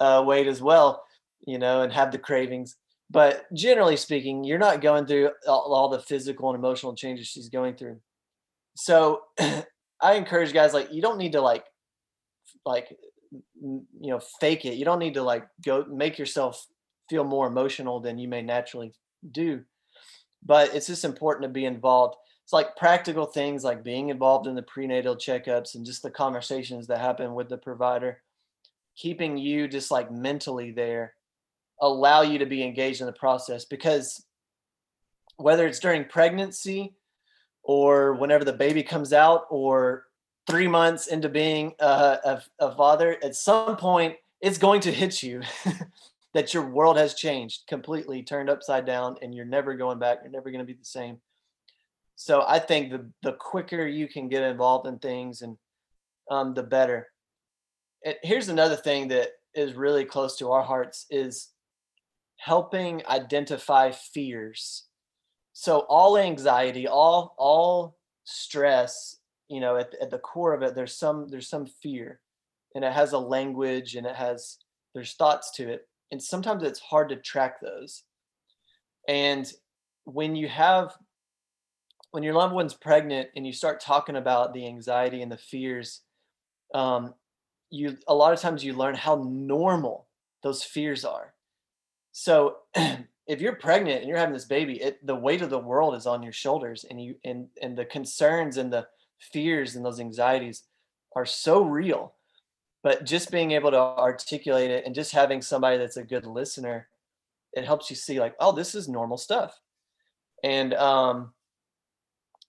uh, 0.00 0.24
weight 0.26 0.46
as 0.46 0.62
well 0.62 1.04
you 1.46 1.58
know 1.58 1.82
and 1.82 1.92
have 1.92 2.10
the 2.10 2.18
cravings. 2.18 2.76
But 3.10 3.44
generally 3.52 3.98
speaking 3.98 4.44
you're 4.44 4.58
not 4.58 4.80
going 4.80 5.04
through 5.04 5.32
all, 5.46 5.74
all 5.74 5.88
the 5.90 5.98
physical 6.00 6.48
and 6.48 6.58
emotional 6.58 6.94
changes 6.94 7.26
she's 7.26 7.50
going 7.50 7.74
through. 7.74 8.00
So 8.76 9.24
i 10.00 10.14
encourage 10.14 10.54
guys 10.54 10.72
like 10.72 10.90
you 10.90 11.02
don't 11.02 11.18
need 11.18 11.32
to 11.32 11.42
like 11.42 11.64
like 12.64 12.96
you 13.60 13.84
know 14.00 14.20
fake 14.40 14.64
it. 14.64 14.76
You 14.76 14.86
don't 14.86 15.00
need 15.00 15.14
to 15.14 15.22
like 15.22 15.46
go 15.62 15.84
make 15.84 16.18
yourself 16.18 16.66
feel 17.10 17.24
more 17.24 17.46
emotional 17.46 18.00
than 18.00 18.16
you 18.16 18.26
may 18.26 18.40
naturally 18.40 18.94
do. 19.30 19.64
But 20.44 20.74
it's 20.74 20.86
just 20.86 21.04
important 21.04 21.44
to 21.44 21.50
be 21.50 21.66
involved 21.66 22.16
it's 22.44 22.52
like 22.52 22.76
practical 22.76 23.26
things 23.26 23.64
like 23.64 23.84
being 23.84 24.08
involved 24.08 24.46
in 24.46 24.54
the 24.54 24.62
prenatal 24.62 25.16
checkups 25.16 25.74
and 25.74 25.86
just 25.86 26.02
the 26.02 26.10
conversations 26.10 26.86
that 26.86 26.98
happen 26.98 27.34
with 27.34 27.48
the 27.48 27.56
provider 27.56 28.22
keeping 28.96 29.38
you 29.38 29.68
just 29.68 29.90
like 29.90 30.10
mentally 30.10 30.70
there 30.70 31.14
allow 31.80 32.22
you 32.22 32.38
to 32.38 32.46
be 32.46 32.62
engaged 32.62 33.00
in 33.00 33.06
the 33.06 33.12
process 33.12 33.64
because 33.64 34.24
whether 35.36 35.66
it's 35.66 35.80
during 35.80 36.04
pregnancy 36.04 36.94
or 37.62 38.14
whenever 38.14 38.44
the 38.44 38.52
baby 38.52 38.82
comes 38.82 39.12
out 39.12 39.46
or 39.50 40.04
three 40.46 40.68
months 40.68 41.06
into 41.06 41.28
being 41.28 41.72
a, 41.78 41.84
a, 42.24 42.42
a 42.58 42.76
father 42.76 43.16
at 43.22 43.34
some 43.34 43.76
point 43.76 44.16
it's 44.40 44.58
going 44.58 44.80
to 44.80 44.92
hit 44.92 45.22
you 45.22 45.40
that 46.34 46.52
your 46.52 46.66
world 46.66 46.96
has 46.96 47.14
changed 47.14 47.62
completely 47.66 48.22
turned 48.22 48.50
upside 48.50 48.84
down 48.84 49.16
and 49.22 49.34
you're 49.34 49.44
never 49.44 49.74
going 49.74 49.98
back 49.98 50.18
you're 50.22 50.32
never 50.32 50.50
going 50.50 50.64
to 50.64 50.72
be 50.72 50.78
the 50.78 50.84
same 50.84 51.18
so 52.14 52.44
i 52.46 52.58
think 52.58 52.90
the 52.90 53.10
the 53.22 53.32
quicker 53.32 53.86
you 53.86 54.08
can 54.08 54.28
get 54.28 54.42
involved 54.42 54.86
in 54.86 54.98
things 54.98 55.42
and 55.42 55.56
um, 56.30 56.54
the 56.54 56.62
better. 56.62 57.08
And 58.04 58.16
here's 58.22 58.48
another 58.48 58.76
thing 58.76 59.08
that 59.08 59.30
is 59.54 59.74
really 59.74 60.04
close 60.04 60.36
to 60.38 60.50
our 60.50 60.62
hearts 60.62 61.06
is 61.10 61.50
helping 62.38 63.02
identify 63.06 63.90
fears. 63.90 64.86
So 65.52 65.80
all 65.88 66.16
anxiety 66.16 66.88
all 66.88 67.34
all 67.38 67.96
stress 68.24 69.18
you 69.48 69.60
know 69.60 69.76
at, 69.76 69.92
at 70.00 70.10
the 70.10 70.18
core 70.18 70.54
of 70.54 70.62
it 70.62 70.74
there's 70.74 70.96
some 70.96 71.28
there's 71.28 71.48
some 71.48 71.66
fear. 71.66 72.20
And 72.74 72.84
it 72.84 72.92
has 72.92 73.12
a 73.12 73.18
language 73.18 73.96
and 73.96 74.06
it 74.06 74.16
has 74.16 74.58
there's 74.94 75.14
thoughts 75.14 75.50
to 75.56 75.68
it. 75.68 75.86
And 76.10 76.22
sometimes 76.22 76.62
it's 76.62 76.80
hard 76.80 77.10
to 77.10 77.16
track 77.16 77.60
those. 77.60 78.04
And 79.08 79.50
when 80.04 80.34
you 80.34 80.48
have 80.48 80.94
when 82.12 82.22
your 82.22 82.34
loved 82.34 82.54
one's 82.54 82.74
pregnant 82.74 83.28
and 83.34 83.46
you 83.46 83.52
start 83.52 83.80
talking 83.80 84.16
about 84.16 84.54
the 84.54 84.66
anxiety 84.66 85.22
and 85.22 85.32
the 85.32 85.36
fears 85.36 86.02
um, 86.74 87.14
you 87.72 87.96
a 88.06 88.14
lot 88.14 88.32
of 88.32 88.40
times 88.40 88.62
you 88.62 88.74
learn 88.74 88.94
how 88.94 89.26
normal 89.26 90.06
those 90.42 90.62
fears 90.62 91.04
are. 91.04 91.34
So 92.12 92.58
if 93.26 93.40
you're 93.40 93.56
pregnant 93.56 94.00
and 94.00 94.08
you're 94.08 94.18
having 94.18 94.34
this 94.34 94.44
baby 94.44 94.80
it, 94.80 95.04
the 95.04 95.14
weight 95.14 95.42
of 95.42 95.50
the 95.50 95.58
world 95.58 95.94
is 95.94 96.06
on 96.06 96.22
your 96.22 96.32
shoulders 96.32 96.84
and 96.88 97.02
you 97.02 97.16
and 97.24 97.48
and 97.60 97.76
the 97.76 97.86
concerns 97.86 98.58
and 98.58 98.72
the 98.72 98.86
fears 99.18 99.74
and 99.74 99.84
those 99.84 100.00
anxieties 100.00 100.64
are 101.16 101.26
so 101.26 101.62
real. 101.62 102.14
But 102.82 103.04
just 103.04 103.30
being 103.30 103.52
able 103.52 103.70
to 103.70 103.78
articulate 103.78 104.70
it 104.70 104.84
and 104.84 104.94
just 104.94 105.12
having 105.12 105.40
somebody 105.40 105.78
that's 105.78 105.96
a 105.96 106.04
good 106.04 106.26
listener 106.26 106.88
it 107.54 107.66
helps 107.66 107.90
you 107.90 107.96
see 107.96 108.20
like 108.20 108.34
oh 108.38 108.52
this 108.52 108.74
is 108.74 108.88
normal 108.88 109.16
stuff. 109.16 109.58
And 110.44 110.74
um 110.74 111.32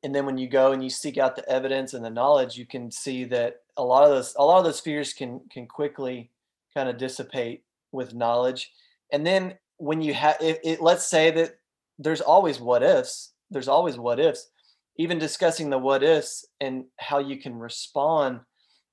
and 0.04 0.14
then 0.14 0.26
when 0.26 0.38
you 0.38 0.48
go 0.48 0.72
and 0.72 0.84
you 0.84 0.90
seek 0.90 1.18
out 1.18 1.36
the 1.36 1.48
evidence 1.50 1.94
and 1.94 2.04
the 2.04 2.10
knowledge 2.10 2.58
you 2.58 2.66
can 2.66 2.92
see 2.92 3.24
that 3.24 3.62
a 3.78 3.84
lot 3.84 4.04
of 4.04 4.10
those 4.10 4.36
a 4.38 4.44
lot 4.44 4.58
of 4.58 4.64
those 4.64 4.80
fears 4.80 5.14
can 5.14 5.42
can 5.52 5.66
quickly 5.66 6.30
kind 6.74 6.90
of 6.90 6.98
dissipate 6.98 7.64
with 7.92 8.14
knowledge. 8.14 8.72
And 9.12 9.26
then 9.26 9.56
when 9.78 10.02
you 10.02 10.14
have 10.14 10.38
it, 10.42 10.60
it 10.64 10.82
let's 10.82 11.08
say 11.08 11.32
that 11.32 11.58
there's 12.00 12.22
always 12.22 12.60
what 12.60 12.84
ifs 12.84 13.32
there's 13.52 13.68
always 13.68 13.98
what 13.98 14.20
ifs. 14.20 14.50
Even 14.98 15.20
discussing 15.20 15.70
the 15.70 15.78
what 15.78 16.04
ifs 16.04 16.46
and 16.60 16.86
how 16.98 17.20
you 17.20 17.38
can 17.38 17.56
respond 17.56 18.40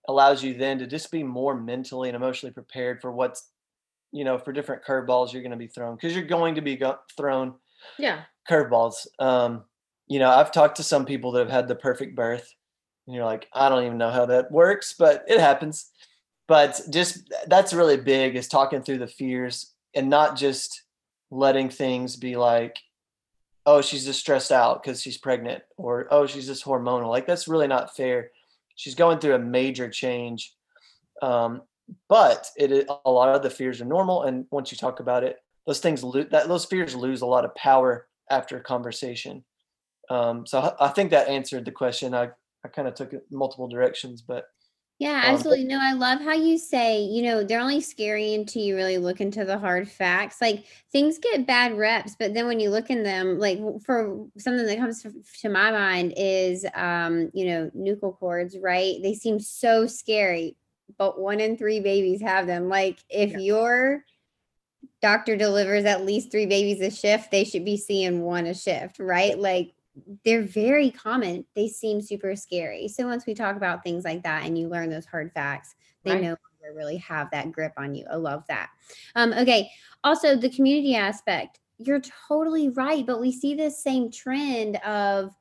allows 0.08 0.42
you 0.42 0.54
then 0.54 0.78
to 0.78 0.86
just 0.86 1.10
be 1.10 1.22
more 1.22 1.54
mentally 1.54 2.08
and 2.08 2.16
emotionally 2.16 2.52
prepared 2.52 3.00
for 3.00 3.12
what's 3.12 3.48
you 4.12 4.24
know 4.24 4.38
for 4.38 4.52
different 4.52 4.84
curveballs 4.84 5.32
you're 5.32 5.42
going 5.42 5.50
to 5.50 5.56
be 5.56 5.66
thrown 5.66 5.94
because 5.94 6.14
you're 6.14 6.24
going 6.24 6.54
to 6.54 6.62
be 6.62 6.76
go- 6.76 6.98
thrown 7.16 7.54
yeah. 7.98 8.22
curveballs 8.48 9.06
um 9.18 9.62
you 10.10 10.18
know 10.18 10.28
i've 10.28 10.52
talked 10.52 10.76
to 10.76 10.82
some 10.82 11.06
people 11.06 11.32
that 11.32 11.40
have 11.40 11.50
had 11.50 11.68
the 11.68 11.74
perfect 11.74 12.14
birth 12.14 12.54
and 13.06 13.16
you're 13.16 13.24
like 13.24 13.48
i 13.54 13.68
don't 13.68 13.84
even 13.84 13.98
know 13.98 14.10
how 14.10 14.26
that 14.26 14.52
works 14.52 14.94
but 14.98 15.24
it 15.26 15.40
happens 15.40 15.90
but 16.46 16.80
just 16.90 17.32
that's 17.46 17.72
really 17.72 17.96
big 17.96 18.36
is 18.36 18.48
talking 18.48 18.82
through 18.82 18.98
the 18.98 19.06
fears 19.06 19.72
and 19.94 20.10
not 20.10 20.36
just 20.36 20.82
letting 21.30 21.70
things 21.70 22.16
be 22.16 22.36
like 22.36 22.78
oh 23.64 23.80
she's 23.80 24.04
just 24.04 24.20
stressed 24.20 24.52
out 24.52 24.82
because 24.82 25.00
she's 25.00 25.16
pregnant 25.16 25.62
or 25.78 26.06
oh 26.10 26.26
she's 26.26 26.46
just 26.46 26.64
hormonal 26.64 27.08
like 27.08 27.26
that's 27.26 27.48
really 27.48 27.68
not 27.68 27.96
fair 27.96 28.30
she's 28.80 28.94
going 28.94 29.18
through 29.18 29.34
a 29.34 29.38
major 29.38 29.90
change. 29.90 30.54
Um, 31.20 31.62
but 32.08 32.46
it 32.56 32.88
a 33.04 33.10
lot 33.10 33.34
of 33.34 33.42
the 33.42 33.50
fears 33.50 33.80
are 33.80 33.84
normal, 33.84 34.22
and 34.22 34.46
once 34.50 34.72
you 34.72 34.78
talk 34.78 35.00
about 35.00 35.22
it, 35.22 35.38
those 35.66 35.80
things 35.80 36.02
lo- 36.02 36.24
that 36.24 36.48
those 36.48 36.64
fears 36.64 36.94
lose 36.94 37.20
a 37.20 37.26
lot 37.26 37.44
of 37.44 37.54
power 37.54 38.06
after 38.30 38.56
a 38.56 38.62
conversation. 38.62 39.44
Um, 40.10 40.46
so 40.46 40.60
I, 40.60 40.86
I 40.86 40.88
think 40.88 41.10
that 41.10 41.28
answered 41.28 41.64
the 41.64 41.72
question. 41.72 42.14
I 42.14 42.30
I 42.64 42.68
kind 42.68 42.86
of 42.86 42.94
took 42.94 43.14
it 43.14 43.24
multiple 43.30 43.68
directions, 43.68 44.20
but 44.20 44.44
yeah, 45.00 45.22
um, 45.24 45.34
absolutely. 45.34 45.64
No, 45.64 45.78
I 45.80 45.94
love 45.94 46.20
how 46.20 46.34
you 46.34 46.58
say, 46.58 47.00
you 47.00 47.22
know, 47.22 47.42
they're 47.42 47.58
only 47.58 47.80
scary 47.80 48.34
until 48.34 48.60
you 48.60 48.76
really 48.76 48.98
look 48.98 49.22
into 49.22 49.46
the 49.46 49.58
hard 49.58 49.88
facts. 49.88 50.42
Like 50.42 50.66
things 50.92 51.18
get 51.18 51.46
bad 51.46 51.76
reps, 51.78 52.16
but 52.18 52.34
then 52.34 52.46
when 52.46 52.60
you 52.60 52.68
look 52.68 52.90
in 52.90 53.02
them, 53.02 53.38
like 53.38 53.58
for 53.82 54.26
something 54.36 54.66
that 54.66 54.78
comes 54.78 55.02
to, 55.02 55.14
to 55.40 55.48
my 55.48 55.70
mind 55.70 56.12
is, 56.18 56.66
um, 56.74 57.30
you 57.32 57.46
know, 57.46 57.70
nuchal 57.74 58.18
cords, 58.18 58.58
right? 58.60 58.96
They 59.02 59.14
seem 59.14 59.40
so 59.40 59.86
scary, 59.86 60.58
but 60.98 61.18
one 61.18 61.40
in 61.40 61.56
three 61.56 61.80
babies 61.80 62.20
have 62.20 62.46
them. 62.46 62.68
Like 62.68 62.98
if 63.08 63.32
yeah. 63.32 63.38
your 63.38 64.04
doctor 65.00 65.34
delivers 65.34 65.86
at 65.86 66.04
least 66.04 66.30
three 66.30 66.44
babies 66.44 66.82
a 66.82 66.94
shift, 66.94 67.30
they 67.30 67.44
should 67.44 67.64
be 67.64 67.78
seeing 67.78 68.20
one 68.20 68.44
a 68.44 68.52
shift, 68.52 68.98
right? 68.98 69.38
Like 69.38 69.72
they're 70.24 70.42
very 70.42 70.90
common. 70.90 71.44
They 71.54 71.68
seem 71.68 72.00
super 72.00 72.36
scary. 72.36 72.88
So 72.88 73.06
once 73.06 73.26
we 73.26 73.34
talk 73.34 73.56
about 73.56 73.82
things 73.82 74.04
like 74.04 74.22
that 74.22 74.44
and 74.44 74.56
you 74.56 74.68
learn 74.68 74.90
those 74.90 75.06
hard 75.06 75.32
facts, 75.32 75.74
they 76.04 76.12
right. 76.12 76.22
no 76.22 76.28
longer 76.28 76.76
really 76.76 76.98
have 76.98 77.30
that 77.30 77.52
grip 77.52 77.72
on 77.76 77.94
you. 77.94 78.04
I 78.10 78.16
love 78.16 78.44
that. 78.48 78.70
Um, 79.16 79.32
okay. 79.32 79.70
Also, 80.04 80.36
the 80.36 80.50
community 80.50 80.94
aspect. 80.94 81.58
You're 81.78 82.02
totally 82.28 82.68
right, 82.68 83.06
but 83.06 83.20
we 83.20 83.32
see 83.32 83.54
this 83.54 83.82
same 83.82 84.10
trend 84.10 84.76
of 84.76 85.34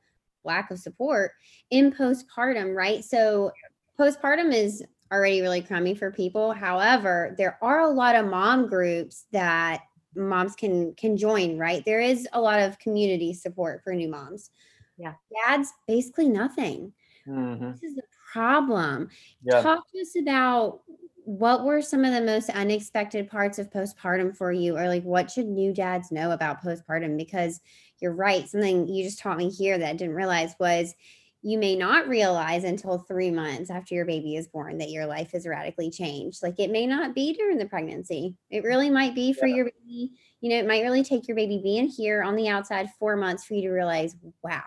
lack 0.46 0.72
of 0.72 0.80
support 0.80 1.32
in 1.70 1.92
postpartum, 1.92 2.74
right? 2.74 3.04
So 3.04 3.52
postpartum 4.00 4.54
is 4.54 4.82
already 5.12 5.42
really 5.42 5.62
crummy 5.62 5.96
for 5.96 6.12
people. 6.12 6.54
However, 6.54 7.36
there 7.38 7.58
are 7.62 7.82
a 7.82 7.90
lot 7.90 8.16
of 8.16 8.28
mom 8.28 8.68
groups 8.68 9.26
that 9.32 9.82
moms 10.16 10.56
can 10.56 10.94
can 10.96 11.18
join 11.18 11.58
right? 11.58 11.84
There 11.86 12.02
is 12.02 12.28
a 12.34 12.42
lot 12.42 12.60
of 12.60 12.80
community 12.80 13.34
support 13.34 13.84
for 13.84 13.94
new 13.94 14.10
moms. 14.10 14.52
Yeah. 14.98 15.14
Dads 15.46 15.74
basically 15.88 16.30
nothing. 16.30 16.94
Mm-hmm. 17.28 17.72
this 17.72 17.84
is 17.84 17.96
the 17.96 18.04
problem. 18.32 19.10
Yeah. 19.44 19.62
talk 19.62 19.90
to 19.92 20.00
us 20.00 20.16
about 20.20 20.82
what 21.26 21.64
were 21.64 21.82
some 21.82 22.04
of 22.06 22.14
the 22.14 22.22
most 22.22 22.50
unexpected 22.50 23.30
parts 23.30 23.60
of 23.60 23.70
postpartum 23.70 24.36
for 24.36 24.52
you 24.52 24.76
or 24.76 24.88
like 24.88 25.04
what 25.04 25.30
should 25.30 25.46
new 25.46 25.72
dads 25.72 26.12
know 26.12 26.32
about 26.32 26.64
postpartum? 26.64 27.18
Because 27.18 27.62
you're 28.02 28.14
right 28.14 28.48
something 28.48 28.88
you 28.88 29.04
just 29.04 29.20
taught 29.20 29.38
me 29.38 29.50
here 29.50 29.78
that 29.78 29.90
i 29.90 29.94
didn't 29.94 30.16
realize 30.16 30.56
was 30.60 30.96
you 31.42 31.58
may 31.58 31.76
not 31.76 32.08
realize 32.10 32.64
until 32.66 33.00
three 33.00 33.32
months 33.32 33.70
after 33.70 33.96
your 33.96 34.06
baby 34.06 34.36
is 34.36 34.48
born 34.48 34.78
that 34.80 34.90
your 34.90 35.06
life 35.06 35.34
is 35.34 35.48
radically 35.48 35.90
changed. 35.90 36.44
Like 36.44 36.60
it 36.60 36.70
may 36.70 36.86
not 36.86 37.16
be 37.16 37.34
during 37.34 37.58
the 37.58 37.66
pregnancy. 37.66 38.36
It 38.50 38.64
really 38.64 38.90
might 38.90 39.16
be 39.16 39.32
for 39.32 39.48
yeah. 39.48 39.56
your 39.56 39.66
baby. 39.66 40.12
You 40.42 40.50
know, 40.50 40.58
it 40.58 40.68
might 40.68 40.84
really 40.84 41.04
take 41.04 41.28
your 41.28 41.36
baby 41.36 41.62
being 41.64 41.88
here 41.88 42.24
on 42.24 42.36
the 42.36 42.50
outside 42.50 42.90
four 43.00 43.16
months 43.16 43.46
for 43.46 43.54
you 43.54 43.62
to 43.64 43.70
realize, 43.70 44.16
wow, 44.44 44.62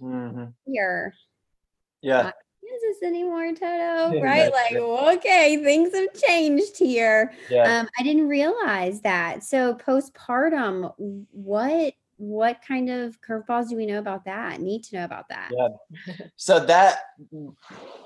mm-hmm. 0.00 0.44
here. 0.66 1.14
Yeah. 2.00 2.30
Kansas 2.68 3.02
anymore, 3.02 3.52
Toto. 3.52 4.12
Yeah, 4.14 4.20
right? 4.22 4.52
Like, 4.52 4.76
okay, 5.18 5.62
things 5.62 5.94
have 5.94 6.12
changed 6.14 6.78
here. 6.78 7.32
Yeah. 7.50 7.80
Um, 7.80 7.88
I 7.98 8.02
didn't 8.02 8.28
realize 8.28 9.00
that. 9.00 9.42
So 9.42 9.74
postpartum, 9.74 10.92
what 11.32 11.94
what 12.18 12.60
kind 12.66 12.90
of 12.90 13.20
curveballs 13.20 13.68
do 13.68 13.76
we 13.76 13.86
know 13.86 14.00
about 14.00 14.24
that? 14.26 14.60
Need 14.60 14.84
to 14.84 14.96
know 14.96 15.04
about 15.04 15.28
that. 15.28 15.50
Yeah. 15.56 16.16
So 16.36 16.60
that 16.66 16.98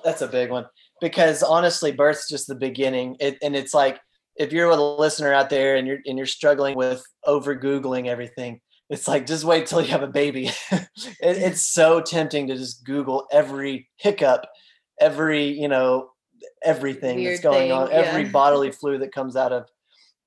that's 0.05 0.23
a 0.23 0.29
big 0.29 0.51
one 0.51 0.67
because 1.01 1.43
honestly, 1.43 1.93
birth's 1.93 2.29
just 2.29 2.47
the 2.47 2.55
beginning. 2.55 3.17
It, 3.21 3.39
and 3.43 3.57
it's 3.57 3.75
like 3.75 4.01
if 4.37 4.53
you're 4.53 4.71
a 4.71 4.77
listener 4.77 5.33
out 5.33 5.51
there 5.51 5.77
and 5.77 5.87
you're 5.87 5.99
and 6.07 6.17
you're 6.17 6.27
struggling 6.27 6.77
with 6.77 7.03
over 7.25 7.57
googling 7.57 8.07
everything, 8.07 8.61
it's 8.91 9.09
like 9.09 9.27
just 9.27 9.45
wait 9.45 9.67
till 9.67 9.81
you 9.81 9.89
have 9.89 10.03
a 10.03 10.07
baby. 10.07 10.51
it, 10.71 10.87
it's 11.21 11.63
so 11.63 12.01
tempting 12.01 12.49
to 12.49 12.57
just 12.57 12.85
Google 12.85 13.27
every 13.33 13.89
hiccup, 13.97 14.47
every 15.01 15.59
you 15.59 15.69
know 15.69 16.11
everything 16.63 17.17
Weird 17.17 17.33
that's 17.33 17.43
going 17.43 17.71
thing, 17.71 17.73
on, 17.73 17.91
yeah. 17.91 17.97
every 17.97 18.25
bodily 18.25 18.73
fluid 18.73 19.01
that 19.01 19.13
comes 19.13 19.37
out 19.37 19.53
of 19.53 19.69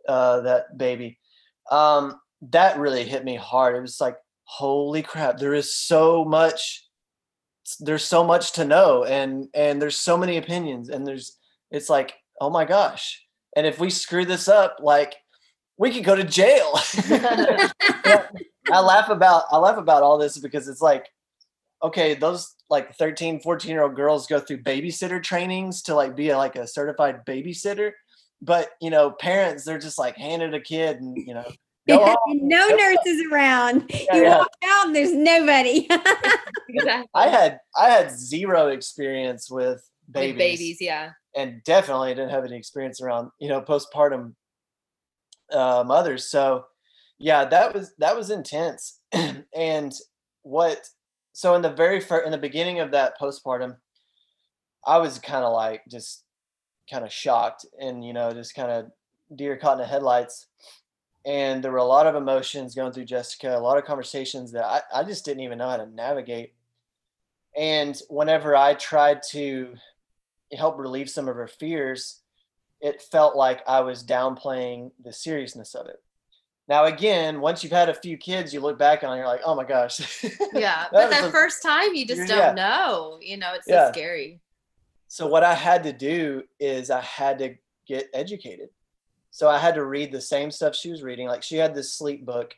uh, 0.08 0.42
that 0.42 0.78
baby. 0.78 1.20
Um, 1.70 2.20
that 2.42 2.78
really 2.78 3.04
hit 3.04 3.24
me 3.24 3.36
hard. 3.36 3.76
It 3.76 3.82
was 3.82 4.00
like, 4.02 4.18
holy 4.44 5.02
crap, 5.02 5.38
there 5.38 5.54
is 5.54 5.76
so 5.76 6.24
much 6.26 6.84
there's 7.80 8.04
so 8.04 8.24
much 8.24 8.52
to 8.52 8.64
know 8.64 9.06
and 9.06 9.48
and 9.56 9.82
there's 9.82 9.98
so 9.98 10.18
many 10.18 10.38
opinions 10.38 10.90
and 10.90 11.06
there's 11.06 11.38
it's 11.72 11.90
like, 11.90 12.14
oh 12.40 12.50
my 12.50 12.64
gosh. 12.66 13.26
And 13.56 13.66
if 13.66 13.80
we 13.80 13.90
screw 13.90 14.26
this 14.26 14.48
up, 14.48 14.78
like 14.82 15.16
we 15.78 15.92
could 15.92 16.04
go 16.04 16.16
to 16.16 16.24
jail. 16.24 16.74
I 18.72 18.80
laugh 18.82 19.10
about 19.10 19.46
I 19.52 19.58
laugh 19.58 19.78
about 19.78 20.04
all 20.04 20.18
this 20.18 20.38
because 20.38 20.68
it's 20.68 20.82
like 20.82 21.10
okay, 21.84 22.16
those 22.16 22.56
like 22.70 22.96
13, 22.96 23.42
14 23.42 23.70
year 23.70 23.84
old 23.84 23.96
girls 23.96 24.28
go 24.28 24.40
through 24.40 24.64
babysitter 24.64 25.22
trainings 25.22 25.84
to 25.84 25.94
like 25.94 26.16
be 26.16 26.30
a, 26.30 26.38
like 26.38 26.56
a 26.56 26.68
certified 26.68 27.26
babysitter. 27.26 27.92
But 28.42 28.72
you 28.82 28.90
know, 28.90 29.12
parents, 29.12 29.64
they're 29.64 29.80
just 29.80 30.00
like 30.00 30.18
handed 30.18 30.54
a 30.54 30.60
kid 30.60 30.98
and 30.98 31.16
you 31.16 31.34
know, 31.34 31.46
no 31.88 32.18
nurses 32.28 33.26
around. 33.32 33.86
Yeah, 33.90 34.16
you 34.16 34.24
yeah. 34.24 34.38
walk 34.38 34.52
out 34.64 34.88
and 34.88 34.96
there's 34.96 35.14
nobody. 35.14 35.88
exactly. 36.70 37.10
I 37.14 37.28
had 37.28 37.60
I 37.78 37.90
had 37.90 38.12
zero 38.12 38.68
experience 38.68 39.50
with 39.50 39.88
babies. 40.10 40.32
With 40.32 40.38
babies, 40.38 40.78
yeah. 40.82 41.12
And 41.36 41.64
definitely 41.64 42.16
didn't 42.16 42.32
have 42.32 42.46
any 42.46 42.56
experience 42.56 43.02
around, 43.02 43.30
you 43.40 43.50
know, 43.50 43.62
postpartum 43.62 44.34
uh, 45.52 45.84
mothers. 45.86 46.30
So 46.30 46.66
yeah, 47.20 47.46
that 47.46 47.74
was 47.74 47.94
that 48.00 48.16
was 48.16 48.32
intense. 48.32 49.00
and 49.56 49.94
what 50.42 50.88
so 51.34 51.54
in 51.56 51.62
the 51.62 51.70
very 51.70 52.00
first 52.00 52.26
in 52.26 52.32
the 52.32 52.38
beginning 52.38 52.80
of 52.80 52.92
that 52.92 53.20
postpartum, 53.20 53.78
I 54.86 54.98
was 54.98 55.20
kind 55.20 55.44
of 55.44 55.54
like 55.54 55.84
just 55.90 56.24
kind 56.90 57.04
of 57.04 57.12
shocked 57.12 57.66
and 57.80 58.04
you 58.06 58.14
know 58.14 58.32
just 58.32 58.56
kind 58.56 58.72
of 58.72 58.86
deer 59.36 59.58
caught 59.58 59.74
in 59.74 59.80
the 59.80 59.86
headlights 59.86 60.48
and 61.26 61.64
there 61.64 61.72
were 61.72 61.78
a 61.78 61.84
lot 61.84 62.08
of 62.08 62.16
emotions 62.16 62.76
going 62.76 62.92
through 62.92 63.06
jessica 63.06 63.58
a 63.58 63.60
lot 63.60 63.78
of 63.78 63.86
conversations 63.86 64.52
that 64.52 64.66
I, 64.66 64.82
I 64.94 65.04
just 65.04 65.26
didn't 65.26 65.44
even 65.44 65.58
know 65.58 65.70
how 65.70 65.78
to 65.78 65.88
navigate 65.88 66.54
and 67.58 68.00
whenever 68.10 68.56
i 68.56 68.74
tried 68.74 69.22
to 69.32 69.74
help 70.54 70.78
relieve 70.78 71.10
some 71.10 71.28
of 71.28 71.36
her 71.36 71.48
fears 71.48 72.22
it 72.82 73.02
felt 73.02 73.36
like 73.36 73.62
i 73.68 73.82
was 73.82 74.04
downplaying 74.04 74.92
the 75.04 75.14
seriousness 75.14 75.76
of 75.76 75.88
it 75.88 76.02
now 76.68 76.86
again 76.86 77.42
once 77.42 77.64
you've 77.64 77.72
had 77.72 77.90
a 77.90 77.94
few 77.94 78.18
kids 78.18 78.54
you 78.54 78.60
look 78.60 78.78
back 78.78 79.04
on 79.04 79.14
it, 79.14 79.18
you're 79.18 79.28
like 79.28 79.42
oh 79.46 79.56
my 79.56 79.64
gosh 79.64 80.24
yeah 80.54 80.84
that 80.84 80.92
but 80.92 81.10
that 81.10 81.26
a, 81.26 81.32
first 81.32 81.64
time 81.64 81.94
you 81.94 82.06
just 82.06 82.28
don't 82.28 82.38
yeah. 82.38 82.54
know 82.54 83.18
you 83.22 83.38
know 83.38 83.54
it's 83.54 83.66
so 83.66 83.74
yeah. 83.74 83.92
scary 83.92 84.40
so 85.08 85.28
what 85.28 85.44
I 85.44 85.54
had 85.54 85.84
to 85.84 85.94
do 85.94 86.44
is 86.60 86.90
I 86.90 87.02
had 87.02 87.40
to 87.40 87.56
get 87.88 88.10
educated. 88.14 88.70
So 89.36 89.50
I 89.50 89.60
had 89.60 89.76
to 89.76 89.84
read 89.84 90.14
the 90.14 90.22
same 90.22 90.50
stuff 90.50 90.78
she 90.78 90.90
was 90.90 91.04
reading. 91.04 91.28
Like 91.28 91.44
she 91.44 91.58
had 91.58 91.76
this 91.76 91.92
sleep 91.92 92.26
book. 92.26 92.56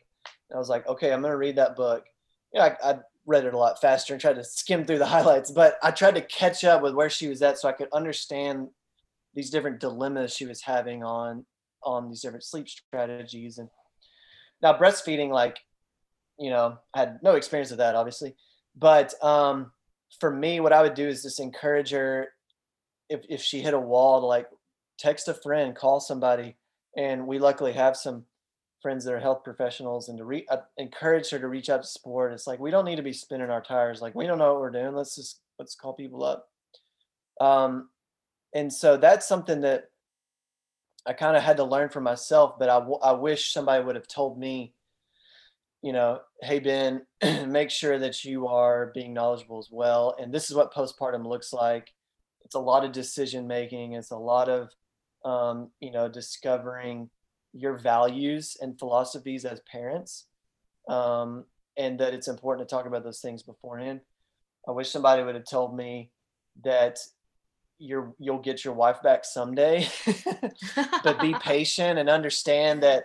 I 0.53 0.59
was 0.59 0.69
like, 0.69 0.87
okay, 0.87 1.11
I'm 1.11 1.21
going 1.21 1.31
to 1.31 1.37
read 1.37 1.55
that 1.55 1.75
book. 1.75 2.05
You 2.53 2.59
know, 2.59 2.67
I, 2.67 2.91
I 2.91 2.99
read 3.25 3.45
it 3.45 3.55
a 3.55 3.57
lot 3.57 3.81
faster 3.81 4.13
and 4.13 4.21
tried 4.21 4.35
to 4.35 4.43
skim 4.43 4.85
through 4.85 4.99
the 4.99 5.05
highlights, 5.07 5.49
but 5.49 5.79
I 5.81 5.89
tried 5.89 6.13
to 6.13 6.21
catch 6.21 6.63
up 6.63 6.83
with 6.83 6.93
where 6.93 7.09
she 7.09 7.29
was 7.29 7.41
at 7.41 7.57
so 7.57 7.67
I 7.67 7.71
could 7.71 7.87
understand 7.91 8.67
these 9.33 9.49
different 9.49 9.79
dilemmas 9.79 10.35
she 10.35 10.45
was 10.45 10.61
having 10.61 11.03
on 11.03 11.47
on 11.81 12.09
these 12.09 12.21
different 12.21 12.43
sleep 12.43 12.69
strategies. 12.69 13.57
And 13.57 13.69
now 14.61 14.77
breastfeeding, 14.77 15.31
like, 15.31 15.57
you 16.37 16.51
know, 16.51 16.77
I 16.93 16.99
had 16.99 17.23
no 17.23 17.33
experience 17.33 17.71
with 17.71 17.79
that, 17.79 17.95
obviously. 17.95 18.35
But 18.75 19.15
um, 19.23 19.71
for 20.19 20.29
me, 20.29 20.59
what 20.59 20.73
I 20.73 20.83
would 20.83 20.93
do 20.93 21.07
is 21.07 21.23
just 21.23 21.39
encourage 21.39 21.89
her 21.89 22.27
if 23.09 23.21
if 23.27 23.41
she 23.41 23.61
hit 23.63 23.73
a 23.73 23.79
wall 23.79 24.19
to 24.19 24.27
like 24.27 24.45
text 24.99 25.27
a 25.27 25.33
friend, 25.33 25.75
call 25.75 25.99
somebody, 25.99 26.55
and 26.97 27.27
we 27.27 27.39
luckily 27.39 27.73
have 27.73 27.95
some 27.95 28.25
friends 28.81 29.05
that 29.05 29.13
are 29.13 29.19
health 29.19 29.43
professionals 29.43 30.09
and 30.09 30.17
to 30.17 30.25
re- 30.25 30.45
uh, 30.49 30.57
encourage 30.77 31.29
her 31.29 31.39
to 31.39 31.47
reach 31.47 31.69
out 31.69 31.83
to 31.83 31.87
support. 31.87 32.33
It's 32.33 32.47
like 32.47 32.59
we 32.59 32.71
don't 32.71 32.85
need 32.85 32.97
to 32.97 33.03
be 33.03 33.13
spinning 33.13 33.49
our 33.49 33.61
tires. 33.61 34.01
Like 34.01 34.15
we 34.15 34.27
don't 34.27 34.37
know 34.37 34.53
what 34.53 34.61
we're 34.61 34.71
doing. 34.71 34.95
Let's 34.95 35.15
just 35.15 35.39
let's 35.59 35.75
call 35.75 35.93
people 35.93 36.23
up. 36.23 36.49
Um, 37.39 37.89
and 38.53 38.71
so 38.73 38.97
that's 38.97 39.27
something 39.27 39.61
that 39.61 39.85
I 41.05 41.13
kind 41.13 41.37
of 41.37 41.43
had 41.43 41.57
to 41.57 41.63
learn 41.63 41.89
for 41.89 42.01
myself. 42.01 42.55
But 42.59 42.69
I, 42.69 42.79
w- 42.79 42.99
I 43.01 43.13
wish 43.13 43.53
somebody 43.53 43.83
would 43.83 43.95
have 43.95 44.07
told 44.07 44.37
me, 44.37 44.73
you 45.81 45.93
know, 45.93 46.19
hey 46.41 46.59
Ben, 46.59 47.05
make 47.47 47.69
sure 47.69 47.97
that 47.99 48.25
you 48.25 48.47
are 48.47 48.91
being 48.93 49.13
knowledgeable 49.13 49.59
as 49.59 49.69
well. 49.71 50.15
And 50.19 50.33
this 50.33 50.49
is 50.49 50.55
what 50.55 50.73
postpartum 50.73 51.25
looks 51.25 51.53
like 51.53 51.93
it's 52.47 52.55
a 52.55 52.59
lot 52.59 52.85
of 52.85 52.93
decision 52.93 53.45
making 53.45 53.91
it's 53.91 54.11
a 54.11 54.17
lot 54.17 54.47
of 54.47 54.69
um, 55.27 55.69
you 55.81 55.91
know 55.91 56.07
discovering 56.07 57.09
your 57.53 57.77
values 57.77 58.55
and 58.61 58.79
philosophies 58.79 59.43
as 59.43 59.59
parents 59.71 60.27
um, 60.87 61.43
and 61.75 61.99
that 61.99 62.13
it's 62.13 62.27
important 62.27 62.67
to 62.67 62.73
talk 62.73 62.85
about 62.85 63.03
those 63.03 63.19
things 63.19 63.43
beforehand. 63.43 63.99
I 64.67 64.71
wish 64.71 64.89
somebody 64.89 65.23
would 65.23 65.35
have 65.35 65.45
told 65.45 65.75
me 65.75 66.11
that 66.63 66.99
you're 67.77 68.13
you'll 68.19 68.39
get 68.39 68.63
your 68.65 68.73
wife 68.73 69.01
back 69.03 69.23
someday 69.23 69.87
but 71.03 71.21
be 71.21 71.35
patient 71.41 71.99
and 71.99 72.09
understand 72.09 72.81
that 72.81 73.03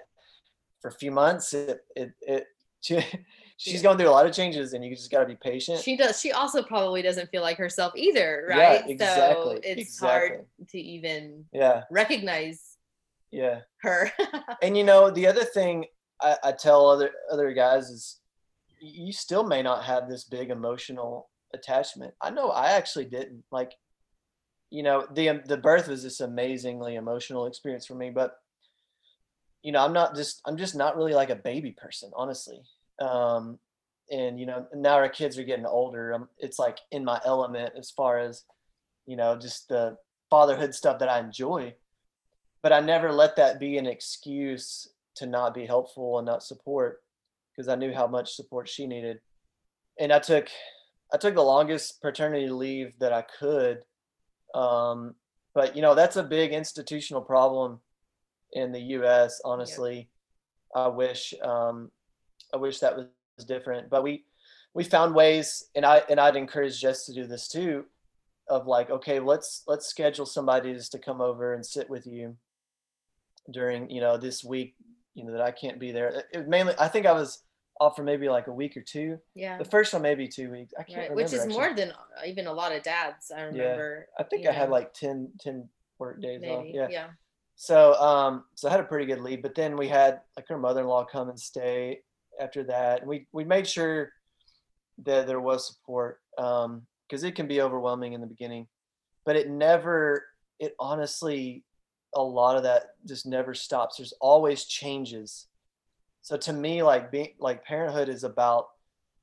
for 0.80 0.88
a 0.88 0.94
few 0.94 1.10
months 1.10 1.52
it 1.52 1.84
it, 1.94 2.12
it 2.22 2.46
she's 3.62 3.82
going 3.82 3.96
through 3.96 4.08
a 4.08 4.10
lot 4.10 4.26
of 4.26 4.32
changes 4.32 4.72
and 4.72 4.84
you 4.84 4.94
just 4.94 5.10
got 5.10 5.20
to 5.20 5.26
be 5.26 5.36
patient. 5.36 5.80
She 5.80 5.96
does 5.96 6.20
she 6.20 6.32
also 6.32 6.62
probably 6.62 7.02
doesn't 7.02 7.30
feel 7.30 7.42
like 7.42 7.56
herself 7.56 7.92
either 7.96 8.46
right? 8.48 8.82
Yeah, 8.86 8.86
exactly, 8.86 9.56
so 9.56 9.60
it's 9.62 9.80
exactly. 9.80 10.28
hard 10.28 10.46
to 10.68 10.78
even 10.78 11.44
yeah. 11.52 11.84
recognize 11.90 12.76
yeah. 13.30 13.60
her. 13.82 14.10
And 14.62 14.76
you 14.76 14.84
know 14.84 15.10
the 15.10 15.26
other 15.26 15.44
thing 15.44 15.86
I, 16.20 16.36
I 16.44 16.52
tell 16.52 16.88
other 16.88 17.10
other 17.30 17.52
guys 17.52 17.88
is 17.88 18.20
you 18.80 19.12
still 19.12 19.44
may 19.44 19.62
not 19.62 19.84
have 19.84 20.08
this 20.08 20.24
big 20.24 20.50
emotional 20.50 21.30
attachment. 21.54 22.14
I 22.20 22.30
know 22.30 22.50
i 22.50 22.72
actually 22.72 23.04
didn't 23.04 23.44
like 23.50 23.74
you 24.70 24.82
know 24.82 25.06
the 25.12 25.28
um, 25.28 25.42
the 25.46 25.56
birth 25.56 25.86
was 25.86 26.02
this 26.02 26.20
amazingly 26.20 26.94
emotional 26.94 27.46
experience 27.46 27.86
for 27.86 27.94
me 27.94 28.08
but 28.08 28.36
you 29.62 29.70
know 29.70 29.84
i'm 29.84 29.92
not 29.92 30.16
just 30.16 30.40
i'm 30.46 30.56
just 30.56 30.74
not 30.74 30.96
really 30.96 31.12
like 31.12 31.28
a 31.28 31.36
baby 31.36 31.72
person 31.72 32.10
honestly 32.16 32.58
um, 33.00 33.58
and 34.10 34.38
you 34.38 34.46
know 34.46 34.66
now 34.74 34.94
our 34.94 35.08
kids 35.08 35.38
are 35.38 35.44
getting 35.44 35.66
older 35.66 36.12
um, 36.14 36.28
it's 36.38 36.58
like 36.58 36.78
in 36.90 37.04
my 37.04 37.20
element 37.24 37.72
as 37.76 37.90
far 37.90 38.18
as 38.18 38.44
you 39.06 39.16
know 39.16 39.36
just 39.36 39.68
the 39.68 39.96
fatherhood 40.30 40.74
stuff 40.74 40.98
that 40.98 41.08
i 41.08 41.18
enjoy 41.18 41.72
but 42.62 42.72
i 42.72 42.80
never 42.80 43.12
let 43.12 43.36
that 43.36 43.58
be 43.58 43.78
an 43.78 43.86
excuse 43.86 44.88
to 45.14 45.26
not 45.26 45.54
be 45.54 45.66
helpful 45.66 46.18
and 46.18 46.26
not 46.26 46.42
support 46.42 47.02
because 47.50 47.68
i 47.68 47.74
knew 47.74 47.92
how 47.92 48.06
much 48.06 48.34
support 48.34 48.68
she 48.68 48.86
needed 48.86 49.18
and 49.98 50.12
i 50.12 50.18
took 50.18 50.48
i 51.12 51.16
took 51.16 51.34
the 51.34 51.42
longest 51.42 52.00
paternity 52.02 52.48
leave 52.48 52.92
that 52.98 53.12
i 53.12 53.22
could 53.38 53.82
um, 54.54 55.14
but 55.54 55.74
you 55.74 55.82
know 55.82 55.94
that's 55.94 56.16
a 56.16 56.22
big 56.22 56.52
institutional 56.52 57.22
problem 57.22 57.80
in 58.52 58.72
the 58.72 58.80
us 58.80 59.40
honestly 59.44 60.08
i 60.74 60.86
wish 60.86 61.32
um, 61.42 61.90
I 62.52 62.56
wish 62.56 62.80
that 62.80 62.96
was 62.96 63.06
different, 63.46 63.90
but 63.90 64.02
we 64.02 64.24
we 64.74 64.84
found 64.84 65.14
ways, 65.14 65.64
and 65.74 65.84
I 65.84 66.02
and 66.08 66.18
I'd 66.18 66.36
encourage 66.36 66.80
Jess 66.80 67.06
to 67.06 67.14
do 67.14 67.26
this 67.26 67.48
too, 67.48 67.84
of 68.48 68.66
like, 68.66 68.90
okay, 68.90 69.20
let's 69.20 69.62
let's 69.66 69.86
schedule 69.86 70.26
somebody 70.26 70.72
just 70.72 70.92
to 70.92 70.98
come 70.98 71.20
over 71.20 71.54
and 71.54 71.64
sit 71.64 71.88
with 71.90 72.06
you 72.06 72.36
during 73.50 73.90
you 73.90 74.00
know 74.00 74.16
this 74.16 74.44
week, 74.44 74.74
you 75.14 75.24
know 75.24 75.32
that 75.32 75.42
I 75.42 75.50
can't 75.50 75.78
be 75.78 75.92
there. 75.92 76.24
It, 76.32 76.48
mainly, 76.48 76.74
I 76.78 76.88
think 76.88 77.06
I 77.06 77.12
was 77.12 77.42
off 77.80 77.96
for 77.96 78.02
maybe 78.02 78.28
like 78.28 78.46
a 78.46 78.52
week 78.52 78.76
or 78.76 78.82
two. 78.82 79.18
Yeah. 79.34 79.58
The 79.58 79.64
first 79.64 79.92
one 79.92 80.02
maybe 80.02 80.28
two 80.28 80.50
weeks. 80.50 80.72
I 80.78 80.82
can't 80.82 80.98
right. 80.98 81.02
remember. 81.10 81.22
Which 81.22 81.32
is 81.32 81.40
actually. 81.40 81.54
more 81.54 81.74
than 81.74 81.92
even 82.26 82.46
a 82.46 82.52
lot 82.52 82.72
of 82.72 82.82
dads. 82.82 83.32
I 83.36 83.42
remember. 83.42 84.06
Yeah. 84.08 84.24
I 84.24 84.28
think 84.28 84.46
I 84.46 84.52
know. 84.52 84.58
had 84.58 84.70
like 84.70 84.94
10, 84.94 85.32
10 85.40 85.68
work 85.98 86.22
days 86.22 86.40
maybe. 86.40 86.52
off. 86.52 86.64
Yeah. 86.68 86.88
Yeah. 86.90 87.06
So 87.56 87.94
um 87.94 88.44
so 88.54 88.68
I 88.68 88.70
had 88.70 88.80
a 88.80 88.84
pretty 88.84 89.06
good 89.06 89.20
lead, 89.20 89.42
but 89.42 89.54
then 89.54 89.76
we 89.76 89.88
had 89.88 90.20
like 90.36 90.48
her 90.48 90.58
mother-in-law 90.58 91.06
come 91.06 91.28
and 91.28 91.38
stay 91.38 92.00
after 92.40 92.64
that. 92.64 93.06
We 93.06 93.26
we 93.32 93.44
made 93.44 93.68
sure 93.68 94.12
that 95.04 95.26
there 95.26 95.40
was 95.40 95.66
support 95.66 96.20
because 96.36 96.64
um, 96.66 97.28
it 97.28 97.34
can 97.34 97.46
be 97.46 97.60
overwhelming 97.60 98.12
in 98.12 98.20
the 98.20 98.26
beginning, 98.26 98.66
but 99.24 99.36
it 99.36 99.50
never. 99.50 100.26
It 100.58 100.76
honestly, 100.78 101.64
a 102.14 102.22
lot 102.22 102.56
of 102.56 102.62
that 102.62 102.94
just 103.06 103.26
never 103.26 103.54
stops. 103.54 103.96
There's 103.96 104.14
always 104.20 104.64
changes. 104.64 105.46
So 106.22 106.36
to 106.36 106.52
me, 106.52 106.82
like 106.82 107.10
being 107.10 107.34
like 107.38 107.64
parenthood 107.64 108.08
is 108.08 108.22
about 108.22 108.68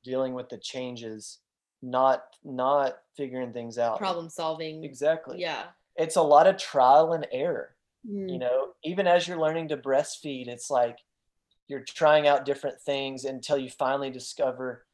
dealing 0.04 0.34
with 0.34 0.48
the 0.48 0.58
changes, 0.58 1.38
not 1.82 2.24
not 2.44 2.98
figuring 3.16 3.52
things 3.52 3.78
out. 3.78 3.98
Problem 3.98 4.28
solving. 4.28 4.84
Exactly. 4.84 5.40
Yeah. 5.40 5.64
It's 5.96 6.16
a 6.16 6.22
lot 6.22 6.46
of 6.46 6.56
trial 6.56 7.12
and 7.12 7.26
error. 7.32 7.74
Mm. 8.08 8.30
You 8.30 8.38
know, 8.38 8.68
even 8.84 9.06
as 9.06 9.26
you're 9.26 9.40
learning 9.40 9.68
to 9.68 9.76
breastfeed, 9.76 10.48
it's 10.48 10.70
like 10.70 10.98
you're 11.70 11.84
trying 11.86 12.26
out 12.26 12.44
different 12.44 12.80
things 12.80 13.24
until 13.24 13.56
you 13.56 13.70
finally 13.70 14.10
discover 14.10 14.84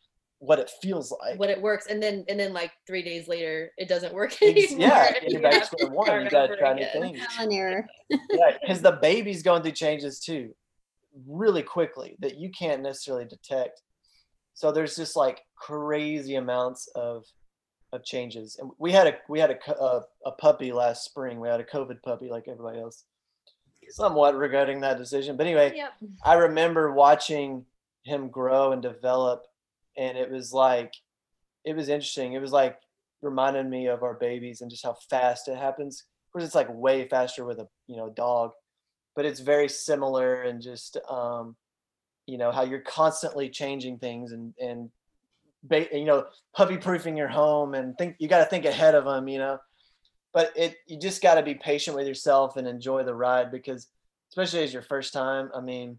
what 0.40 0.58
it 0.58 0.70
feels 0.82 1.10
like. 1.10 1.40
What 1.40 1.48
it 1.48 1.60
works 1.60 1.86
and 1.86 2.02
then 2.02 2.26
and 2.28 2.38
then 2.38 2.52
like 2.52 2.70
three 2.86 3.02
days 3.02 3.26
later 3.26 3.72
it 3.78 3.88
doesn't 3.88 4.12
work 4.12 4.40
anymore 4.42 4.78
yeah 4.78 5.14
you're 5.26 5.40
back 5.40 5.60
to 5.62 5.66
square 5.66 5.90
one 5.90 6.24
you 6.24 6.30
gotta 6.30 6.54
try 6.58 6.74
new 6.74 6.84
things. 6.92 7.18
Yeah 7.18 7.86
because 8.60 8.82
the 8.82 8.98
baby's 9.00 9.42
going 9.42 9.62
through 9.62 9.72
changes 9.72 10.20
too 10.20 10.54
really 11.26 11.62
quickly 11.62 12.14
that 12.18 12.36
you 12.38 12.50
can't 12.50 12.82
necessarily 12.82 13.24
detect. 13.24 13.80
So 14.52 14.70
there's 14.70 14.96
just 14.96 15.16
like 15.16 15.40
crazy 15.56 16.34
amounts 16.34 16.88
of 16.94 17.24
of 17.92 18.04
changes 18.04 18.58
and 18.60 18.70
we 18.78 18.92
had 18.92 19.06
a 19.06 19.14
we 19.30 19.40
had 19.40 19.50
a, 19.50 19.72
a, 19.72 20.02
a 20.26 20.32
puppy 20.32 20.72
last 20.72 21.04
spring 21.04 21.38
we 21.38 21.48
had 21.48 21.60
a 21.60 21.64
covid 21.64 22.02
puppy 22.02 22.28
like 22.28 22.44
everybody 22.48 22.80
else 22.80 23.04
somewhat 23.90 24.36
regretting 24.36 24.80
that 24.80 24.98
decision. 24.98 25.36
But 25.36 25.46
anyway, 25.46 25.72
yep. 25.76 25.92
I 26.24 26.34
remember 26.34 26.92
watching 26.92 27.64
him 28.04 28.28
grow 28.28 28.72
and 28.72 28.82
develop, 28.82 29.46
and 29.96 30.16
it 30.16 30.30
was 30.30 30.52
like 30.52 30.94
it 31.64 31.74
was 31.74 31.88
interesting. 31.88 32.32
It 32.32 32.40
was 32.40 32.52
like 32.52 32.78
reminding 33.22 33.68
me 33.68 33.86
of 33.86 34.02
our 34.02 34.14
babies 34.14 34.60
and 34.60 34.70
just 34.70 34.84
how 34.84 34.96
fast 35.10 35.48
it 35.48 35.56
happens. 35.56 36.04
Of 36.26 36.32
course, 36.32 36.44
it's 36.44 36.54
like 36.54 36.68
way 36.70 37.08
faster 37.08 37.44
with 37.44 37.58
a 37.58 37.68
you 37.86 37.96
know 37.96 38.10
dog, 38.10 38.52
but 39.14 39.24
it's 39.24 39.40
very 39.40 39.68
similar 39.68 40.42
and 40.42 40.62
just 40.62 40.96
um, 41.08 41.56
you 42.26 42.38
know 42.38 42.52
how 42.52 42.62
you're 42.62 42.80
constantly 42.80 43.48
changing 43.48 43.98
things 43.98 44.32
and 44.32 44.54
and 44.60 44.90
you 45.70 46.04
know 46.04 46.26
puppy 46.54 46.76
proofing 46.76 47.16
your 47.16 47.28
home 47.28 47.74
and 47.74 47.96
think 47.98 48.16
you 48.18 48.28
got 48.28 48.38
to 48.38 48.46
think 48.46 48.64
ahead 48.64 48.94
of 48.94 49.04
them. 49.04 49.28
You 49.28 49.38
know, 49.38 49.58
but 50.36 50.52
it 50.54 50.76
you 50.86 51.00
just 51.00 51.22
got 51.22 51.36
to 51.36 51.42
be 51.42 51.54
patient 51.54 51.96
with 51.96 52.06
yourself 52.06 52.58
and 52.58 52.68
enjoy 52.68 53.02
the 53.02 53.14
ride 53.14 53.50
because 53.50 53.86
especially 54.28 54.62
as 54.62 54.72
your 54.72 54.82
first 54.82 55.14
time. 55.14 55.50
I 55.54 55.62
mean, 55.62 55.96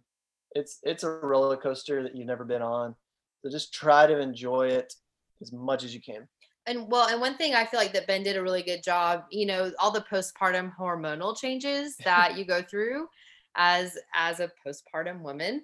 it's 0.51 0.77
it's 0.83 1.03
a 1.03 1.09
roller 1.09 1.57
coaster 1.57 2.03
that 2.03 2.15
you've 2.15 2.27
never 2.27 2.45
been 2.45 2.61
on. 2.61 2.93
So 3.41 3.49
just 3.49 3.73
try 3.73 4.05
to 4.05 4.19
enjoy 4.19 4.67
it 4.67 4.93
as 5.41 5.51
much 5.51 5.83
as 5.83 5.95
you 5.95 6.01
can 6.01 6.27
and 6.67 6.89
well 6.89 7.07
and 7.07 7.21
one 7.21 7.37
thing 7.37 7.53
i 7.53 7.63
feel 7.63 7.79
like 7.79 7.93
that 7.93 8.07
ben 8.07 8.23
did 8.23 8.35
a 8.35 8.41
really 8.41 8.63
good 8.63 8.83
job 8.83 9.23
you 9.31 9.45
know 9.45 9.71
all 9.79 9.91
the 9.91 10.03
postpartum 10.11 10.71
hormonal 10.75 11.37
changes 11.37 11.95
that 12.03 12.35
you 12.35 12.43
go 12.43 12.61
through 12.61 13.07
as 13.55 13.97
as 14.15 14.39
a 14.39 14.51
postpartum 14.65 15.21
woman 15.21 15.61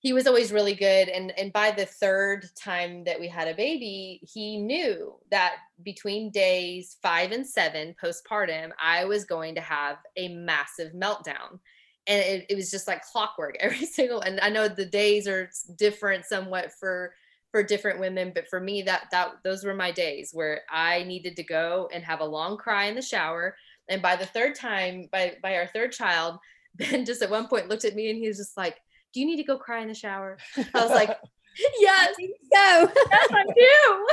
he 0.00 0.12
was 0.12 0.26
always 0.26 0.52
really 0.52 0.74
good 0.74 1.08
and 1.08 1.36
and 1.38 1.52
by 1.52 1.70
the 1.70 1.86
third 1.86 2.46
time 2.56 3.04
that 3.04 3.18
we 3.18 3.28
had 3.28 3.48
a 3.48 3.54
baby 3.54 4.20
he 4.22 4.58
knew 4.58 5.14
that 5.30 5.56
between 5.82 6.30
days 6.30 6.96
5 7.02 7.32
and 7.32 7.46
7 7.46 7.94
postpartum 8.02 8.70
i 8.80 9.04
was 9.04 9.24
going 9.24 9.54
to 9.54 9.60
have 9.60 9.98
a 10.16 10.28
massive 10.28 10.92
meltdown. 10.92 11.58
And 12.06 12.22
it, 12.24 12.46
it 12.48 12.54
was 12.54 12.70
just 12.70 12.88
like 12.88 13.04
clockwork 13.04 13.56
every 13.60 13.86
single 13.86 14.20
and 14.20 14.40
i 14.40 14.48
know 14.48 14.68
the 14.68 14.86
days 14.86 15.26
are 15.26 15.50
different 15.76 16.24
somewhat 16.24 16.72
for 16.78 17.12
for 17.50 17.62
different 17.62 17.98
women 17.98 18.32
but 18.34 18.48
for 18.48 18.60
me 18.60 18.82
that 18.82 19.08
that 19.10 19.32
those 19.42 19.64
were 19.64 19.74
my 19.74 19.90
days 19.90 20.30
where 20.32 20.62
i 20.70 21.02
needed 21.04 21.34
to 21.36 21.42
go 21.42 21.88
and 21.92 22.04
have 22.04 22.20
a 22.20 22.24
long 22.24 22.56
cry 22.56 22.84
in 22.86 22.94
the 22.94 23.02
shower. 23.02 23.56
And 23.90 24.02
by 24.02 24.16
the 24.16 24.26
third 24.26 24.54
time 24.54 25.08
by 25.10 25.36
by 25.42 25.56
our 25.56 25.66
third 25.66 25.92
child 25.92 26.38
ben 26.74 27.04
just 27.04 27.22
at 27.22 27.30
one 27.30 27.48
point 27.48 27.68
looked 27.68 27.86
at 27.86 27.94
me 27.94 28.10
and 28.10 28.18
he 28.18 28.28
was 28.28 28.36
just 28.36 28.56
like 28.56 28.76
do 29.18 29.20
you 29.20 29.26
need 29.26 29.36
to 29.36 29.44
go 29.44 29.58
cry 29.58 29.80
in 29.80 29.88
the 29.88 29.94
shower 29.94 30.38
i 30.56 30.82
was 30.82 30.90
like 30.90 31.10
yes 31.80 32.14
so 32.16 32.92
yes 33.10 33.28
i 33.32 33.44
do 33.54 34.06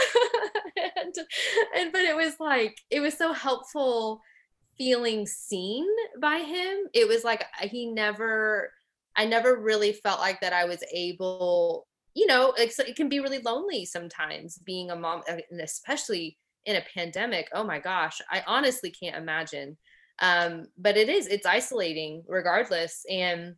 and, 0.97 1.15
and 1.77 1.91
but 1.91 2.01
it 2.01 2.15
was 2.15 2.39
like 2.39 2.77
it 2.89 2.99
was 2.99 3.15
so 3.15 3.33
helpful 3.33 4.21
feeling 4.77 5.27
seen 5.27 5.85
by 6.19 6.39
him 6.39 6.77
it 6.93 7.07
was 7.07 7.23
like 7.23 7.45
he 7.61 7.85
never 7.85 8.71
i 9.15 9.25
never 9.25 9.57
really 9.57 9.93
felt 9.93 10.19
like 10.19 10.41
that 10.41 10.53
i 10.53 10.65
was 10.65 10.83
able 10.91 11.87
you 12.15 12.25
know, 12.27 12.53
it's, 12.57 12.79
it 12.79 12.95
can 12.95 13.09
be 13.09 13.19
really 13.19 13.39
lonely 13.39 13.85
sometimes 13.85 14.57
being 14.59 14.89
a 14.89 14.95
mom, 14.95 15.21
and 15.27 15.43
especially 15.61 16.37
in 16.65 16.77
a 16.77 16.85
pandemic. 16.93 17.49
Oh 17.53 17.63
my 17.63 17.79
gosh, 17.79 18.21
I 18.31 18.41
honestly 18.47 18.89
can't 18.89 19.17
imagine. 19.17 19.77
Um, 20.19 20.67
but 20.77 20.95
it 20.95 21.09
is, 21.09 21.27
it's 21.27 21.45
isolating 21.45 22.23
regardless. 22.27 23.05
And, 23.09 23.55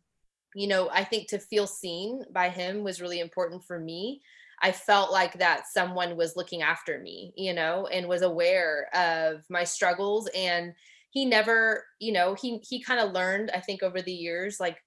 you 0.55 0.67
know, 0.67 0.89
I 0.91 1.03
think 1.03 1.27
to 1.29 1.39
feel 1.39 1.67
seen 1.67 2.23
by 2.31 2.49
him 2.49 2.83
was 2.83 3.01
really 3.01 3.19
important 3.19 3.63
for 3.63 3.79
me. 3.79 4.21
I 4.61 4.71
felt 4.71 5.11
like 5.11 5.37
that 5.39 5.67
someone 5.71 6.17
was 6.17 6.35
looking 6.35 6.63
after 6.63 6.99
me, 6.99 7.31
you 7.35 7.53
know, 7.53 7.87
and 7.87 8.07
was 8.07 8.23
aware 8.23 8.89
of 8.95 9.43
my 9.49 9.63
struggles. 9.63 10.27
And 10.35 10.73
he 11.11 11.25
never, 11.25 11.85
you 11.99 12.11
know, 12.11 12.33
he 12.33 12.59
he 12.67 12.81
kind 12.81 12.99
of 12.99 13.11
learned, 13.13 13.51
I 13.53 13.59
think, 13.59 13.83
over 13.83 14.01
the 14.01 14.13
years, 14.13 14.59
like 14.59 14.77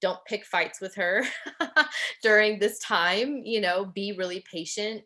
don't 0.00 0.24
pick 0.26 0.44
fights 0.44 0.80
with 0.80 0.94
her 0.94 1.24
during 2.22 2.58
this 2.58 2.78
time 2.78 3.42
you 3.44 3.60
know 3.60 3.84
be 3.84 4.12
really 4.12 4.44
patient 4.50 5.02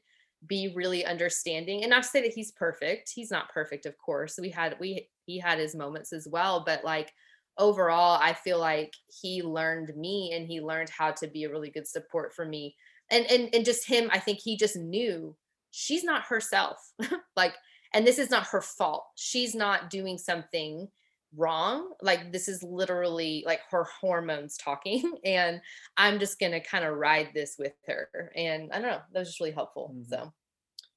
be 0.47 0.73
really 0.75 1.05
understanding 1.05 1.83
and 1.83 1.91
not 1.91 2.03
to 2.03 2.09
say 2.09 2.23
that 2.23 2.33
he's 2.33 2.53
perfect 2.53 3.11
he's 3.15 3.31
not 3.31 3.53
perfect 3.53 3.87
of 3.87 3.97
course 3.99 4.39
we 4.41 4.51
had 4.51 4.77
we 4.81 5.09
he 5.27 5.39
had 5.39 5.59
his 5.59 5.75
moments 5.75 6.13
as 6.13 6.27
well 6.31 6.63
but 6.65 6.85
like 6.85 7.13
overall 7.61 8.19
i 8.21 8.33
feel 8.33 8.59
like 8.59 8.93
he 9.21 9.43
learned 9.43 9.95
me 9.97 10.33
and 10.35 10.49
he 10.49 10.61
learned 10.61 10.91
how 10.91 11.13
to 11.13 11.29
be 11.29 11.45
a 11.45 11.51
really 11.51 11.71
good 11.71 11.87
support 11.87 12.35
for 12.35 12.45
me. 12.45 12.75
And 13.11 13.27
and, 13.27 13.55
and 13.55 13.65
just 13.65 13.87
him 13.87 14.09
i 14.13 14.19
think 14.19 14.41
he 14.41 14.57
just 14.57 14.77
knew 14.77 15.37
she's 15.71 16.05
not 16.05 16.25
herself. 16.25 16.77
Like 17.37 17.55
and 17.93 18.07
this 18.07 18.19
is 18.19 18.31
not 18.31 18.47
her 18.49 18.61
fault. 18.61 19.05
She's 19.17 19.55
not 19.55 19.91
doing 19.91 20.17
something 20.17 20.89
wrong. 21.37 21.91
Like 22.03 22.33
this 22.33 22.49
is 22.49 22.63
literally 22.63 23.43
like 23.47 23.61
her 23.71 23.87
hormones 24.01 24.57
talking 24.57 25.13
and 25.25 25.61
i'm 25.97 26.19
just 26.19 26.41
gonna 26.41 26.61
kind 26.61 26.85
of 26.85 26.97
ride 26.97 27.31
this 27.35 27.57
with 27.59 27.75
her. 27.87 28.33
And 28.35 28.73
i 28.73 28.81
don't 28.81 28.91
know 28.91 29.01
that 29.13 29.19
was 29.19 29.29
just 29.29 29.41
really 29.41 29.53
helpful 29.53 29.93
mm-hmm. 29.95 30.13
so. 30.13 30.33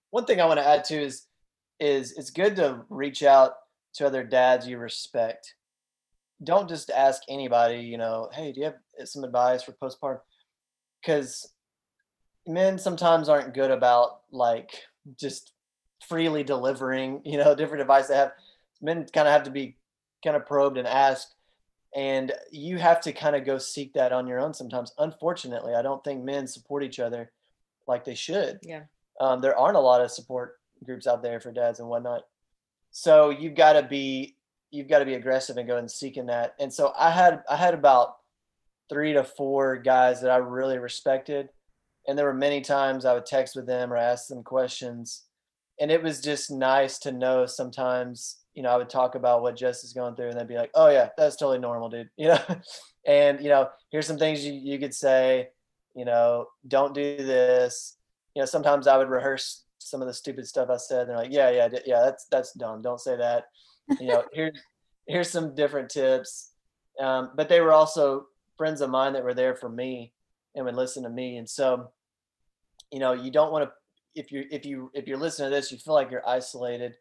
One 0.10 0.26
thing 0.26 0.40
i 0.42 0.46
want 0.46 0.60
to 0.60 0.68
add 0.68 0.84
to 0.86 1.02
is 1.02 1.28
is 1.80 2.14
it's 2.18 2.30
good 2.30 2.56
to 2.56 2.82
reach 2.90 3.24
out 3.24 3.54
to 3.96 4.06
other 4.08 4.24
dads 4.24 4.68
you 4.68 4.78
respect 4.78 5.56
don't 6.44 6.70
just 6.70 6.90
ask 6.90 7.22
anybody 7.30 7.80
you 7.80 7.98
know 7.98 8.30
hey 8.34 8.52
do 8.52 8.60
you 8.60 8.66
have 8.66 8.76
uh, 9.02 9.06
some 9.06 9.24
advice 9.24 9.64
for 9.64 9.74
postpartum? 9.74 10.20
Because 11.02 11.52
men 12.48 12.78
sometimes 12.78 13.30
aren't 13.30 13.54
good 13.54 13.72
about 13.72 14.22
like 14.32 14.72
just 15.20 15.54
freely 16.08 16.44
delivering 16.44 17.22
you 17.26 17.38
know 17.38 17.56
different 17.56 17.82
advice 17.82 18.08
they 18.08 18.16
have. 18.16 18.32
Men 18.82 19.06
kind 19.14 19.28
of 19.28 19.34
have 19.34 19.44
to 19.44 19.52
be 19.52 19.78
kind 20.24 20.36
of 20.36 20.46
probed 20.46 20.78
and 20.78 20.88
asked 20.88 21.36
and 21.96 22.32
you 22.52 22.78
have 22.78 23.00
to 23.02 23.14
kind 23.14 23.36
of 23.36 23.46
go 23.46 23.58
seek 23.58 23.94
that 23.94 24.12
on 24.12 24.28
your 24.28 24.40
own 24.40 24.54
sometimes. 24.54 24.92
Unfortunately 24.98 25.74
i 25.74 25.82
don't 25.82 26.04
think 26.04 26.24
men 26.24 26.48
support 26.48 26.84
each 26.84 27.00
other 27.00 27.32
like 27.88 28.06
they 28.06 28.16
should. 28.16 28.60
Yeah. 28.64 28.84
Um, 29.20 29.42
there 29.42 29.58
aren't 29.58 29.78
a 29.78 29.82
lot 29.82 30.02
of 30.02 30.12
support 30.12 30.60
groups 30.84 31.08
out 31.08 31.22
there 31.22 31.40
for 31.40 31.52
dads 31.52 31.80
and 31.80 31.88
whatnot. 31.88 32.24
So 32.92 33.30
you've 33.30 33.56
got 33.56 33.74
to 33.74 33.84
be 33.84 34.36
you've 34.74 34.88
got 34.88 35.00
to 35.00 35.06
be 35.06 35.14
aggressive 35.14 35.58
and 35.58 35.68
go 35.68 35.78
and 35.78 35.90
seeking 35.90 36.26
that 36.26 36.54
and 36.60 36.74
so 36.74 36.94
i 36.98 37.10
had 37.10 37.42
i 37.50 37.56
had 37.56 37.74
about 37.74 38.16
three 38.90 39.14
to 39.14 39.24
four 39.24 39.78
guys 39.78 40.22
that 40.22 40.32
i 40.32 40.38
really 40.38 40.78
respected 40.78 41.50
and 42.08 42.18
there 42.18 42.26
were 42.26 42.34
many 42.34 42.62
times 42.62 43.06
i 43.06 43.14
would 43.14 43.26
text 43.26 43.56
with 43.56 43.66
them 43.66 43.92
or 43.92 43.98
ask 43.98 44.28
them 44.28 44.44
questions 44.44 45.24
and 45.80 45.92
it 45.92 46.04
was 46.04 46.22
just 46.22 46.52
nice 46.52 47.00
to 47.00 47.12
know 47.12 47.46
sometimes 47.46 48.44
you 48.54 48.62
know, 48.62 48.70
I 48.70 48.78
would 48.78 48.90
talk 48.90 49.16
about 49.16 49.42
what 49.42 49.56
Jess 49.56 49.84
is 49.84 49.94
going 49.94 50.16
through 50.16 50.30
and 50.30 50.40
they'd 50.40 50.48
be 50.48 50.56
like, 50.56 50.72
oh 50.76 50.90
yeah, 50.90 51.10
that's 51.18 51.36
totally 51.36 51.60
normal, 51.60 51.90
dude. 51.90 52.10
You 52.18 52.30
know, 52.30 52.40
and 53.06 53.42
you 53.42 53.50
know, 53.50 53.70
here's 53.92 54.08
some 54.08 54.18
things 54.18 54.46
you, 54.46 54.54
you 54.54 54.80
could 54.80 54.94
say, 54.94 55.50
you 55.96 56.06
know, 56.06 56.48
don't 56.68 56.94
do 56.94 57.18
this. 57.18 57.98
You 58.36 58.42
know, 58.42 58.46
sometimes 58.46 58.88
I 58.88 58.98
would 58.98 59.10
rehearse 59.10 59.64
some 59.80 60.02
of 60.02 60.08
the 60.08 60.14
stupid 60.14 60.48
stuff 60.48 60.70
I 60.70 60.78
said. 60.78 61.02
And 61.02 61.10
they're 61.10 61.18
like, 61.18 61.32
yeah, 61.32 61.50
yeah, 61.50 61.70
yeah, 61.86 62.02
that's, 62.02 62.26
that's 62.32 62.54
dumb. 62.54 62.82
Don't 62.82 63.02
say 63.02 63.18
that. 63.18 63.46
You 64.00 64.08
know, 64.08 64.24
here's, 64.34 64.60
here's 65.08 65.30
some 65.30 65.56
different 65.56 65.90
tips. 65.90 66.52
Um, 67.00 67.32
but 67.36 67.50
they 67.50 67.62
were 67.62 67.74
also 67.74 68.28
friends 68.58 68.82
of 68.82 68.90
mine 68.90 69.14
that 69.14 69.24
were 69.24 69.34
there 69.34 69.56
for 69.56 69.70
me 69.70 70.14
and 70.56 70.66
would 70.66 70.76
listen 70.76 71.04
to 71.04 71.10
me. 71.10 71.38
And 71.38 71.50
so, 71.50 71.92
you 72.92 73.00
know, 73.00 73.14
you 73.14 73.32
don't 73.32 73.52
want 73.52 73.66
to, 73.66 73.72
if 74.16 74.32
you, 74.32 74.46
if 74.52 74.66
you, 74.66 74.92
if 74.94 75.08
you're 75.08 75.18
listening 75.18 75.50
to 75.50 75.56
this, 75.56 75.72
you 75.72 75.78
feel 75.80 75.96
like 75.96 76.12
you're 76.12 76.28
isolated, 76.28 76.96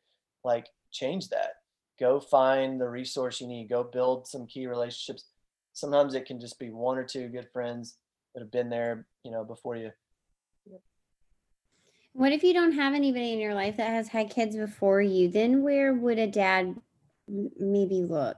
like 0.44 0.66
change 0.90 1.28
that. 1.28 1.56
Go 2.00 2.18
find 2.18 2.80
the 2.80 2.88
resource 2.88 3.40
you 3.40 3.46
need. 3.46 3.68
Go 3.68 3.84
build 3.84 4.26
some 4.26 4.46
key 4.46 4.66
relationships. 4.66 5.26
Sometimes 5.74 6.14
it 6.14 6.26
can 6.26 6.40
just 6.40 6.58
be 6.58 6.70
one 6.70 6.98
or 6.98 7.04
two 7.04 7.28
good 7.28 7.48
friends 7.52 7.96
that 8.34 8.40
have 8.40 8.50
been 8.50 8.70
there, 8.70 9.06
you 9.24 9.30
know, 9.30 9.44
before 9.44 9.76
you. 9.76 9.90
What 12.14 12.32
if 12.32 12.42
you 12.42 12.52
don't 12.52 12.72
have 12.72 12.94
anybody 12.94 13.32
in 13.32 13.38
your 13.38 13.54
life 13.54 13.76
that 13.78 13.90
has 13.90 14.08
had 14.08 14.30
kids 14.30 14.56
before 14.56 15.00
you? 15.00 15.28
Then 15.28 15.62
where 15.62 15.94
would 15.94 16.18
a 16.18 16.26
dad 16.26 16.76
maybe 17.28 18.02
look? 18.02 18.36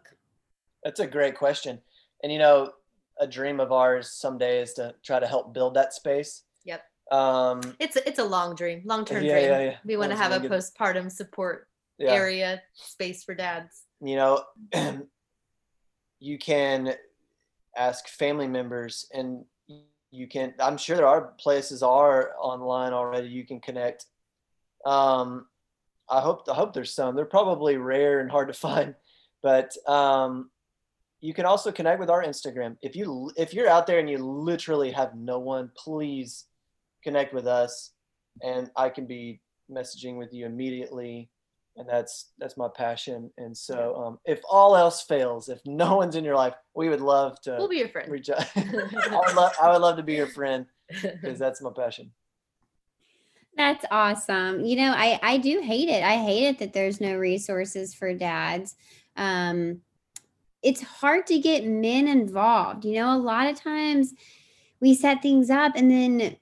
That's 0.83 1.01
a 1.01 1.07
great 1.07 1.37
question. 1.37 1.81
And 2.23 2.33
you 2.33 2.39
know, 2.39 2.73
a 3.21 3.27
dream 3.27 3.61
of 3.61 3.73
ours 3.73 4.11
someday 4.11 4.61
is 4.61 4.75
to 4.75 4.95
try 5.03 5.19
to 5.19 5.27
help 5.27 5.55
build 5.55 5.75
that 5.75 5.93
space. 5.93 6.43
Yep. 6.65 6.83
Um, 7.11 7.61
it's 7.79 7.97
a, 7.97 8.09
it's 8.09 8.19
a 8.19 8.25
long 8.25 8.55
dream, 8.55 8.83
long 8.85 9.05
term 9.05 9.25
yeah, 9.25 9.33
dream. 9.33 9.45
Yeah, 9.45 9.61
yeah. 9.61 9.77
We 9.85 9.97
want 9.97 10.11
to 10.13 10.17
have 10.17 10.33
a 10.33 10.49
postpartum 10.49 11.11
support 11.11 11.69
yeah. 11.99 12.13
area 12.13 12.63
space 12.75 13.23
for 13.23 13.35
dads 13.35 13.85
you 14.05 14.17
know 14.17 14.45
you 16.21 16.39
can 16.39 16.95
ask 17.77 18.07
family 18.09 18.47
members 18.47 19.07
and 19.13 19.45
you 20.15 20.29
can 20.29 20.55
i'm 20.61 20.77
sure 20.77 20.97
there 20.97 21.07
are 21.07 21.35
places 21.41 21.83
are 21.83 22.33
online 22.41 22.93
already 22.93 23.29
you 23.29 23.45
can 23.45 23.61
connect. 23.61 24.07
Um 24.87 25.47
i 26.09 26.21
hope 26.21 26.49
i 26.49 26.55
hope 26.55 26.73
there's 26.73 26.95
some. 26.95 27.17
They're 27.17 27.25
probably 27.25 27.77
rare 27.77 28.21
and 28.21 28.31
hard 28.31 28.49
to 28.49 28.55
find 28.69 28.95
but 29.43 29.77
um 29.89 30.51
you 31.21 31.33
can 31.33 31.47
also 31.47 31.73
connect 31.73 32.01
with 32.01 32.11
our 32.11 32.23
instagram. 32.23 32.77
If 32.83 32.95
you 32.95 33.31
if 33.37 33.55
you're 33.55 33.69
out 33.69 33.87
there 33.87 33.99
and 33.99 34.09
you 34.09 34.19
literally 34.19 34.93
have 34.93 35.15
no 35.17 35.39
one 35.39 35.71
please 35.77 36.47
connect 37.03 37.35
with 37.35 37.47
us 37.47 37.93
and 38.43 38.71
i 38.77 38.89
can 38.89 39.07
be 39.07 39.41
messaging 39.71 40.17
with 40.17 40.33
you 40.33 40.47
immediately 40.47 41.29
and 41.77 41.89
that's 41.89 42.33
that's 42.39 42.57
my 42.57 42.69
passion. 42.75 43.31
And 43.37 43.57
so, 43.57 43.97
um, 43.97 44.19
if 44.25 44.41
all 44.49 44.77
else 44.77 45.03
fails, 45.03 45.49
if 45.49 45.61
no 45.67 45.97
one's 45.97 46.17
in 46.17 46.25
your 46.25 46.37
life, 46.37 46.55
we 46.75 46.89
would 46.89 47.01
love 47.01 47.41
to. 47.43 47.57
We'll 47.59 47.69
be 47.69 47.79
your 47.79 47.89
friend. 47.89 48.11
Reach 48.11 48.31
out. 48.31 48.47
I 48.57 49.21
would 49.27 49.35
love 49.35 49.53
I 49.63 49.73
would 49.73 49.81
love 49.81 49.97
to 49.97 50.03
be 50.03 50.15
your 50.15 50.29
friend 50.29 50.67
because 50.89 51.39
that's 51.39 51.61
my 51.61 51.71
passion. 51.77 52.13
That's 53.57 53.85
awesome. 53.91 54.65
You 54.65 54.77
know, 54.77 54.93
I 54.97 55.19
I 55.23 55.37
do 55.39 55.61
hate 55.61 55.89
it. 55.89 56.03
I 56.03 56.17
hate 56.17 56.47
it 56.47 56.59
that 56.59 56.73
there's 56.73 57.01
no 57.01 57.17
resources 57.17 57.95
for 57.95 58.15
dads. 58.15 58.77
Um 59.17 59.81
it's 60.63 60.81
hard 60.81 61.27
to 61.27 61.39
get 61.39 61.67
men 61.67 62.09
involved. 62.09 62.85
You 62.85 62.95
know, 62.97 63.15
a 63.15 63.19
lot 63.19 63.49
of 63.49 63.61
times 63.61 64.15
we 64.81 64.95
set 64.95 65.23
things 65.23 65.51
up 65.51 65.73
and 65.77 65.91
then 65.91 66.37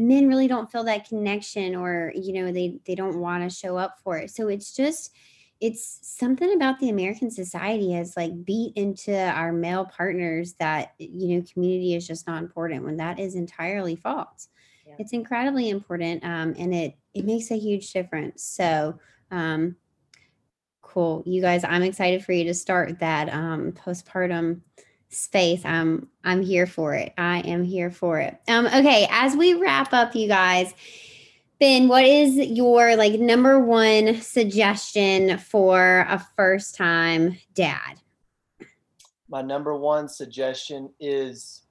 men 0.00 0.28
really 0.28 0.48
don't 0.48 0.72
feel 0.72 0.84
that 0.84 1.06
connection 1.06 1.74
or 1.74 2.12
you 2.16 2.32
know 2.32 2.50
they 2.50 2.80
they 2.86 2.94
don't 2.94 3.18
want 3.18 3.48
to 3.48 3.54
show 3.54 3.76
up 3.76 3.98
for 4.02 4.16
it. 4.16 4.30
So 4.30 4.48
it's 4.48 4.74
just 4.74 5.14
it's 5.60 5.98
something 6.02 6.54
about 6.54 6.80
the 6.80 6.88
american 6.88 7.30
society 7.30 7.92
has 7.92 8.16
like 8.16 8.46
beat 8.46 8.72
into 8.76 9.14
our 9.14 9.52
male 9.52 9.84
partners 9.84 10.54
that 10.54 10.94
you 10.96 11.36
know 11.36 11.44
community 11.52 11.94
is 11.94 12.06
just 12.06 12.26
not 12.26 12.42
important 12.42 12.82
when 12.82 12.96
that 12.96 13.18
is 13.18 13.34
entirely 13.34 13.94
false. 13.94 14.48
Yeah. 14.86 14.94
it's 14.98 15.12
incredibly 15.12 15.68
important 15.68 16.24
um, 16.24 16.54
and 16.58 16.74
it 16.74 16.96
it 17.12 17.24
makes 17.24 17.50
a 17.50 17.58
huge 17.58 17.92
difference. 17.92 18.42
So 18.42 18.98
um, 19.30 19.76
cool. 20.80 21.22
You 21.26 21.42
guys 21.42 21.62
i'm 21.62 21.82
excited 21.82 22.24
for 22.24 22.32
you 22.32 22.44
to 22.44 22.54
start 22.54 23.00
that 23.00 23.28
um, 23.28 23.72
postpartum 23.72 24.62
space. 25.10 25.64
I'm 25.64 26.08
i'm 26.24 26.42
here 26.42 26.66
for 26.66 26.94
it. 26.94 27.12
I 27.18 27.40
am 27.40 27.64
here 27.64 27.90
for 27.90 28.18
it. 28.20 28.38
Um 28.48 28.66
okay 28.66 29.06
as 29.10 29.36
we 29.36 29.54
wrap 29.54 29.92
up 29.92 30.14
you 30.14 30.28
guys 30.28 30.72
ben 31.58 31.88
what 31.88 32.04
is 32.04 32.36
your 32.36 32.96
like 32.96 33.20
number 33.20 33.58
one 33.60 34.20
suggestion 34.20 35.36
for 35.38 36.06
a 36.08 36.24
first 36.36 36.76
time 36.76 37.36
dad? 37.54 37.96
My 39.28 39.42
number 39.42 39.76
one 39.76 40.08
suggestion 40.08 40.90
is 40.98 41.62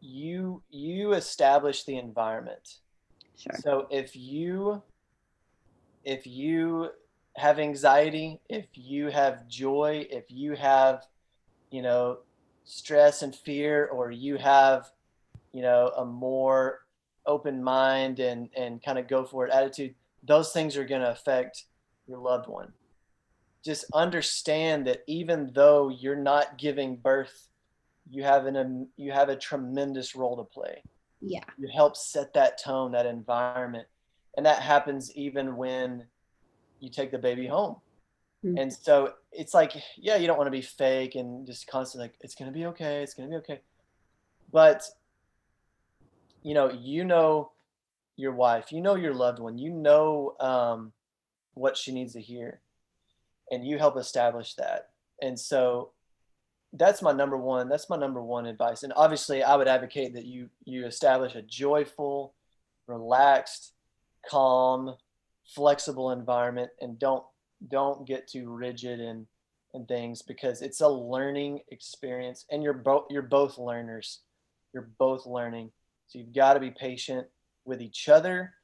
you 0.00 0.62
you 0.70 1.12
establish 1.12 1.84
the 1.84 1.98
environment. 1.98 2.78
Sure. 3.36 3.54
So 3.60 3.86
if 3.90 4.16
you 4.16 4.82
if 6.04 6.26
you 6.26 6.90
have 7.36 7.58
anxiety 7.58 8.40
if 8.48 8.66
you 8.74 9.08
have 9.08 9.46
joy 9.46 10.06
if 10.10 10.24
you 10.30 10.54
have 10.54 11.06
you 11.70 11.82
know, 11.82 12.18
stress 12.64 13.22
and 13.22 13.34
fear, 13.34 13.86
or 13.86 14.10
you 14.10 14.36
have, 14.36 14.90
you 15.52 15.62
know, 15.62 15.92
a 15.96 16.04
more 16.04 16.80
open 17.26 17.62
mind 17.62 18.18
and 18.18 18.48
and 18.56 18.82
kind 18.82 18.98
of 18.98 19.08
go 19.08 19.24
for 19.24 19.46
it 19.46 19.52
attitude, 19.52 19.94
those 20.22 20.52
things 20.52 20.76
are 20.76 20.84
going 20.84 21.00
to 21.00 21.10
affect 21.10 21.64
your 22.06 22.18
loved 22.18 22.48
one. 22.48 22.72
Just 23.64 23.84
understand 23.94 24.86
that 24.86 25.02
even 25.06 25.50
though 25.54 25.90
you're 25.90 26.16
not 26.16 26.58
giving 26.58 26.96
birth, 26.96 27.48
you 28.10 28.22
have 28.22 28.46
an 28.46 28.56
um, 28.56 28.88
you 28.96 29.12
have 29.12 29.28
a 29.28 29.36
tremendous 29.36 30.16
role 30.16 30.36
to 30.36 30.44
play. 30.44 30.82
Yeah. 31.20 31.44
You 31.58 31.68
help 31.68 31.96
set 31.96 32.32
that 32.34 32.62
tone, 32.62 32.92
that 32.92 33.06
environment. 33.06 33.86
And 34.36 34.46
that 34.46 34.62
happens 34.62 35.14
even 35.14 35.56
when 35.56 36.06
you 36.78 36.88
take 36.88 37.10
the 37.10 37.18
baby 37.18 37.46
home. 37.46 37.76
Mm-hmm. 38.44 38.56
And 38.58 38.72
so 38.72 39.14
it's 39.32 39.54
like, 39.54 39.72
yeah, 39.96 40.16
you 40.16 40.26
don't 40.26 40.38
want 40.38 40.46
to 40.46 40.52
be 40.52 40.62
fake 40.62 41.14
and 41.14 41.46
just 41.46 41.66
constantly 41.66 42.06
like, 42.08 42.16
it's 42.20 42.34
going 42.34 42.50
to 42.50 42.56
be 42.56 42.66
okay. 42.66 43.02
It's 43.02 43.14
going 43.14 43.28
to 43.28 43.32
be 43.32 43.38
okay. 43.38 43.60
But, 44.52 44.82
you 46.42 46.54
know, 46.54 46.70
you 46.70 47.04
know 47.04 47.52
your 48.16 48.32
wife, 48.32 48.72
you 48.72 48.80
know 48.80 48.94
your 48.96 49.14
loved 49.14 49.38
one, 49.38 49.58
you 49.58 49.70
know 49.70 50.34
um, 50.40 50.92
what 51.54 51.76
she 51.76 51.92
needs 51.92 52.12
to 52.14 52.20
hear, 52.20 52.60
and 53.50 53.66
you 53.66 53.78
help 53.78 53.96
establish 53.96 54.54
that. 54.54 54.90
And 55.22 55.38
so 55.38 55.90
that's 56.72 57.02
my 57.02 57.12
number 57.12 57.36
one. 57.36 57.68
That's 57.68 57.90
my 57.90 57.96
number 57.96 58.22
one 58.22 58.46
advice. 58.46 58.82
And 58.82 58.92
obviously, 58.94 59.42
I 59.42 59.56
would 59.56 59.68
advocate 59.68 60.14
that 60.14 60.24
you 60.24 60.50
you 60.64 60.86
establish 60.86 61.34
a 61.34 61.42
joyful, 61.42 62.34
relaxed, 62.86 63.72
calm, 64.28 64.96
flexible 65.54 66.10
environment, 66.10 66.70
and 66.80 66.98
don't 66.98 67.24
don't 67.68 68.06
get 68.06 68.28
too 68.28 68.50
rigid 68.50 69.00
and 69.00 69.26
and 69.72 69.86
things 69.86 70.20
because 70.22 70.62
it's 70.62 70.80
a 70.80 70.88
learning 70.88 71.60
experience 71.68 72.44
and 72.50 72.62
you're 72.62 72.72
both 72.72 73.04
you're 73.10 73.22
both 73.22 73.58
learners. 73.58 74.20
You're 74.72 74.90
both 74.98 75.26
learning. 75.26 75.70
So 76.08 76.18
you've 76.18 76.34
got 76.34 76.54
to 76.54 76.60
be 76.60 76.70
patient 76.70 77.26
with 77.64 77.80
each 77.80 78.08
other 78.08 78.54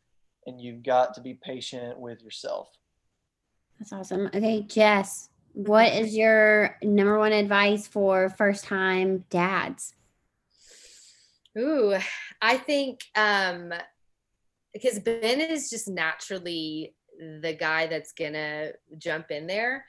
and 0.47 0.61
you've 0.61 0.83
got 0.83 1.15
to 1.15 1.21
be 1.21 1.35
patient 1.35 1.99
with 1.99 2.23
yourself. 2.23 2.69
That's 3.79 3.93
awesome. 3.93 4.31
Okay 4.35 4.63
jess 4.63 5.29
what 5.53 5.91
is 5.95 6.15
your 6.15 6.77
number 6.83 7.19
one 7.19 7.33
advice 7.33 7.87
for 7.87 8.29
first 8.29 8.65
time 8.65 9.25
dads? 9.31 9.95
Ooh 11.59 11.97
i 12.43 12.57
think 12.57 13.01
um 13.15 13.73
because 14.73 14.99
ben 14.99 15.41
is 15.41 15.71
just 15.71 15.89
naturally 15.89 16.95
the 17.19 17.57
guy 17.59 17.87
that's 17.87 18.13
gonna 18.13 18.73
jump 18.99 19.31
in 19.31 19.47
there. 19.47 19.85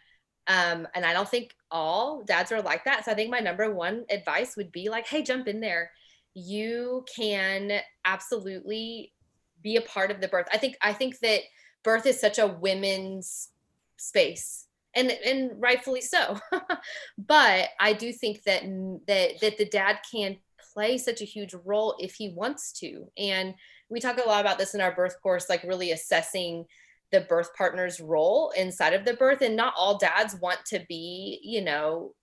Um, 0.47 0.87
and 0.95 1.05
I 1.05 1.13
don't 1.13 1.27
think 1.27 1.53
all 1.69 2.23
dads 2.23 2.51
are 2.51 2.61
like 2.61 2.85
that. 2.85 3.05
So 3.05 3.11
I 3.11 3.15
think 3.15 3.29
my 3.29 3.39
number 3.39 3.73
one 3.73 4.05
advice 4.09 4.55
would 4.55 4.71
be 4.71 4.89
like, 4.89 5.05
hey, 5.07 5.21
jump 5.21 5.47
in 5.47 5.59
there. 5.59 5.91
You 6.33 7.03
can 7.13 7.81
absolutely 8.05 9.13
be 9.61 9.75
a 9.75 9.81
part 9.81 10.11
of 10.11 10.21
the 10.21 10.27
birth. 10.27 10.47
I 10.53 10.57
think 10.57 10.77
I 10.81 10.93
think 10.93 11.19
that 11.19 11.41
birth 11.83 12.05
is 12.05 12.19
such 12.19 12.39
a 12.39 12.47
women's 12.47 13.49
space. 13.97 14.63
And, 14.95 15.11
and 15.11 15.51
rightfully 15.59 16.01
so 16.01 16.39
but 17.19 17.69
i 17.79 17.93
do 17.93 18.11
think 18.11 18.41
that 18.43 18.63
that 19.05 19.39
that 19.41 19.57
the 19.59 19.65
dad 19.65 19.99
can 20.11 20.37
play 20.73 20.97
such 20.97 21.21
a 21.21 21.25
huge 21.25 21.53
role 21.65 21.95
if 21.99 22.15
he 22.15 22.29
wants 22.29 22.71
to 22.79 23.05
and 23.15 23.53
we 23.89 23.99
talk 23.99 24.17
a 24.17 24.27
lot 24.27 24.41
about 24.41 24.57
this 24.57 24.73
in 24.73 24.81
our 24.81 24.95
birth 24.95 25.21
course 25.21 25.49
like 25.49 25.61
really 25.61 25.91
assessing 25.91 26.65
the 27.11 27.21
birth 27.21 27.53
partner's 27.55 27.99
role 27.99 28.51
inside 28.57 28.93
of 28.93 29.05
the 29.05 29.13
birth 29.13 29.41
and 29.41 29.55
not 29.55 29.73
all 29.77 29.97
dads 29.97 30.35
want 30.41 30.59
to 30.65 30.83
be 30.89 31.39
you 31.43 31.63
know 31.63 32.13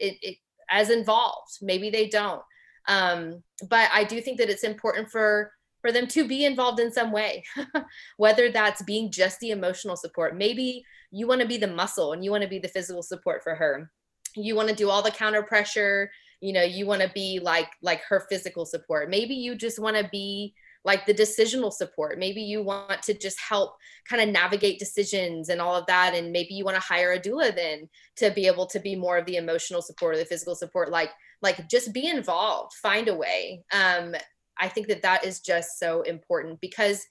it, 0.00 0.16
it, 0.22 0.36
as 0.70 0.90
involved. 0.90 1.58
Maybe 1.60 1.90
they 1.90 2.08
don't. 2.08 2.40
Um, 2.88 3.42
but 3.68 3.88
i 3.92 4.02
do 4.02 4.20
think 4.20 4.38
that 4.38 4.50
it's 4.50 4.64
important 4.64 5.08
for 5.08 5.52
for 5.82 5.92
them 5.92 6.08
to 6.08 6.26
be 6.26 6.44
involved 6.44 6.80
in 6.80 6.92
some 6.92 7.12
way 7.12 7.44
whether 8.16 8.50
that's 8.50 8.82
being 8.82 9.10
just 9.10 9.38
the 9.40 9.50
emotional 9.50 9.96
support. 9.96 10.36
Maybe 10.36 10.84
you 11.10 11.26
want 11.28 11.40
to 11.40 11.46
be 11.46 11.58
the 11.58 11.66
muscle 11.66 12.12
and 12.12 12.24
you 12.24 12.30
want 12.30 12.42
to 12.42 12.48
be 12.48 12.58
the 12.58 12.68
physical 12.68 13.02
support 13.02 13.42
for 13.44 13.54
her. 13.54 13.90
You 14.34 14.56
want 14.56 14.68
to 14.68 14.74
do 14.74 14.90
all 14.90 15.02
the 15.02 15.10
counter 15.10 15.42
pressure 15.42 16.10
you 16.42 16.52
know 16.52 16.62
you 16.62 16.84
want 16.86 17.00
to 17.00 17.10
be 17.14 17.40
like 17.40 17.70
like 17.80 18.02
her 18.02 18.26
physical 18.28 18.66
support. 18.66 19.08
Maybe 19.08 19.34
you 19.34 19.54
just 19.54 19.78
want 19.78 19.96
to 19.96 20.08
be 20.10 20.54
like 20.84 21.06
the 21.06 21.14
decisional 21.14 21.72
support. 21.72 22.18
Maybe 22.18 22.42
you 22.42 22.62
want 22.62 23.02
to 23.02 23.14
just 23.14 23.38
help 23.40 23.76
kind 24.08 24.22
of 24.22 24.28
navigate 24.28 24.78
decisions 24.78 25.48
and 25.48 25.60
all 25.60 25.76
of 25.76 25.86
that. 25.86 26.14
And 26.14 26.32
maybe 26.32 26.54
you 26.54 26.64
want 26.64 26.76
to 26.76 26.82
hire 26.82 27.12
a 27.12 27.20
doula 27.20 27.54
then 27.54 27.88
to 28.16 28.30
be 28.30 28.46
able 28.46 28.66
to 28.66 28.80
be 28.80 28.96
more 28.96 29.16
of 29.16 29.26
the 29.26 29.36
emotional 29.36 29.82
support 29.82 30.14
or 30.14 30.18
the 30.18 30.24
physical 30.24 30.54
support. 30.54 30.90
Like, 30.90 31.10
like 31.40 31.68
just 31.68 31.92
be 31.92 32.08
involved, 32.08 32.74
find 32.74 33.08
a 33.08 33.14
way. 33.14 33.64
Um, 33.72 34.14
I 34.58 34.68
think 34.68 34.88
that 34.88 35.02
that 35.02 35.24
is 35.24 35.40
just 35.40 35.78
so 35.78 36.02
important 36.02 36.60
because 36.60 37.04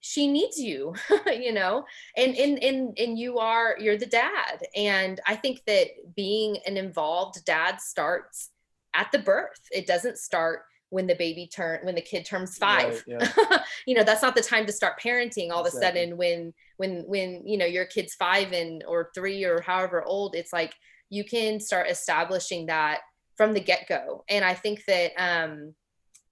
she 0.00 0.28
needs 0.28 0.58
you 0.58 0.94
you 1.26 1.52
know 1.52 1.84
and 2.16 2.36
and 2.36 2.62
and 2.62 2.96
and 2.98 3.18
you 3.18 3.38
are 3.38 3.76
you're 3.80 3.96
the 3.96 4.06
dad 4.06 4.62
and 4.76 5.20
i 5.26 5.34
think 5.34 5.60
that 5.66 5.88
being 6.14 6.56
an 6.66 6.76
involved 6.76 7.44
dad 7.44 7.80
starts 7.80 8.50
at 8.94 9.10
the 9.10 9.18
birth 9.18 9.60
it 9.72 9.86
doesn't 9.86 10.16
start 10.16 10.62
when 10.90 11.06
the 11.06 11.14
baby 11.14 11.46
turn 11.46 11.80
when 11.82 11.94
the 11.94 12.00
kid 12.00 12.24
turns 12.24 12.56
five 12.56 13.04
right, 13.08 13.20
yeah. 13.20 13.58
you 13.86 13.94
know 13.94 14.02
that's 14.02 14.22
not 14.22 14.34
the 14.34 14.40
time 14.40 14.66
to 14.66 14.72
start 14.72 15.00
parenting 15.02 15.50
all 15.50 15.64
exactly. 15.64 15.66
of 15.66 15.94
a 15.94 16.00
sudden 16.00 16.16
when 16.16 16.54
when 16.76 17.04
when 17.06 17.46
you 17.46 17.58
know 17.58 17.66
your 17.66 17.84
kid's 17.84 18.14
five 18.14 18.52
and 18.52 18.82
or 18.86 19.10
three 19.14 19.44
or 19.44 19.60
however 19.60 20.02
old 20.04 20.34
it's 20.34 20.52
like 20.52 20.74
you 21.10 21.24
can 21.24 21.60
start 21.60 21.90
establishing 21.90 22.66
that 22.66 23.00
from 23.36 23.52
the 23.52 23.60
get-go 23.60 24.24
and 24.28 24.44
i 24.44 24.54
think 24.54 24.84
that 24.86 25.12
um 25.18 25.74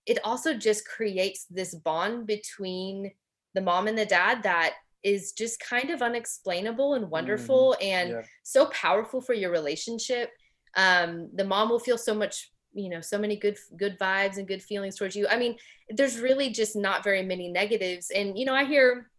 it 0.07 0.19
also 0.25 0.55
just 0.55 0.87
creates 0.89 1.47
this 1.51 1.75
bond 1.75 2.27
between 2.27 3.11
the 3.55 3.61
mom 3.61 3.89
and 3.89 3.99
the 3.99 4.07
dad 4.07 4.43
that 4.43 4.75
is 5.03 5.33
just 5.33 5.61
kind 5.61 5.91
of 5.91 6.03
unexplainable 6.03 6.95
and 6.95 7.11
wonderful 7.11 7.77
mm, 7.81 7.85
and 7.85 8.11
yeah. 8.11 8.23
so 8.43 8.67
powerful 8.67 9.21
for 9.21 9.35
your 9.35 9.51
relationship 9.51 10.31
um, 10.77 11.31
the 11.35 11.45
mom 11.45 11.71
will 11.71 11.79
feel 11.79 11.97
so 11.97 12.15
much 12.15 12.53
you 12.77 12.91
know 12.91 13.01
so 13.01 13.19
many 13.19 13.37
good 13.37 13.57
good 13.77 13.99
vibes 13.99 14.37
and 14.37 14.47
good 14.47 14.63
feelings 14.63 14.97
towards 14.97 15.17
you. 15.17 15.27
I 15.29 15.37
mean 15.37 15.57
there's 15.89 16.21
really 16.21 16.51
just 16.51 16.77
not 16.77 17.03
very 17.03 17.23
many 17.23 17.49
negatives. 17.49 18.11
And 18.11 18.39
you 18.39 18.45
know 18.45 18.55
i 18.55 18.65
hear 18.65 19.11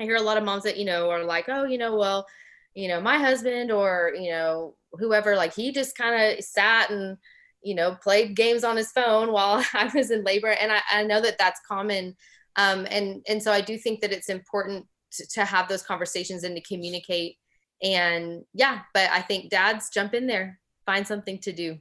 i 0.00 0.04
hear 0.04 0.16
a 0.16 0.22
lot 0.22 0.38
of 0.38 0.44
moms 0.44 0.62
that 0.62 0.78
you 0.78 0.84
know 0.84 1.10
are 1.10 1.24
like 1.24 1.46
oh 1.48 1.64
you 1.64 1.78
know 1.78 1.96
well 1.96 2.26
you 2.74 2.88
know 2.88 3.00
my 3.00 3.18
husband 3.18 3.70
or 3.70 4.12
you 4.18 4.30
know 4.30 4.74
whoever 4.92 5.36
like 5.36 5.54
he 5.54 5.72
just 5.72 5.96
kind 5.96 6.38
of 6.38 6.44
sat 6.44 6.90
and 6.90 7.18
you 7.62 7.74
know 7.74 7.96
played 8.02 8.36
games 8.36 8.64
on 8.64 8.76
his 8.76 8.92
phone 8.92 9.32
while 9.32 9.64
i 9.74 9.90
was 9.94 10.10
in 10.10 10.24
labor. 10.24 10.48
And 10.48 10.72
i, 10.72 10.80
I 10.90 11.02
know 11.02 11.20
that 11.20 11.38
that's 11.38 11.60
common. 11.66 12.16
Um, 12.56 12.86
and 12.90 13.22
and 13.28 13.42
so 13.42 13.50
i 13.52 13.60
do 13.60 13.76
think 13.76 14.00
that 14.00 14.12
it's 14.12 14.28
important 14.28 14.86
to, 15.12 15.26
to 15.34 15.44
have 15.44 15.68
those 15.68 15.82
conversations 15.82 16.44
and 16.44 16.54
to 16.56 16.62
communicate. 16.62 17.36
And 17.82 18.44
yeah 18.54 18.82
but 18.94 19.10
i 19.10 19.20
think 19.20 19.50
dads 19.50 19.90
jump 19.90 20.14
in 20.14 20.28
there. 20.28 20.60
Find 20.86 21.06
something 21.06 21.38
to 21.38 21.52
do. 21.52 21.78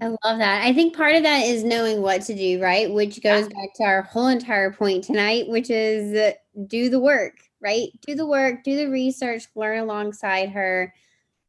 I 0.00 0.06
love 0.06 0.38
that. 0.38 0.64
I 0.64 0.72
think 0.72 0.96
part 0.96 1.14
of 1.14 1.22
that 1.24 1.44
is 1.44 1.64
knowing 1.64 2.00
what 2.00 2.22
to 2.22 2.34
do, 2.34 2.62
right? 2.62 2.90
Which 2.90 3.22
goes 3.22 3.46
back 3.46 3.74
to 3.76 3.84
our 3.84 4.02
whole 4.02 4.28
entire 4.28 4.72
point 4.72 5.04
tonight, 5.04 5.48
which 5.48 5.68
is 5.70 6.34
do 6.66 6.88
the 6.88 7.00
work, 7.00 7.34
right? 7.60 7.88
Do 8.06 8.14
the 8.14 8.26
work, 8.26 8.64
do 8.64 8.76
the 8.76 8.88
research, 8.88 9.44
learn 9.54 9.80
alongside 9.80 10.48
her. 10.50 10.94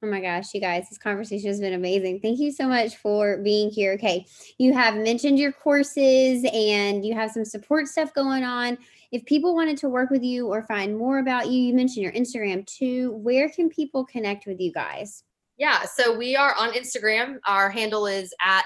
Oh 0.03 0.07
my 0.07 0.19
gosh, 0.19 0.53
you 0.53 0.59
guys, 0.59 0.89
this 0.89 0.97
conversation 0.97 1.47
has 1.47 1.61
been 1.61 1.73
amazing. 1.73 2.19
Thank 2.19 2.39
you 2.39 2.51
so 2.51 2.67
much 2.67 2.97
for 2.97 3.37
being 3.37 3.69
here. 3.69 3.93
Okay, 3.93 4.25
you 4.57 4.73
have 4.73 4.97
mentioned 4.97 5.39
your 5.39 5.53
courses 5.53 6.45
and 6.53 7.05
you 7.05 7.13
have 7.13 7.31
some 7.31 7.45
support 7.45 7.87
stuff 7.87 8.13
going 8.13 8.43
on. 8.43 8.77
If 9.11 9.23
people 9.25 9.55
wanted 9.55 9.77
to 9.77 9.89
work 9.89 10.09
with 10.09 10.21
you 10.21 10.47
or 10.47 10.63
find 10.63 10.97
more 10.97 11.19
about 11.19 11.47
you, 11.47 11.61
you 11.61 11.73
mentioned 11.73 12.03
your 12.03 12.11
Instagram 12.11 12.65
too. 12.67 13.13
Where 13.13 13.49
can 13.49 13.69
people 13.69 14.05
connect 14.05 14.45
with 14.45 14.59
you 14.59 14.73
guys? 14.73 15.23
Yeah, 15.57 15.83
so 15.83 16.17
we 16.17 16.35
are 16.35 16.53
on 16.57 16.73
Instagram. 16.73 17.37
Our 17.47 17.69
handle 17.69 18.07
is 18.07 18.33
at 18.43 18.65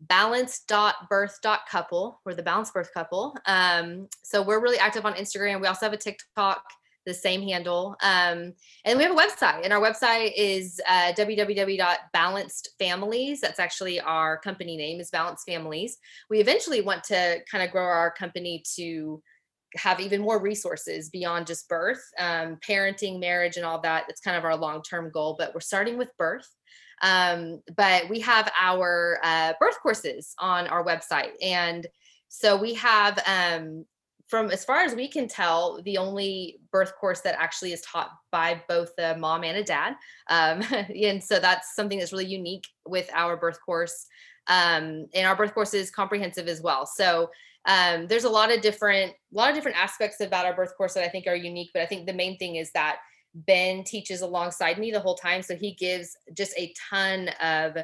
balanced.birth.couple. 0.00 2.20
We're 2.24 2.34
the 2.34 2.42
balanced 2.42 2.74
birth 2.74 2.92
couple. 2.92 3.36
Um, 3.46 4.08
so 4.24 4.42
we're 4.42 4.60
really 4.60 4.78
active 4.78 5.06
on 5.06 5.14
Instagram. 5.14 5.60
We 5.60 5.68
also 5.68 5.86
have 5.86 5.92
a 5.92 5.96
TikTok, 5.96 6.64
the 7.06 7.14
same 7.14 7.42
handle. 7.42 7.94
Um, 8.02 8.54
and 8.84 8.98
we 8.98 9.04
have 9.04 9.12
a 9.12 9.16
website, 9.16 9.60
and 9.62 9.72
our 9.72 9.80
website 9.80 10.32
is 10.36 10.80
uh, 10.88 11.12
www.balancedfamilies. 11.12 13.38
That's 13.38 13.60
actually 13.60 14.00
our 14.00 14.38
company 14.38 14.76
name 14.76 14.98
is 15.00 15.10
Balanced 15.10 15.46
Families. 15.46 15.98
We 16.30 16.40
eventually 16.40 16.80
want 16.80 17.04
to 17.04 17.38
kind 17.48 17.62
of 17.62 17.70
grow 17.70 17.84
our 17.84 18.10
company 18.10 18.64
to 18.74 19.22
have 19.76 20.00
even 20.00 20.20
more 20.20 20.40
resources 20.40 21.10
beyond 21.10 21.46
just 21.46 21.68
birth, 21.68 22.02
um, 22.18 22.58
parenting, 22.66 23.20
marriage, 23.20 23.56
and 23.56 23.64
all 23.64 23.80
that. 23.80 24.04
It's 24.08 24.20
kind 24.20 24.36
of 24.36 24.44
our 24.44 24.56
long 24.56 24.82
term 24.82 25.10
goal, 25.10 25.36
but 25.38 25.54
we're 25.54 25.60
starting 25.60 25.98
with 25.98 26.10
birth. 26.18 26.48
Um, 27.02 27.62
but 27.76 28.08
we 28.08 28.20
have 28.20 28.50
our 28.58 29.18
uh, 29.22 29.54
birth 29.58 29.80
courses 29.82 30.34
on 30.38 30.68
our 30.68 30.84
website. 30.84 31.32
And 31.42 31.86
so 32.28 32.56
we 32.56 32.74
have, 32.74 33.18
um, 33.26 33.84
from 34.28 34.50
as 34.50 34.64
far 34.64 34.78
as 34.78 34.94
we 34.94 35.08
can 35.08 35.28
tell, 35.28 35.82
the 35.82 35.98
only 35.98 36.60
birth 36.70 36.94
course 36.98 37.20
that 37.20 37.34
actually 37.38 37.72
is 37.72 37.82
taught 37.82 38.10
by 38.30 38.62
both 38.68 38.92
a 38.98 39.16
mom 39.16 39.44
and 39.44 39.58
a 39.58 39.64
dad. 39.64 39.94
Um, 40.30 40.62
and 40.72 41.22
so 41.22 41.38
that's 41.40 41.74
something 41.74 41.98
that's 41.98 42.12
really 42.12 42.26
unique 42.26 42.66
with 42.86 43.10
our 43.12 43.36
birth 43.36 43.58
course. 43.66 44.06
Um, 44.46 45.06
and 45.14 45.26
our 45.26 45.36
birth 45.36 45.54
course 45.54 45.74
is 45.74 45.90
comprehensive 45.90 46.48
as 46.48 46.62
well. 46.62 46.86
So 46.86 47.30
um, 47.64 48.06
there's 48.08 48.24
a 48.24 48.30
lot 48.30 48.52
of 48.52 48.60
different 48.60 49.12
a 49.12 49.36
lot 49.36 49.50
of 49.50 49.54
different 49.54 49.76
aspects 49.76 50.20
about 50.20 50.46
our 50.46 50.54
birth 50.54 50.76
course 50.76 50.94
that 50.94 51.04
i 51.04 51.08
think 51.08 51.26
are 51.26 51.36
unique 51.36 51.70
but 51.72 51.82
i 51.82 51.86
think 51.86 52.06
the 52.06 52.12
main 52.12 52.36
thing 52.38 52.56
is 52.56 52.70
that 52.72 52.98
ben 53.34 53.84
teaches 53.84 54.20
alongside 54.20 54.78
me 54.78 54.90
the 54.90 55.00
whole 55.00 55.14
time. 55.14 55.42
So 55.42 55.56
he 55.56 55.74
gives 55.74 56.16
just 56.34 56.52
a 56.58 56.72
ton 56.90 57.28
of 57.40 57.76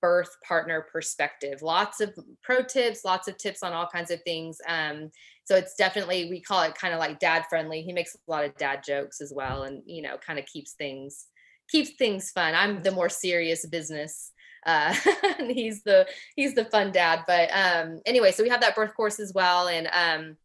birth 0.00 0.30
partner 0.46 0.86
perspective. 0.90 1.62
Lots 1.62 2.00
of 2.00 2.16
pro 2.42 2.62
tips 2.62 3.04
lots 3.04 3.28
of 3.28 3.36
tips 3.36 3.62
on 3.62 3.72
all 3.72 3.86
kinds 3.86 4.10
of 4.10 4.22
things. 4.22 4.58
Um, 4.68 5.10
so 5.44 5.56
it's 5.56 5.74
definitely 5.74 6.30
we 6.30 6.40
call 6.40 6.62
it 6.62 6.74
kind 6.74 6.94
of 6.94 7.00
like 7.00 7.18
dad 7.18 7.44
friendly. 7.48 7.82
He 7.82 7.92
makes 7.92 8.14
a 8.14 8.30
lot 8.30 8.44
of 8.44 8.56
dad 8.56 8.82
jokes 8.84 9.20
as 9.20 9.32
well 9.34 9.64
and 9.64 9.82
you 9.86 10.02
know 10.02 10.16
kind 10.18 10.38
of 10.38 10.46
keeps 10.46 10.72
things 10.72 11.26
keeps 11.68 11.90
things 11.92 12.30
fun. 12.30 12.54
I'm 12.54 12.82
the 12.82 12.90
more 12.90 13.08
serious 13.08 13.66
business 13.66 14.31
uh, 14.64 14.94
he's 15.38 15.82
the 15.82 16.06
he's 16.36 16.54
the 16.54 16.64
fun 16.66 16.92
dad. 16.92 17.24
But 17.26 17.50
um, 17.52 18.00
anyway, 18.06 18.32
so 18.32 18.42
we 18.42 18.48
have 18.48 18.60
that 18.60 18.74
birth 18.74 18.94
course 18.94 19.20
as 19.20 19.32
well, 19.34 19.68
and 19.68 19.88
um, 19.92 20.36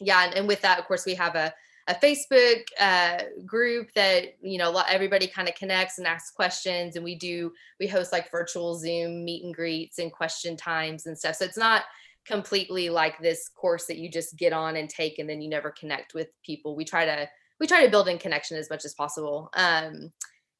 yeah, 0.00 0.24
and, 0.24 0.34
and 0.34 0.48
with 0.48 0.62
that, 0.62 0.78
of 0.78 0.86
course, 0.86 1.04
we 1.06 1.14
have 1.14 1.34
a 1.34 1.52
a 1.88 1.94
Facebook 1.94 2.62
uh, 2.80 3.18
group 3.44 3.92
that 3.94 4.36
you 4.42 4.58
know 4.58 4.76
everybody 4.88 5.26
kind 5.26 5.48
of 5.48 5.54
connects 5.54 5.98
and 5.98 6.06
asks 6.06 6.30
questions, 6.30 6.96
and 6.96 7.04
we 7.04 7.14
do 7.14 7.52
we 7.78 7.86
host 7.86 8.12
like 8.12 8.30
virtual 8.30 8.74
Zoom 8.74 9.24
meet 9.24 9.44
and 9.44 9.54
greets 9.54 9.98
and 9.98 10.12
question 10.12 10.56
times 10.56 11.06
and 11.06 11.16
stuff. 11.16 11.36
So 11.36 11.44
it's 11.44 11.58
not 11.58 11.84
completely 12.26 12.90
like 12.90 13.18
this 13.20 13.48
course 13.48 13.86
that 13.86 13.98
you 13.98 14.10
just 14.10 14.36
get 14.36 14.52
on 14.52 14.76
and 14.76 14.90
take 14.90 15.18
and 15.18 15.30
then 15.30 15.40
you 15.40 15.48
never 15.48 15.70
connect 15.70 16.12
with 16.12 16.28
people. 16.44 16.74
We 16.74 16.84
try 16.84 17.04
to 17.04 17.28
we 17.60 17.66
try 17.66 17.84
to 17.84 17.90
build 17.90 18.08
in 18.08 18.18
connection 18.18 18.56
as 18.56 18.68
much 18.68 18.84
as 18.84 18.94
possible. 18.94 19.48
Um, 19.54 20.12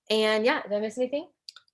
and 0.09 0.45
yeah, 0.45 0.63
did 0.63 0.73
I 0.73 0.81
miss 0.81 0.97
anything? 0.97 1.27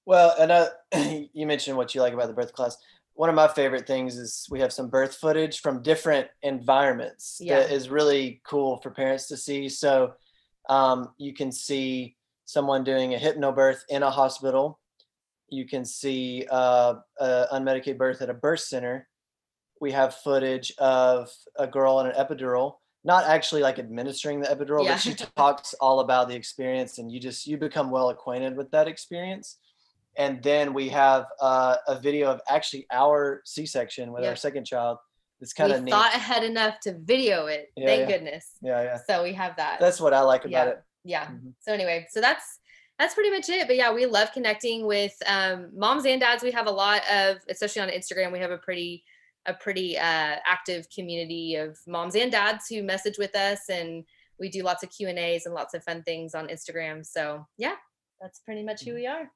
Well, 0.04 0.34
and 0.38 0.50
uh, 0.50 0.68
you 1.32 1.46
mentioned 1.46 1.76
what 1.76 1.94
you 1.94 2.00
like 2.00 2.12
about 2.12 2.28
the 2.28 2.34
birth 2.34 2.52
class. 2.52 2.76
One 3.14 3.28
of 3.28 3.34
my 3.34 3.48
favorite 3.48 3.86
things 3.86 4.16
is 4.16 4.46
we 4.50 4.60
have 4.60 4.72
some 4.72 4.88
birth 4.88 5.14
footage 5.16 5.60
from 5.60 5.82
different 5.82 6.28
environments 6.42 7.38
yeah. 7.40 7.60
that 7.60 7.70
is 7.70 7.90
really 7.90 8.40
cool 8.44 8.78
for 8.78 8.90
parents 8.90 9.28
to 9.28 9.36
see. 9.36 9.68
So 9.68 10.14
um, 10.68 11.10
you 11.18 11.34
can 11.34 11.52
see 11.52 12.16
someone 12.46 12.84
doing 12.84 13.14
a 13.14 13.18
hypnobirth 13.18 13.80
in 13.90 14.02
a 14.02 14.10
hospital. 14.10 14.80
You 15.50 15.66
can 15.66 15.84
see 15.84 16.46
uh, 16.50 16.94
an 17.20 17.46
unmedicated 17.52 17.98
birth 17.98 18.22
at 18.22 18.30
a 18.30 18.34
birth 18.34 18.60
center. 18.60 19.06
We 19.80 19.92
have 19.92 20.14
footage 20.14 20.72
of 20.78 21.30
a 21.58 21.66
girl 21.66 22.00
in 22.00 22.06
an 22.06 22.14
epidural, 22.14 22.76
not 23.04 23.24
actually 23.24 23.62
like 23.62 23.78
administering 23.78 24.40
the 24.40 24.46
epidural, 24.46 24.84
yeah. 24.84 24.92
but 24.92 25.00
she 25.00 25.14
talks 25.36 25.74
all 25.74 26.00
about 26.00 26.28
the 26.28 26.34
experience, 26.34 26.98
and 26.98 27.12
you 27.12 27.20
just 27.20 27.46
you 27.46 27.58
become 27.58 27.90
well 27.90 28.08
acquainted 28.08 28.56
with 28.56 28.70
that 28.70 28.88
experience 28.88 29.58
and 30.16 30.42
then 30.42 30.74
we 30.74 30.88
have 30.90 31.26
uh, 31.40 31.76
a 31.88 31.98
video 31.98 32.30
of 32.30 32.40
actually 32.48 32.86
our 32.92 33.42
C-section 33.44 34.12
with 34.12 34.22
yep. 34.22 34.30
our 34.30 34.36
second 34.36 34.64
child. 34.64 34.98
It's 35.40 35.52
kind 35.52 35.72
of 35.72 35.82
neat. 35.82 35.90
Thought 35.90 36.14
ahead 36.14 36.44
enough 36.44 36.78
to 36.80 36.96
video 36.98 37.46
it. 37.46 37.72
Yeah, 37.76 37.86
Thank 37.86 38.00
yeah. 38.00 38.16
goodness. 38.16 38.50
Yeah, 38.62 38.82
yeah. 38.82 38.98
So 39.08 39.24
we 39.24 39.32
have 39.32 39.56
that. 39.56 39.80
That's 39.80 40.00
what 40.00 40.14
I 40.14 40.20
like 40.20 40.44
about 40.44 40.66
yeah. 40.66 40.72
it. 40.72 40.82
Yeah. 41.04 41.24
Mm-hmm. 41.26 41.48
So 41.60 41.72
anyway, 41.72 42.06
so 42.10 42.20
that's 42.20 42.60
that's 42.98 43.14
pretty 43.14 43.30
much 43.30 43.48
it. 43.48 43.66
But 43.66 43.76
yeah, 43.76 43.92
we 43.92 44.06
love 44.06 44.30
connecting 44.32 44.86
with 44.86 45.14
um, 45.26 45.70
moms 45.74 46.06
and 46.06 46.20
dads. 46.20 46.44
We 46.44 46.52
have 46.52 46.68
a 46.68 46.70
lot 46.70 47.02
of, 47.10 47.38
especially 47.48 47.82
on 47.82 47.88
Instagram, 47.88 48.32
we 48.32 48.38
have 48.38 48.52
a 48.52 48.58
pretty 48.58 49.02
a 49.46 49.54
pretty 49.54 49.98
uh, 49.98 50.36
active 50.46 50.86
community 50.94 51.56
of 51.56 51.76
moms 51.88 52.14
and 52.14 52.30
dads 52.30 52.68
who 52.68 52.84
message 52.84 53.18
with 53.18 53.34
us, 53.34 53.68
and 53.68 54.04
we 54.38 54.48
do 54.48 54.62
lots 54.62 54.84
of 54.84 54.90
Q 54.90 55.08
and 55.08 55.18
A's 55.18 55.46
and 55.46 55.54
lots 55.54 55.74
of 55.74 55.82
fun 55.82 56.04
things 56.04 56.36
on 56.36 56.46
Instagram. 56.46 57.04
So 57.04 57.44
yeah, 57.58 57.74
that's 58.20 58.38
pretty 58.40 58.62
much 58.62 58.84
who 58.84 58.90
mm-hmm. 58.90 58.96
we 58.96 59.06
are. 59.08 59.30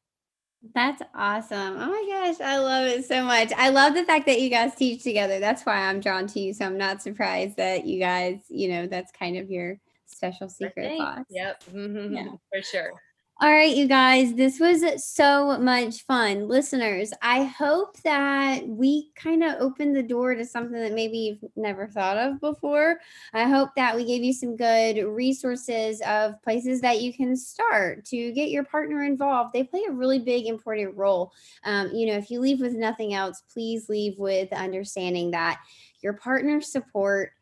That's 0.74 1.02
awesome. 1.14 1.76
Oh 1.78 1.86
my 1.86 2.04
gosh, 2.08 2.40
I 2.40 2.58
love 2.58 2.86
it 2.86 3.04
so 3.04 3.24
much. 3.24 3.52
I 3.56 3.70
love 3.70 3.94
the 3.94 4.04
fact 4.04 4.26
that 4.26 4.40
you 4.40 4.48
guys 4.48 4.74
teach 4.74 5.02
together. 5.02 5.38
That's 5.38 5.64
why 5.64 5.76
I'm 5.76 6.00
drawn 6.00 6.26
to 6.28 6.40
you. 6.40 6.52
So 6.54 6.64
I'm 6.64 6.78
not 6.78 7.02
surprised 7.02 7.56
that 7.56 7.86
you 7.86 7.98
guys, 7.98 8.40
you 8.48 8.68
know, 8.68 8.86
that's 8.86 9.12
kind 9.12 9.36
of 9.36 9.50
your 9.50 9.78
special 10.06 10.48
secret 10.48 10.96
sauce. 10.98 11.24
Yep. 11.30 11.64
Mm-hmm. 11.72 12.14
Yeah. 12.16 12.28
For 12.52 12.62
sure. 12.62 12.92
All 13.38 13.52
right, 13.52 13.76
you 13.76 13.86
guys, 13.86 14.32
this 14.32 14.58
was 14.58 14.82
so 15.04 15.58
much 15.58 16.06
fun. 16.06 16.48
Listeners, 16.48 17.12
I 17.20 17.44
hope 17.44 18.00
that 18.00 18.66
we 18.66 19.10
kind 19.14 19.44
of 19.44 19.56
opened 19.60 19.94
the 19.94 20.02
door 20.02 20.34
to 20.34 20.42
something 20.42 20.80
that 20.80 20.94
maybe 20.94 21.18
you've 21.18 21.50
never 21.54 21.86
thought 21.86 22.16
of 22.16 22.40
before. 22.40 22.98
I 23.34 23.44
hope 23.44 23.74
that 23.76 23.94
we 23.94 24.06
gave 24.06 24.24
you 24.24 24.32
some 24.32 24.56
good 24.56 25.04
resources 25.04 26.00
of 26.06 26.40
places 26.42 26.80
that 26.80 27.02
you 27.02 27.12
can 27.12 27.36
start 27.36 28.06
to 28.06 28.32
get 28.32 28.48
your 28.48 28.64
partner 28.64 29.04
involved. 29.04 29.52
They 29.52 29.64
play 29.64 29.82
a 29.86 29.92
really 29.92 30.18
big, 30.18 30.46
important 30.46 30.96
role. 30.96 31.30
Um, 31.64 31.90
you 31.92 32.06
know, 32.06 32.14
if 32.14 32.30
you 32.30 32.40
leave 32.40 32.60
with 32.60 32.72
nothing 32.72 33.12
else, 33.12 33.42
please 33.52 33.90
leave 33.90 34.18
with 34.18 34.50
understanding 34.50 35.32
that 35.32 35.60
your 36.00 36.14
partner's 36.14 36.72
support 36.72 37.32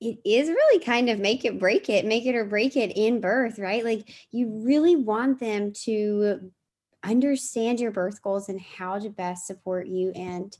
it 0.00 0.18
is 0.24 0.48
really 0.48 0.84
kind 0.84 1.08
of 1.08 1.18
make 1.18 1.44
it 1.44 1.58
break 1.58 1.88
it, 1.88 2.04
make 2.04 2.26
it 2.26 2.34
or 2.34 2.44
break 2.44 2.76
it 2.76 2.96
in 2.96 3.20
birth, 3.20 3.58
right? 3.58 3.84
Like 3.84 4.08
you 4.30 4.62
really 4.64 4.96
want 4.96 5.40
them 5.40 5.72
to 5.84 6.52
understand 7.02 7.80
your 7.80 7.90
birth 7.90 8.22
goals 8.22 8.48
and 8.48 8.60
how 8.60 8.98
to 8.98 9.10
best 9.10 9.46
support 9.46 9.86
you. 9.86 10.12
And 10.12 10.56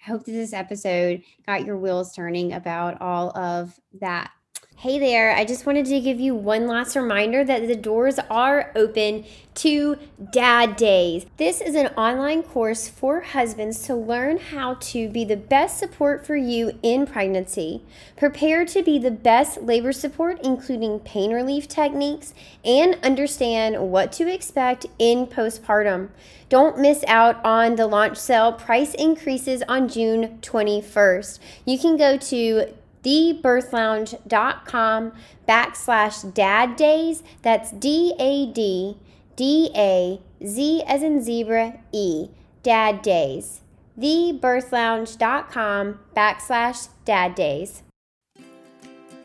I 0.00 0.10
hope 0.10 0.24
that 0.24 0.32
this 0.32 0.52
episode 0.52 1.22
got 1.46 1.64
your 1.64 1.76
wheels 1.76 2.14
turning 2.14 2.52
about 2.52 3.00
all 3.00 3.36
of 3.36 3.78
that. 4.00 4.32
Hey 4.80 4.98
there, 4.98 5.30
I 5.36 5.44
just 5.44 5.66
wanted 5.66 5.84
to 5.84 6.00
give 6.00 6.20
you 6.20 6.34
one 6.34 6.66
last 6.66 6.96
reminder 6.96 7.44
that 7.44 7.68
the 7.68 7.76
doors 7.76 8.18
are 8.30 8.72
open 8.74 9.26
to 9.56 9.98
Dad 10.32 10.76
Daze. 10.76 11.26
This 11.36 11.60
is 11.60 11.74
an 11.74 11.88
online 11.98 12.42
course 12.42 12.88
for 12.88 13.20
husbands 13.20 13.82
to 13.82 13.94
learn 13.94 14.38
how 14.38 14.78
to 14.80 15.10
be 15.10 15.22
the 15.22 15.36
best 15.36 15.76
support 15.76 16.24
for 16.24 16.34
you 16.34 16.78
in 16.82 17.06
pregnancy, 17.06 17.82
prepare 18.16 18.64
to 18.64 18.82
be 18.82 18.98
the 18.98 19.10
best 19.10 19.60
labor 19.60 19.92
support, 19.92 20.40
including 20.42 21.00
pain 21.00 21.30
relief 21.30 21.68
techniques, 21.68 22.32
and 22.64 22.96
understand 23.02 23.90
what 23.90 24.12
to 24.12 24.32
expect 24.32 24.86
in 24.98 25.26
postpartum. 25.26 26.08
Don't 26.48 26.78
miss 26.78 27.04
out 27.06 27.44
on 27.44 27.76
the 27.76 27.86
launch 27.86 28.16
sale. 28.16 28.54
Price 28.54 28.94
increases 28.94 29.62
on 29.68 29.90
June 29.90 30.38
21st. 30.40 31.38
You 31.66 31.78
can 31.78 31.98
go 31.98 32.16
to 32.16 32.72
thebirthlounge.com 33.02 35.12
backslash 35.48 36.34
dad 36.34 36.76
daze. 36.76 37.22
That's 37.42 37.72
D 37.72 38.14
A 38.18 38.52
D 38.52 38.98
D 39.36 39.70
A 39.74 40.20
Z 40.44 40.82
as 40.86 41.02
in 41.02 41.22
zebra 41.22 41.80
E, 41.92 42.28
dad 42.62 43.00
daze. 43.02 43.60
Thebirthlounge.com 43.98 45.98
backslash 46.16 46.88
dad 47.04 47.34
daze. 47.34 47.82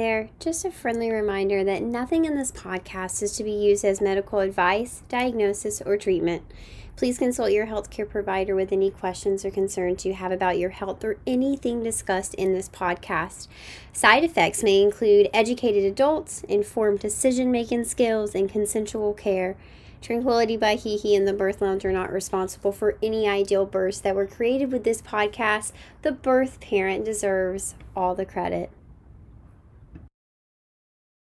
There, 0.00 0.30
just 0.38 0.64
a 0.64 0.70
friendly 0.70 1.10
reminder 1.10 1.62
that 1.62 1.82
nothing 1.82 2.24
in 2.24 2.34
this 2.34 2.50
podcast 2.50 3.22
is 3.22 3.36
to 3.36 3.44
be 3.44 3.52
used 3.52 3.84
as 3.84 4.00
medical 4.00 4.38
advice, 4.38 5.02
diagnosis, 5.10 5.82
or 5.82 5.98
treatment. 5.98 6.42
Please 6.96 7.18
consult 7.18 7.52
your 7.52 7.66
healthcare 7.66 8.08
provider 8.08 8.54
with 8.56 8.72
any 8.72 8.90
questions 8.90 9.44
or 9.44 9.50
concerns 9.50 10.06
you 10.06 10.14
have 10.14 10.32
about 10.32 10.56
your 10.56 10.70
health 10.70 11.04
or 11.04 11.18
anything 11.26 11.82
discussed 11.82 12.32
in 12.36 12.54
this 12.54 12.70
podcast. 12.70 13.46
Side 13.92 14.24
effects 14.24 14.62
may 14.62 14.80
include 14.80 15.28
educated 15.34 15.84
adults, 15.84 16.44
informed 16.44 17.00
decision 17.00 17.52
making 17.52 17.84
skills, 17.84 18.34
and 18.34 18.48
consensual 18.48 19.12
care. 19.12 19.54
Tranquility 20.00 20.56
by 20.56 20.76
HeHe 20.76 21.14
and 21.14 21.28
the 21.28 21.34
Birth 21.34 21.60
Lounge 21.60 21.84
are 21.84 21.92
not 21.92 22.10
responsible 22.10 22.72
for 22.72 22.96
any 23.02 23.28
ideal 23.28 23.66
births 23.66 24.00
that 24.00 24.16
were 24.16 24.26
created 24.26 24.72
with 24.72 24.82
this 24.82 25.02
podcast. 25.02 25.72
The 26.00 26.12
birth 26.12 26.58
parent 26.58 27.04
deserves 27.04 27.74
all 27.94 28.14
the 28.14 28.24
credit. 28.24 28.70